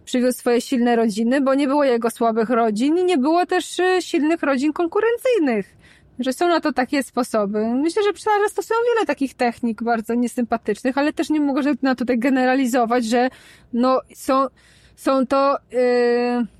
przywiózł 0.05 0.37
swoje 0.39 0.61
silne 0.61 0.95
rodziny, 0.95 1.41
bo 1.41 1.53
nie 1.53 1.67
było 1.67 1.83
jego 1.83 2.09
słabych 2.09 2.49
rodzin 2.49 2.97
i 2.97 3.03
nie 3.03 3.17
było 3.17 3.45
też 3.45 3.79
y, 3.79 4.01
silnych 4.01 4.43
rodzin 4.43 4.73
konkurencyjnych. 4.73 5.77
Że 6.19 6.33
są 6.33 6.47
na 6.47 6.59
to 6.59 6.73
takie 6.73 7.03
sposoby. 7.03 7.67
Myślę, 7.67 8.03
że 8.03 8.13
pszczelarze 8.13 8.49
stosują 8.49 8.79
wiele 8.93 9.05
takich 9.05 9.33
technik 9.33 9.83
bardzo 9.83 10.13
niesympatycznych, 10.13 10.97
ale 10.97 11.13
też 11.13 11.29
nie 11.29 11.39
mogę 11.39 11.61
na 11.81 11.95
tutaj 11.95 12.19
generalizować, 12.19 13.05
że 13.05 13.29
no 13.73 14.01
są, 14.15 14.47
są 14.95 15.27
to 15.27 15.57
yy, 15.71 16.56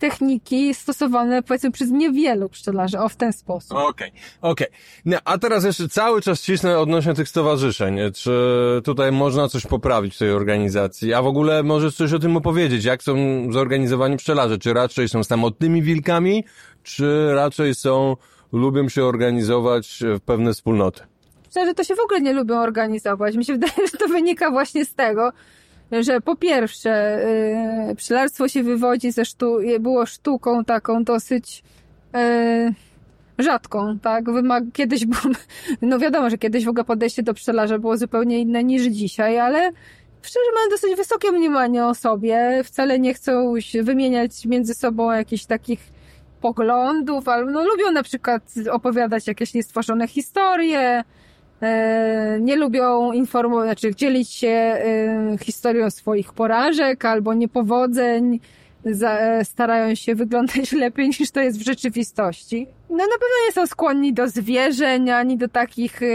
techniki 0.00 0.74
stosowane 0.74 1.42
powiedzmy 1.42 1.70
przez 1.70 1.90
niewielu 1.90 2.48
pszczelarzy, 2.48 2.98
o 2.98 3.08
w 3.08 3.16
ten 3.16 3.32
sposób. 3.32 3.72
Okej, 3.72 4.12
okej. 4.40 4.66
No, 5.04 5.18
a 5.24 5.38
teraz 5.38 5.64
jeszcze 5.64 5.88
cały 5.88 6.22
czas 6.22 6.42
cisnę 6.42 6.78
odnośnie 6.78 7.14
tych 7.14 7.28
stowarzyszeń. 7.28 7.98
Czy 8.14 8.32
tutaj 8.84 9.12
można 9.12 9.48
coś 9.48 9.66
poprawić 9.66 10.14
w 10.14 10.18
tej 10.18 10.32
organizacji? 10.32 11.14
A 11.14 11.22
w 11.22 11.26
ogóle 11.26 11.62
możesz 11.62 11.96
coś 11.96 12.12
o 12.12 12.18
tym 12.18 12.36
opowiedzieć? 12.36 12.84
Jak 12.84 13.02
są 13.02 13.16
zorganizowani 13.52 14.16
pszczelarze? 14.16 14.58
Czy 14.58 14.72
raczej 14.72 15.08
są 15.08 15.24
samotnymi 15.24 15.82
wilkami? 15.82 16.44
Czy 16.82 17.34
raczej 17.34 17.74
są, 17.74 18.16
lubią 18.52 18.88
się 18.88 19.04
organizować 19.04 20.02
w 20.18 20.20
pewne 20.20 20.52
wspólnoty? 20.52 21.02
Pszczelarze 21.48 21.74
to 21.74 21.84
się 21.84 21.94
w 21.94 22.00
ogóle 22.00 22.20
nie 22.20 22.32
lubią 22.32 22.56
organizować. 22.56 23.36
Mi 23.36 23.44
się 23.44 23.52
wydaje, 23.52 23.88
że 23.92 23.98
to 23.98 24.08
wynika 24.08 24.50
właśnie 24.50 24.84
z 24.84 24.94
tego, 24.94 25.32
że 25.92 26.20
po 26.20 26.36
pierwsze 26.36 27.22
yy, 27.88 27.94
pszczelarstwo 27.94 28.48
się 28.48 28.62
wywodzi 28.62 29.12
ze 29.12 29.24
sztu, 29.24 29.58
było 29.80 30.06
sztuką 30.06 30.64
taką 30.64 31.04
dosyć 31.04 31.62
yy, 32.14 32.74
rzadką, 33.38 33.98
tak? 33.98 34.24
Wymag- 34.24 34.72
kiedyś 34.72 35.06
było, 35.06 35.34
no 35.82 35.98
wiadomo, 35.98 36.30
że 36.30 36.38
kiedyś 36.38 36.64
w 36.64 36.68
ogóle 36.68 36.84
podejście 36.84 37.22
do 37.22 37.34
pszczelarza 37.34 37.78
było 37.78 37.96
zupełnie 37.96 38.40
inne 38.40 38.64
niż 38.64 38.82
dzisiaj, 38.82 39.38
ale 39.38 39.70
pszczelarze 40.22 40.52
mają 40.54 40.68
dosyć 40.70 40.96
wysokie 40.96 41.32
mniemanie 41.32 41.86
o 41.86 41.94
sobie, 41.94 42.60
wcale 42.64 42.98
nie 42.98 43.14
chcą 43.14 43.54
wymieniać 43.82 44.46
między 44.46 44.74
sobą 44.74 45.12
jakichś 45.12 45.44
takich 45.44 45.80
poglądów, 46.40 47.28
ale 47.28 47.44
no, 47.46 47.64
lubią 47.64 47.90
na 47.92 48.02
przykład 48.02 48.42
opowiadać 48.70 49.26
jakieś 49.26 49.54
niestworzone 49.54 50.08
historie, 50.08 51.04
nie 52.40 52.56
lubią 52.56 53.12
informować, 53.12 53.66
znaczy 53.66 53.94
dzielić 53.94 54.30
się 54.30 54.48
e, 54.48 55.36
historią 55.40 55.90
swoich 55.90 56.32
porażek 56.32 57.04
albo 57.04 57.34
niepowodzeń, 57.34 58.40
e, 59.02 59.44
starają 59.44 59.94
się 59.94 60.14
wyglądać 60.14 60.72
lepiej 60.84 61.08
niż 61.08 61.30
to 61.30 61.40
jest 61.40 61.58
w 61.58 61.64
rzeczywistości. 61.64 62.66
No 62.90 62.96
na 62.96 63.04
pewno 63.04 63.46
nie 63.46 63.52
są 63.52 63.66
skłonni 63.66 64.12
do 64.12 64.28
zwierzeń, 64.28 65.10
ani 65.10 65.36
do 65.36 65.48
takich 65.48 66.02
e, 66.02 66.06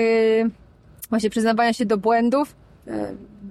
właśnie 1.10 1.30
przyznawania 1.30 1.74
się 1.74 1.86
do 1.86 1.98
błędów. 1.98 2.56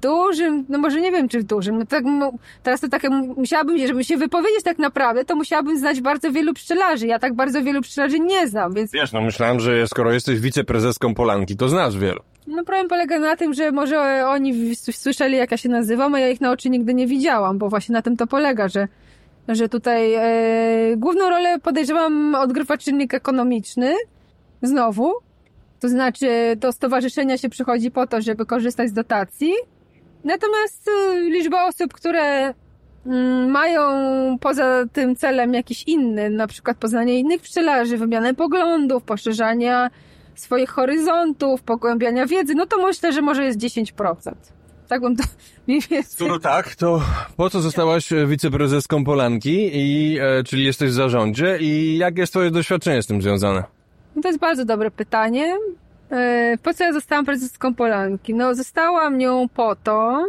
Dużym, 0.09 0.65
no 0.69 0.79
może 0.79 1.01
nie 1.01 1.13
wiem 1.13 1.29
czy 1.29 1.39
w 1.41 1.45
dużym, 1.45 1.79
no 1.79 1.87
tak, 1.87 2.05
mu- 2.05 2.39
teraz 2.63 2.81
to 2.81 2.89
takie, 2.89 3.09
musiałabym, 3.37 3.87
żeby 3.87 4.05
się 4.05 4.17
wypowiedzieć 4.17 4.63
tak 4.65 4.79
naprawdę, 4.79 5.25
to 5.25 5.37
musiałabym 5.37 5.79
znać 5.79 6.01
bardzo 6.01 6.33
wielu 6.33 6.55
pszczelarzy. 6.55 7.07
Ja 7.07 7.19
tak 7.19 7.35
bardzo 7.35 7.63
wielu 7.63 7.81
pszczelarzy 7.83 8.21
nie 8.21 8.49
znam, 8.49 8.75
więc 8.75 8.93
Wiesz, 8.93 9.13
no 9.13 9.21
myślałem, 9.21 9.61
że 9.61 9.87
skoro 9.89 10.13
jesteś 10.13 10.41
wiceprezeską 10.41 11.15
Polanki, 11.15 11.57
to 11.57 11.69
znasz 11.69 11.99
wielu. 11.99 12.21
no 12.47 12.65
problem 12.65 12.89
polega 12.89 13.19
na 13.19 13.37
tym, 13.37 13.55
że 13.55 13.73
może 13.73 14.27
oni 14.29 14.77
słyszeli 14.77 15.37
jak 15.37 15.51
ja 15.51 15.57
się 15.57 15.69
nazywam, 15.69 16.15
a 16.15 16.21
ja 16.21 16.29
ich 16.29 16.41
na 16.41 16.51
oczy 16.51 16.71
nigdy 16.71 16.95
nie 16.95 17.07
widziałam, 17.07 17.59
bo 17.59 17.69
właśnie 17.69 17.93
na 17.93 18.03
tym 18.03 18.17
to 18.17 18.27
polega, 18.27 18.69
że, 18.69 18.89
że 19.49 19.69
tutaj 19.69 20.15
e, 20.15 20.97
główną 20.97 21.31
rolę 21.31 21.59
podejrzewam 21.59 22.35
odgrywa 22.35 22.77
czynnik 22.79 23.15
ekonomiczny, 23.15 23.95
znowu, 24.63 25.13
to 25.81 25.89
znaczy 25.89 26.27
do 26.57 26.73
stowarzyszenia 26.73 27.39
się 27.39 27.49
przychodzi 27.49 27.91
po 27.91 28.07
to, 28.07 28.23
żeby 28.23 28.47
korzystać 28.47 28.89
z 28.89 28.93
dotacji, 28.93 29.53
natomiast 30.25 30.89
e, 30.89 31.20
liczba 31.20 31.66
osób, 31.66 31.93
które 31.93 32.55
mm, 33.07 33.51
mają 33.51 33.83
poza 34.39 34.85
tym 34.93 35.16
celem 35.16 35.55
jakiś 35.55 35.83
inny, 35.83 36.31
na 36.31 36.47
przykład 36.47 36.77
poznanie 36.77 37.18
innych 37.18 37.43
pszczelarzy, 37.43 37.99
wymianę 37.99 38.35
poglądów, 38.35 39.03
poszerzania 39.03 39.91
swoich 40.35 40.70
horyzontów, 40.70 41.62
pogłębiania 41.62 42.27
wiedzy, 42.27 42.55
no 42.55 42.66
to 42.66 42.87
myślę, 42.87 43.12
że 43.12 43.22
może 43.22 43.45
jest 43.45 43.59
10%. 43.59 44.33
Tak 44.89 45.01
bym 45.01 45.16
to 45.16 45.25
mniej 45.66 45.81
więcej... 45.81 46.12
Skoro 46.12 46.39
tak, 46.39 46.75
to 46.75 47.03
po 47.37 47.51
co 47.51 47.61
zostałaś 47.61 48.12
e, 48.12 48.27
wiceprezeską 48.27 49.05
Polanki, 49.05 49.70
i, 49.72 50.18
e, 50.20 50.45
czyli 50.45 50.64
jesteś 50.64 50.91
w 50.91 50.95
zarządzie 50.95 51.59
i 51.61 51.99
jakie 51.99 52.20
jest 52.20 52.33
twoje 52.33 52.51
doświadczenie 52.51 53.03
z 53.03 53.07
tym 53.07 53.22
związane? 53.22 53.64
No 54.16 54.22
To 54.22 54.29
jest 54.29 54.41
bardzo 54.41 54.64
dobre 54.64 54.91
pytanie. 54.91 55.57
E, 56.15 56.59
Po 56.62 56.75
co 56.75 56.85
ja 56.85 56.93
zostałam 56.93 57.25
prezeską 57.25 57.75
Polanki? 57.75 58.35
No, 58.35 58.55
zostałam 58.55 59.19
nią 59.19 59.49
po 59.55 59.77
to, 59.77 60.25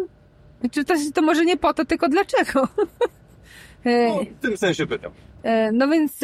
czy 0.71 0.86
to, 0.86 0.93
to 1.13 1.21
może 1.21 1.45
nie 1.45 1.57
po 1.57 1.73
to, 1.73 1.86
tylko 1.86 2.09
dlaczego? 2.09 2.67
E, 3.86 4.07
No, 4.09 4.19
w 4.39 4.41
tym 4.41 4.57
sensie 4.57 4.88
pytam. 4.88 5.11
E, 5.43 5.71
No 5.71 5.88
więc 5.88 6.19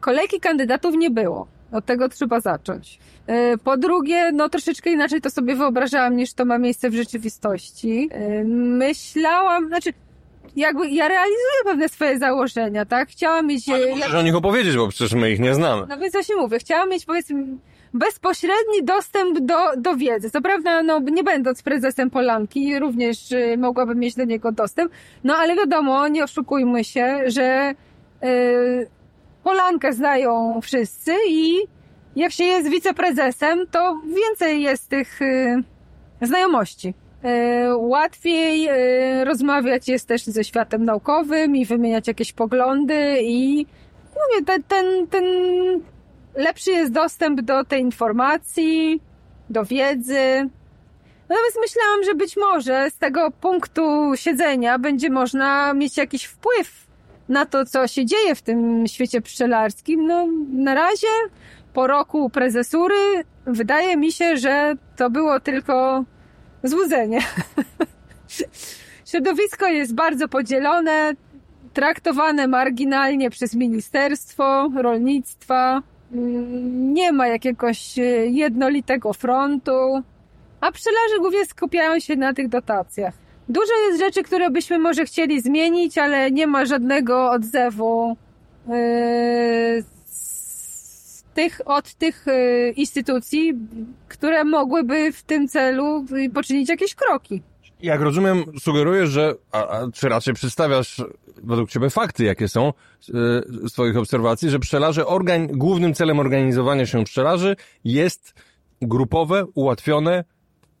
kolejki 0.00 0.40
kandydatów 0.40 0.94
nie 0.96 1.10
było. 1.10 1.46
Od 1.72 1.84
tego 1.86 2.08
trzeba 2.08 2.40
zacząć. 2.40 2.98
Po 3.64 3.76
drugie, 3.76 4.32
no 4.32 4.48
troszeczkę 4.48 4.90
inaczej 4.90 5.20
to 5.20 5.30
sobie 5.30 5.54
wyobrażałam 5.56 6.16
niż 6.16 6.32
to 6.34 6.44
ma 6.44 6.58
miejsce 6.58 6.90
w 6.90 6.94
rzeczywistości. 6.94 8.10
Myślałam, 8.78 9.68
znaczy 9.68 9.90
jakby 10.56 10.88
ja 10.90 11.08
realizuję 11.08 11.60
pewne 11.64 11.88
swoje 11.88 12.18
założenia, 12.18 12.84
tak? 12.84 13.08
Chciałam 13.08 13.46
mieć... 13.46 13.68
Ale 13.68 13.90
możesz 13.90 14.14
o 14.14 14.22
nich 14.22 14.34
opowiedzieć, 14.34 14.76
bo 14.76 14.88
przecież 14.88 15.12
my 15.12 15.30
ich 15.30 15.40
nie 15.40 15.54
znamy. 15.54 15.86
no 15.88 15.98
więc 15.98 16.12
właśnie 16.12 16.36
mówię, 16.36 16.58
chciałam 16.58 16.90
mieć 16.90 17.04
powiedzmy 17.04 17.44
bezpośredni 17.94 18.84
dostęp 18.84 19.38
do, 19.38 19.56
do 19.76 19.96
wiedzy. 19.96 20.30
Co 20.30 20.42
prawda, 20.42 20.82
no 20.82 21.00
nie 21.00 21.24
będąc 21.24 21.62
prezesem 21.62 22.10
Polanki, 22.10 22.78
również 22.78 23.32
y, 23.32 23.56
mogłabym 23.58 23.98
mieć 23.98 24.14
do 24.14 24.24
niego 24.24 24.52
dostęp, 24.52 24.92
no 25.24 25.36
ale 25.36 25.56
wiadomo, 25.56 26.08
nie 26.08 26.24
oszukujmy 26.24 26.84
się, 26.84 27.20
że 27.26 27.74
y, 28.24 28.86
Polankę 29.44 29.92
znają 29.92 30.60
wszyscy 30.62 31.12
i 31.28 31.58
jak 32.16 32.32
się 32.32 32.44
jest 32.44 32.68
wiceprezesem, 32.68 33.66
to 33.70 34.00
więcej 34.16 34.62
jest 34.62 34.88
tych 34.88 35.22
y, 35.22 35.62
znajomości. 36.22 36.94
Y, 37.68 37.76
Łatwiej 37.76 38.68
y, 38.68 39.24
rozmawiać 39.24 39.88
jest 39.88 40.08
też 40.08 40.24
ze 40.24 40.44
światem 40.44 40.84
naukowym 40.84 41.56
i 41.56 41.64
wymieniać 41.64 42.08
jakieś 42.08 42.32
poglądy 42.32 43.18
i 43.22 43.66
mówię, 44.14 44.44
ten, 44.46 44.62
ten, 44.62 45.06
ten 45.06 45.24
lepszy 46.36 46.70
jest 46.70 46.92
dostęp 46.92 47.40
do 47.40 47.64
tej 47.64 47.80
informacji, 47.80 49.02
do 49.50 49.64
wiedzy. 49.64 50.48
Natomiast 51.28 51.58
myślałam, 51.60 52.04
że 52.04 52.14
być 52.14 52.36
może 52.36 52.90
z 52.90 52.98
tego 52.98 53.30
punktu 53.30 54.12
siedzenia 54.14 54.78
będzie 54.78 55.10
można 55.10 55.74
mieć 55.74 55.96
jakiś 55.96 56.24
wpływ 56.24 56.86
na 57.28 57.46
to, 57.46 57.64
co 57.64 57.86
się 57.86 58.06
dzieje 58.06 58.34
w 58.34 58.42
tym 58.42 58.86
świecie 58.86 59.20
pszczelarskim. 59.20 60.06
No, 60.06 60.26
na 60.52 60.74
razie, 60.74 61.06
po 61.72 61.86
roku 61.86 62.30
prezesury, 62.30 63.24
wydaje 63.46 63.96
mi 63.96 64.12
się, 64.12 64.36
że 64.36 64.74
to 64.96 65.10
było 65.10 65.40
tylko 65.40 66.04
złudzenie. 66.62 67.20
Środowisko 69.10 69.66
jest 69.68 69.94
bardzo 69.94 70.28
podzielone. 70.28 71.12
traktowane 71.72 72.48
marginalnie 72.48 73.30
przez 73.30 73.54
Ministerstwo 73.54 74.70
Rolnictwa. 74.76 75.82
Nie 76.14 77.12
ma 77.12 77.26
jakiegoś 77.26 77.98
e, 77.98 78.02
jednolitego 78.26 79.12
frontu, 79.12 80.02
a 80.60 80.72
pszczelarze 80.72 81.18
głównie 81.18 81.46
skupiają 81.46 82.00
się 82.00 82.16
na 82.16 82.34
tych 82.34 82.48
dotacjach. 82.48 83.14
Dużo 83.48 83.72
jest 83.86 84.00
rzeczy, 84.00 84.22
które 84.22 84.50
byśmy 84.50 84.78
może 84.78 85.04
chcieli 85.04 85.40
zmienić, 85.40 85.98
ale 85.98 86.30
nie 86.30 86.46
ma 86.46 86.64
żadnego 86.64 87.30
odzewu 87.30 88.16
e, 88.68 89.82
z 90.06 91.22
tych, 91.34 91.60
od 91.64 91.94
tych 91.94 92.28
e, 92.28 92.70
instytucji, 92.70 93.54
które 94.08 94.44
mogłyby 94.44 95.12
w 95.12 95.22
tym 95.22 95.48
celu 95.48 96.04
poczynić 96.34 96.68
jakieś 96.68 96.94
kroki. 96.94 97.42
Jak 97.84 98.00
rozumiem, 98.00 98.44
sugerujesz, 98.60 99.10
że, 99.10 99.34
a, 99.52 99.68
a, 99.68 99.90
czy 99.90 100.08
raczej 100.08 100.34
przedstawiasz 100.34 101.02
według 101.42 101.70
Ciebie 101.70 101.90
fakty, 101.90 102.24
jakie 102.24 102.48
są 102.48 102.68
e, 102.68 102.72
z 103.68 103.72
Twoich 103.72 103.96
obserwacji, 103.96 104.50
że 104.50 104.58
pszczelarze, 104.58 105.06
organ, 105.06 105.46
głównym 105.46 105.94
celem 105.94 106.18
organizowania 106.18 106.86
się 106.86 107.04
pszczelarzy 107.04 107.56
jest 107.84 108.34
grupowe, 108.82 109.44
ułatwione, 109.54 110.24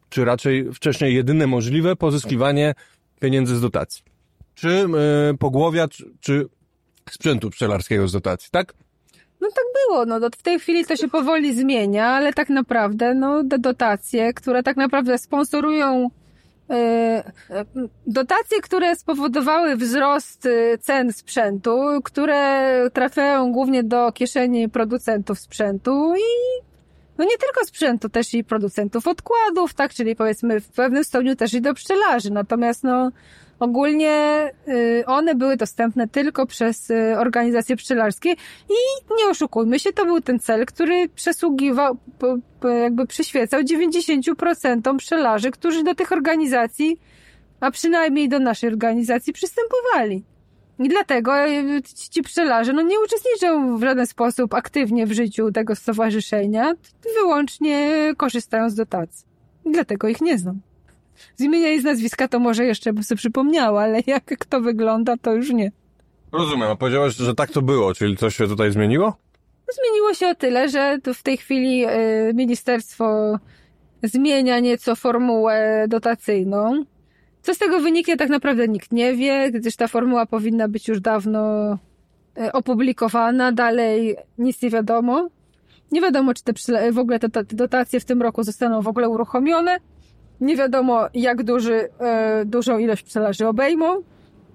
czy 0.08 0.24
raczej 0.24 0.72
wcześniej 0.72 1.14
jedyne 1.14 1.46
możliwe 1.46 1.96
pozyskiwanie 1.96 2.74
pieniędzy 3.20 3.56
z 3.56 3.60
dotacji. 3.60 4.02
Czy 4.54 4.68
e, 4.68 5.34
pogłowia, 5.38 5.88
czy, 5.88 6.10
czy 6.20 6.46
sprzętu 7.10 7.50
pszczelarskiego 7.50 8.08
z 8.08 8.12
dotacji, 8.12 8.48
tak? 8.52 8.74
No 9.40 9.48
tak 9.54 9.64
było, 9.88 10.06
no 10.06 10.28
w 10.38 10.42
tej 10.42 10.60
chwili 10.60 10.84
to 10.84 10.96
się 10.96 11.08
powoli 11.08 11.54
zmienia, 11.54 12.06
ale 12.06 12.32
tak 12.32 12.48
naprawdę, 12.48 13.14
no 13.14 13.44
te 13.50 13.58
dotacje, 13.58 14.32
które 14.32 14.62
tak 14.62 14.76
naprawdę 14.76 15.18
sponsorują 15.18 16.10
dotacje, 18.06 18.60
które 18.62 18.96
spowodowały 18.96 19.76
wzrost 19.76 20.46
e, 20.46 20.78
cen 20.78 21.12
sprzętu, 21.12 21.78
które 22.04 22.70
trafiają 22.92 23.52
głównie 23.52 23.82
do 23.82 24.12
kieszeni 24.12 24.68
producentów 24.68 25.38
sprzętu 25.38 26.14
i 26.16 26.62
no 27.18 27.24
nie 27.24 27.38
tylko 27.38 27.64
sprzętu, 27.66 28.08
też 28.08 28.34
i 28.34 28.44
producentów 28.44 29.06
odkładów, 29.06 29.74
tak, 29.74 29.94
czyli 29.94 30.16
powiedzmy 30.16 30.60
w 30.60 30.68
pewnym 30.68 31.04
stopniu 31.04 31.36
też 31.36 31.54
i 31.54 31.60
do 31.60 31.74
pszczelarzy. 31.74 32.30
Natomiast 32.30 32.84
no 32.84 33.10
ogólnie 33.64 34.50
y, 34.68 35.04
one 35.06 35.34
były 35.34 35.56
dostępne 35.56 36.08
tylko 36.08 36.46
przez 36.46 36.90
y, 36.90 37.18
organizacje 37.18 37.76
pszczelarskie 37.76 38.30
i 38.68 38.74
nie 39.18 39.30
oszukujmy 39.30 39.78
się, 39.78 39.92
to 39.92 40.04
był 40.04 40.20
ten 40.20 40.38
cel, 40.38 40.66
który 40.66 41.08
po- 42.18 42.68
jakby 42.68 43.06
przyświecał 43.06 43.60
90% 43.60 44.96
pszczelarzy, 44.96 45.50
którzy 45.50 45.82
do 45.84 45.94
tych 45.94 46.12
organizacji, 46.12 47.00
a 47.60 47.70
przynajmniej 47.70 48.28
do 48.28 48.38
naszej 48.38 48.70
organizacji 48.70 49.32
przystępowali. 49.32 50.24
I 50.78 50.88
dlatego 50.88 51.32
ci 51.94 52.10
ci 52.10 52.22
pszczelarze 52.22 52.72
no, 52.72 52.82
nie 52.82 53.00
uczestniczą 53.00 53.78
w 53.78 53.82
żaden 53.82 54.06
sposób 54.06 54.54
aktywnie 54.54 55.06
w 55.06 55.12
życiu 55.12 55.52
tego 55.52 55.76
stowarzyszenia, 55.76 56.72
wyłącznie 57.14 58.00
korzystają 58.16 58.70
z 58.70 58.74
dotacji. 58.74 59.26
I 59.64 59.72
dlatego 59.72 60.08
ich 60.08 60.20
nie 60.20 60.38
znam. 60.38 60.60
Z 61.36 61.40
imienia 61.40 61.72
i 61.72 61.80
z 61.80 61.84
nazwiska 61.84 62.28
to 62.28 62.38
może 62.38 62.64
jeszcze 62.64 62.92
bym 62.92 63.04
sobie 63.04 63.16
przypomniała, 63.16 63.82
ale 63.82 64.00
jak 64.06 64.24
kto 64.24 64.60
wygląda, 64.60 65.16
to 65.16 65.34
już 65.34 65.50
nie. 65.50 65.72
Rozumiem, 66.32 66.70
a 66.70 66.76
powiedziałeś, 66.76 67.14
że 67.14 67.34
tak 67.34 67.50
to 67.50 67.62
było, 67.62 67.94
czyli 67.94 68.16
coś 68.16 68.36
się 68.36 68.48
tutaj 68.48 68.72
zmieniło? 68.72 69.16
Zmieniło 69.72 70.14
się 70.14 70.28
o 70.28 70.34
tyle, 70.34 70.68
że 70.68 70.98
w 71.14 71.22
tej 71.22 71.36
chwili 71.36 71.86
y, 71.86 71.90
ministerstwo 72.34 73.38
zmienia 74.02 74.60
nieco 74.60 74.96
formułę 74.96 75.86
dotacyjną. 75.88 76.84
Co 77.42 77.54
z 77.54 77.58
tego 77.58 77.80
wyniknie, 77.80 78.16
tak 78.16 78.28
naprawdę 78.28 78.68
nikt 78.68 78.92
nie 78.92 79.14
wie, 79.14 79.50
gdyż 79.50 79.76
ta 79.76 79.88
formuła 79.88 80.26
powinna 80.26 80.68
być 80.68 80.88
już 80.88 81.00
dawno 81.00 81.72
y, 82.38 82.52
opublikowana. 82.52 83.52
Dalej 83.52 84.16
nic 84.38 84.62
nie 84.62 84.70
wiadomo. 84.70 85.28
Nie 85.92 86.00
wiadomo, 86.00 86.34
czy 86.34 86.44
te 86.44 86.52
w 86.92 86.98
ogóle 86.98 87.18
te 87.18 87.28
dotacje 87.44 88.00
w 88.00 88.04
tym 88.04 88.22
roku 88.22 88.42
zostaną 88.42 88.82
w 88.82 88.88
ogóle 88.88 89.08
uruchomione. 89.08 89.78
Nie 90.40 90.56
wiadomo, 90.56 91.08
jak 91.14 91.42
duży, 91.42 91.74
y, 91.74 91.88
dużą 92.44 92.78
ilość 92.78 93.02
pszczelarzy 93.02 93.48
obejmą. 93.48 94.02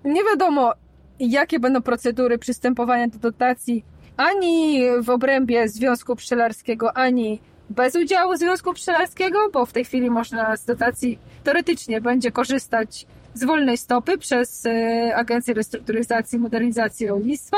Nie 0.05 0.23
wiadomo, 0.23 0.73
jakie 1.19 1.59
będą 1.59 1.81
procedury 1.81 2.37
przystępowania 2.37 3.07
do 3.07 3.19
dotacji 3.19 3.85
ani 4.17 4.81
w 5.03 5.09
obrębie 5.09 5.67
Związku 5.67 6.15
Pszczelarskiego, 6.15 6.97
ani 6.97 7.39
bez 7.69 7.95
udziału 7.95 8.35
Związku 8.35 8.73
Pszczelarskiego, 8.73 9.39
bo 9.53 9.65
w 9.65 9.73
tej 9.73 9.85
chwili 9.85 10.09
można 10.09 10.57
z 10.57 10.65
dotacji 10.65 11.19
teoretycznie 11.43 12.01
będzie 12.01 12.31
korzystać 12.31 13.07
z 13.33 13.43
wolnej 13.43 13.77
stopy 13.77 14.17
przez 14.17 14.65
e, 14.65 15.15
Agencję 15.15 15.53
Restrukturyzacji 15.53 16.37
i 16.37 16.39
Modernizacji 16.39 17.07
Rolnictwa. 17.07 17.57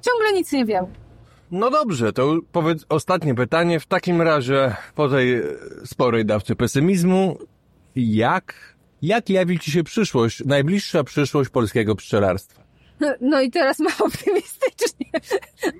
Ciągle 0.00 0.32
nic 0.32 0.52
nie 0.52 0.64
wiem. 0.64 0.86
No 1.50 1.70
dobrze, 1.70 2.12
to 2.12 2.38
powiedz 2.52 2.86
ostatnie 2.88 3.34
pytanie. 3.34 3.80
W 3.80 3.86
takim 3.86 4.22
razie, 4.22 4.74
po 4.94 5.08
tej 5.08 5.42
sporej 5.84 6.24
dawce 6.24 6.56
pesymizmu, 6.56 7.38
jak, 7.96 8.54
jak 9.02 9.30
jawi 9.30 9.58
Ci 9.58 9.70
się 9.70 9.84
przyszłość, 9.84 10.44
najbliższa 10.44 11.04
przyszłość 11.04 11.50
polskiego 11.50 11.96
pszczelarstwa? 11.96 12.62
No 13.20 13.40
i 13.40 13.50
teraz 13.50 13.78
mam 13.78 13.92
optymistycznie. 14.00 15.06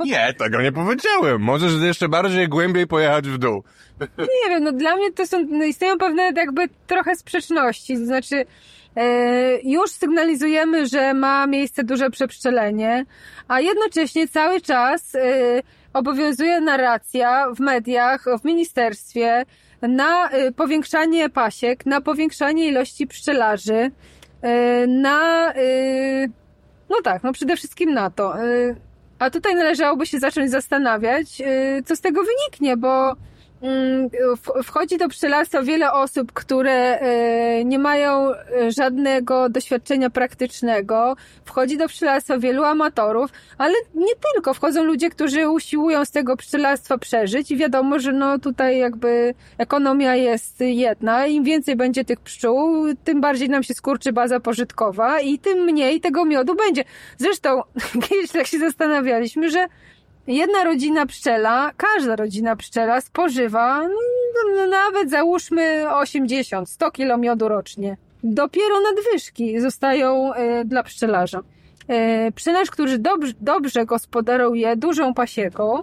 Nie, 0.05 0.35
tego 0.39 0.63
nie 0.63 0.73
powiedziałem. 0.73 1.41
Możesz 1.41 1.83
jeszcze 1.83 2.09
bardziej 2.09 2.49
głębiej 2.49 2.87
pojechać 2.87 3.29
w 3.29 3.39
dół. 3.39 3.65
Nie 4.19 4.51
wiem, 4.51 4.65
no 4.65 4.73
dla 4.73 4.97
mnie 4.97 5.13
to 5.13 5.27
są, 5.27 5.47
no 5.51 5.65
istnieją 5.65 5.99
pewne 5.99 6.33
jakby 6.37 6.69
trochę 6.87 7.17
sprzeczności, 7.17 7.99
to 7.99 8.05
znaczy 8.05 8.45
już 9.65 9.91
sygnalizujemy, 9.91 10.87
że 10.87 11.15
ma 11.15 11.47
miejsce 11.47 11.85
duże 11.85 12.11
przepszczelenie, 12.11 13.07
a 13.49 13.61
jednocześnie 13.61 14.29
cały 14.29 14.61
czas 14.61 15.15
e, 15.15 15.19
obowiązuje 15.93 16.61
narracja 16.61 17.47
w 17.55 17.61
mediach, 17.61 18.25
w 18.41 18.45
ministerstwie 18.45 19.45
na 19.83 20.29
e, 20.29 20.53
powiększanie 20.53 21.29
pasiek, 21.29 21.87
na 21.87 22.01
powiększanie 22.01 22.69
ilości 22.69 23.07
pszczelarzy, 23.07 23.91
e, 24.43 24.87
na, 24.87 25.53
e, 25.53 25.57
no 26.91 26.97
tak, 27.05 27.23
no 27.23 27.33
przede 27.33 27.57
wszystkim 27.57 27.95
na 27.95 28.11
to. 28.11 28.39
E, 28.39 28.75
a 29.19 29.31
tutaj 29.31 29.55
należałoby 29.55 30.07
się 30.07 30.19
zacząć 30.19 30.51
zastanawiać, 30.51 31.41
e, 31.41 31.83
co 31.83 31.97
z 31.97 32.01
tego 32.01 32.21
wyniknie, 32.23 32.77
bo 32.77 33.17
wchodzi 34.65 34.99
do 34.99 35.09
pszczelarstwa 35.09 35.63
wiele 35.63 35.93
osób, 35.93 36.33
które 36.33 37.01
e, 37.01 37.65
nie 37.65 37.79
mają 37.79 38.35
e, 38.35 38.73
żadnego 38.73 39.49
doświadczenia 39.49 40.11
praktycznego. 40.11 41.17
Wchodzi 41.45 41.77
do 41.79 41.89
pszczelarstwa 41.89 42.39
wielu 42.39 42.65
amatorów, 42.65 43.31
ale 43.59 43.75
nie 43.95 44.13
tylko. 44.35 44.55
Wchodzą 44.55 44.85
ludzie, 44.85 45.11
którzy 45.11 45.49
usiłują 45.49 46.05
z 46.05 46.11
tego 46.11 46.37
pszczelarstwa 46.37 46.99
przeżyć 46.99 47.51
i 47.51 47.57
wiadomo, 47.57 47.99
że 47.99 48.13
no 48.13 48.39
tutaj 48.39 48.79
jakby 48.79 49.35
ekonomia 49.59 50.15
jest 50.15 50.61
jedna. 50.61 51.27
Im 51.27 51.45
więcej 51.45 51.77
będzie 51.77 52.05
tych 52.05 52.21
pszczół, 52.21 52.87
tym 53.05 53.21
bardziej 53.21 53.49
nam 53.49 53.63
się 53.63 53.75
skurczy 53.75 54.13
baza 54.13 54.41
pożytkowa 54.41 55.21
i 55.21 55.39
tym 55.39 55.59
mniej 55.59 56.01
tego 56.01 56.25
miodu 56.25 56.55
będzie. 56.55 56.85
Zresztą 57.19 57.63
kiedyś 58.09 58.31
tak 58.31 58.47
się 58.47 58.59
zastanawialiśmy, 58.59 59.51
że 59.51 59.67
jedna 60.27 60.65
rodzina 60.65 61.07
pszczela, 61.07 61.71
każda 61.77 62.17
rodzina 62.17 62.57
pszczela 62.57 63.01
spożywa 63.01 63.83
no, 63.83 64.57
no, 64.57 64.67
nawet 64.67 65.11
załóżmy 65.11 65.95
80, 65.95 66.71
100 66.71 66.91
kilo 66.91 67.19
miodu 67.19 67.49
rocznie. 67.49 67.97
Dopiero 68.25 68.81
nadwyżki 68.81 69.61
zostają 69.61 70.35
e, 70.35 70.65
dla 70.65 70.83
pszczelarza. 70.83 71.41
E, 71.89 72.33
pszczelarz, 72.33 72.71
który 72.71 72.99
dobrze, 72.99 73.33
dobrze 73.41 73.87
gospodaruje 73.87 74.77
dużą 74.77 75.15
pasieką, 75.15 75.83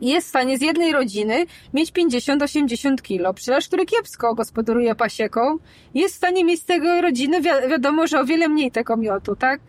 jest 0.00 0.26
w 0.26 0.28
stanie 0.28 0.58
z 0.58 0.60
jednej 0.62 0.92
rodziny 0.92 1.46
mieć 1.74 1.92
50-80 1.92 3.02
kilo. 3.02 3.34
Pszczelarz, 3.34 3.68
który 3.68 3.86
kiepsko 3.86 4.34
gospodaruje 4.34 4.94
pasieką, 4.94 5.58
jest 5.94 6.14
w 6.14 6.18
stanie 6.18 6.44
mieć 6.44 6.60
z 6.60 6.64
tego 6.64 7.00
rodziny, 7.00 7.40
wi- 7.40 7.68
wiadomo, 7.70 8.06
że 8.06 8.20
o 8.20 8.24
wiele 8.24 8.48
mniej 8.48 8.70
tego 8.70 8.96
miodu, 8.96 9.36
tak? 9.36 9.60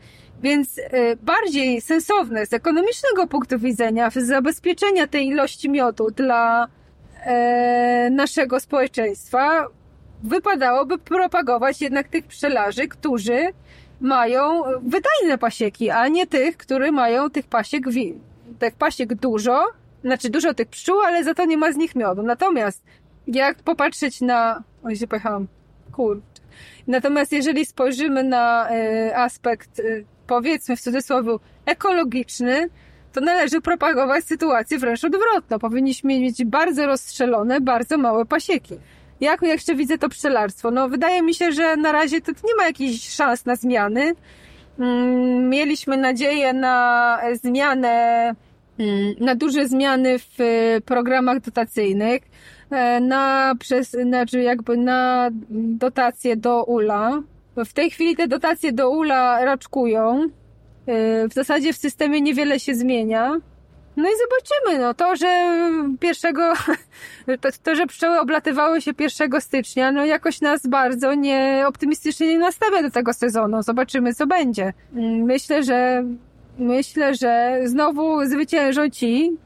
Więc 0.41 0.77
e, 0.79 1.15
bardziej 1.15 1.81
sensowne 1.81 2.45
z 2.45 2.53
ekonomicznego 2.53 3.27
punktu 3.27 3.59
widzenia, 3.59 4.09
zabezpieczenia 4.15 5.07
tej 5.07 5.27
ilości 5.27 5.69
miodu 5.69 6.11
dla 6.11 6.67
e, 7.25 8.09
naszego 8.11 8.59
społeczeństwa, 8.59 9.67
wypadałoby 10.23 10.97
propagować 10.97 11.81
jednak 11.81 12.07
tych 12.07 12.25
pszczelarzy, 12.25 12.88
którzy 12.88 13.47
mają 14.01 14.63
wydajne 14.63 15.38
pasieki, 15.39 15.89
a 15.89 16.07
nie 16.07 16.27
tych, 16.27 16.57
które 16.57 16.91
mają 16.91 17.29
tych 17.29 17.47
pasiek, 17.47 17.83
tych 18.59 18.75
pasiek 18.75 19.13
dużo, 19.15 19.65
znaczy 20.03 20.29
dużo 20.29 20.53
tych 20.53 20.67
pszczół, 20.67 20.99
ale 21.01 21.23
za 21.23 21.33
to 21.33 21.45
nie 21.45 21.57
ma 21.57 21.71
z 21.71 21.75
nich 21.75 21.95
miodu. 21.95 22.23
Natomiast 22.23 22.83
jak 23.27 23.57
popatrzeć 23.57 24.21
na... 24.21 24.63
Oj, 24.83 24.95
się 24.95 25.07
pojechałam. 25.07 25.47
Kurczę. 25.91 26.21
Natomiast 26.88 27.31
jeżeli 27.31 27.65
spojrzymy 27.65 28.23
na 28.23 28.69
e, 28.69 29.17
aspekt, 29.17 29.81
powiedzmy 30.28 30.75
w 30.75 30.82
cudzysłowie, 30.82 31.32
ekologiczny, 31.65 32.69
to 33.13 33.21
należy 33.21 33.61
propagować 33.61 34.25
sytuację 34.25 34.78
wręcz 34.78 35.03
odwrotną. 35.03 35.59
Powinniśmy 35.59 36.19
mieć 36.19 36.45
bardzo 36.45 36.86
rozstrzelone, 36.86 37.61
bardzo 37.61 37.97
małe 37.97 38.25
pasieki. 38.25 38.78
Jak 39.21 39.41
jeszcze 39.41 39.75
widzę 39.75 39.97
to 39.97 40.09
pszczelarstwo? 40.09 40.71
No, 40.71 40.89
wydaje 40.89 41.21
mi 41.21 41.34
się, 41.34 41.51
że 41.51 41.75
na 41.78 41.91
razie 41.91 42.21
to 42.21 42.32
nie 42.32 42.55
ma 42.55 42.65
jakichś 42.65 43.09
szans 43.09 43.45
na 43.45 43.55
zmiany. 43.55 44.13
mm, 44.80 45.49
mieliśmy 45.49 45.97
nadzieję 45.97 46.53
na 46.53 47.19
zmianę, 47.43 48.36
mm, 48.80 49.13
na 49.19 49.36
duże 49.36 49.67
zmiany 49.67 50.19
w 50.19 50.41
e, 50.41 50.82
programach 50.82 51.39
dotacyjnych, 51.39 52.21
e, 52.71 52.99
na 52.99 53.53
przez, 53.59 53.89
znaczy 53.89 54.41
jakby 54.41 54.78
na 54.78 55.30
dotacje 55.49 56.36
do 56.36 56.63
ULA. 56.63 57.21
W 57.66 57.74
tej 57.74 57.91
chwili 57.91 58.16
te 58.16 58.28
dotacje 58.28 58.72
do 58.74 58.89
ULA 58.89 59.45
raczkują. 59.45 60.28
E, 60.88 61.28
W 61.28 61.34
zasadzie 61.34 61.74
w 61.74 61.78
systemie 61.78 62.22
niewiele 62.22 62.60
się 62.60 62.76
zmienia. 62.76 63.32
No 63.97 64.10
i 64.10 64.12
zobaczymy, 64.12 64.86
no 64.86 64.93
to, 64.93 65.16
że 65.16 65.49
pierwszego, 65.99 66.53
to, 67.41 67.49
to, 67.64 67.76
że 67.76 67.88
pszczoły 67.88 68.20
oblatywały 68.20 68.82
się 68.82 68.91
1 69.20 69.41
stycznia, 69.41 69.91
no 69.91 70.05
jakoś 70.05 70.41
nas 70.41 70.68
bardzo 70.68 71.14
nie 71.14 71.64
optymistycznie 71.68 72.28
nie 72.28 72.39
nastawia 72.39 72.82
do 72.82 72.91
tego 72.91 73.14
sezonu. 73.14 73.62
Zobaczymy, 73.64 74.14
co 74.14 74.28
będzie. 74.28 74.74
Mm, 74.95 75.22
Myślę, 75.24 75.64
że 75.64 76.03
myślę, 76.60 77.16
że 77.16 77.60
znowu 77.66 78.26
zwyciężą 78.26 78.89
ci, 78.89 79.38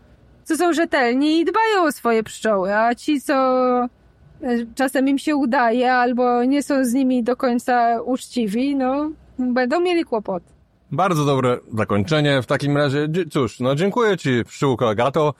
co 0.43 0.57
są 0.57 0.73
rzetelni 0.73 1.39
i 1.39 1.45
dbają 1.45 1.83
o 1.87 1.91
swoje 1.91 2.23
pszczoły, 2.23 2.75
a 2.75 2.95
ci, 2.95 3.21
co 3.21 3.33
czasem 4.75 5.07
im 5.07 5.17
się 5.17 5.35
udaje 5.35 5.93
albo 5.93 6.43
nie 6.43 6.63
są 6.63 6.85
z 6.85 6.93
nimi 6.93 7.23
do 7.23 7.35
końca 7.35 8.01
uczciwi, 8.01 8.75
no 8.75 9.11
będą 9.39 9.79
mieli 9.79 10.03
kłopot. 10.03 10.43
Bardzo 10.91 11.25
dobre 11.25 11.57
zakończenie. 11.73 12.41
W 12.41 12.45
takim 12.45 12.77
razie, 12.77 13.07
cóż, 13.31 13.59
no 13.59 13.75
dziękuję 13.75 14.17
Ci, 14.17 14.29
pszczółko 14.47 14.89
Agato. 14.89 15.33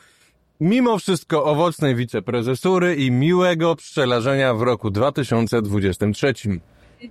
Mimo 0.62 0.98
wszystko 0.98 1.46
owocnej 1.46 1.96
wiceprezesury 1.96 2.96
i 2.96 3.12
miłego 3.12 3.76
pszczelarzenia 3.76 4.54
w 4.54 4.62
roku 4.62 4.92
2023. 4.92 6.34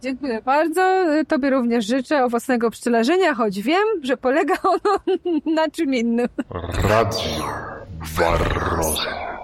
Dziękuję 0.02 0.42
bardzo. 0.42 1.06
Tobie 1.28 1.50
również 1.50 1.86
życzę 1.86 2.24
owocnego 2.24 2.70
pszczelarzenia, 2.70 3.34
choć 3.34 3.62
wiem, 3.62 3.84
że 4.02 4.16
polega 4.16 4.54
ono 4.62 5.00
na 5.56 5.70
czym 5.70 5.94
innym. 5.94 6.28
Radio 6.82 7.44
Barroso. 8.18 9.39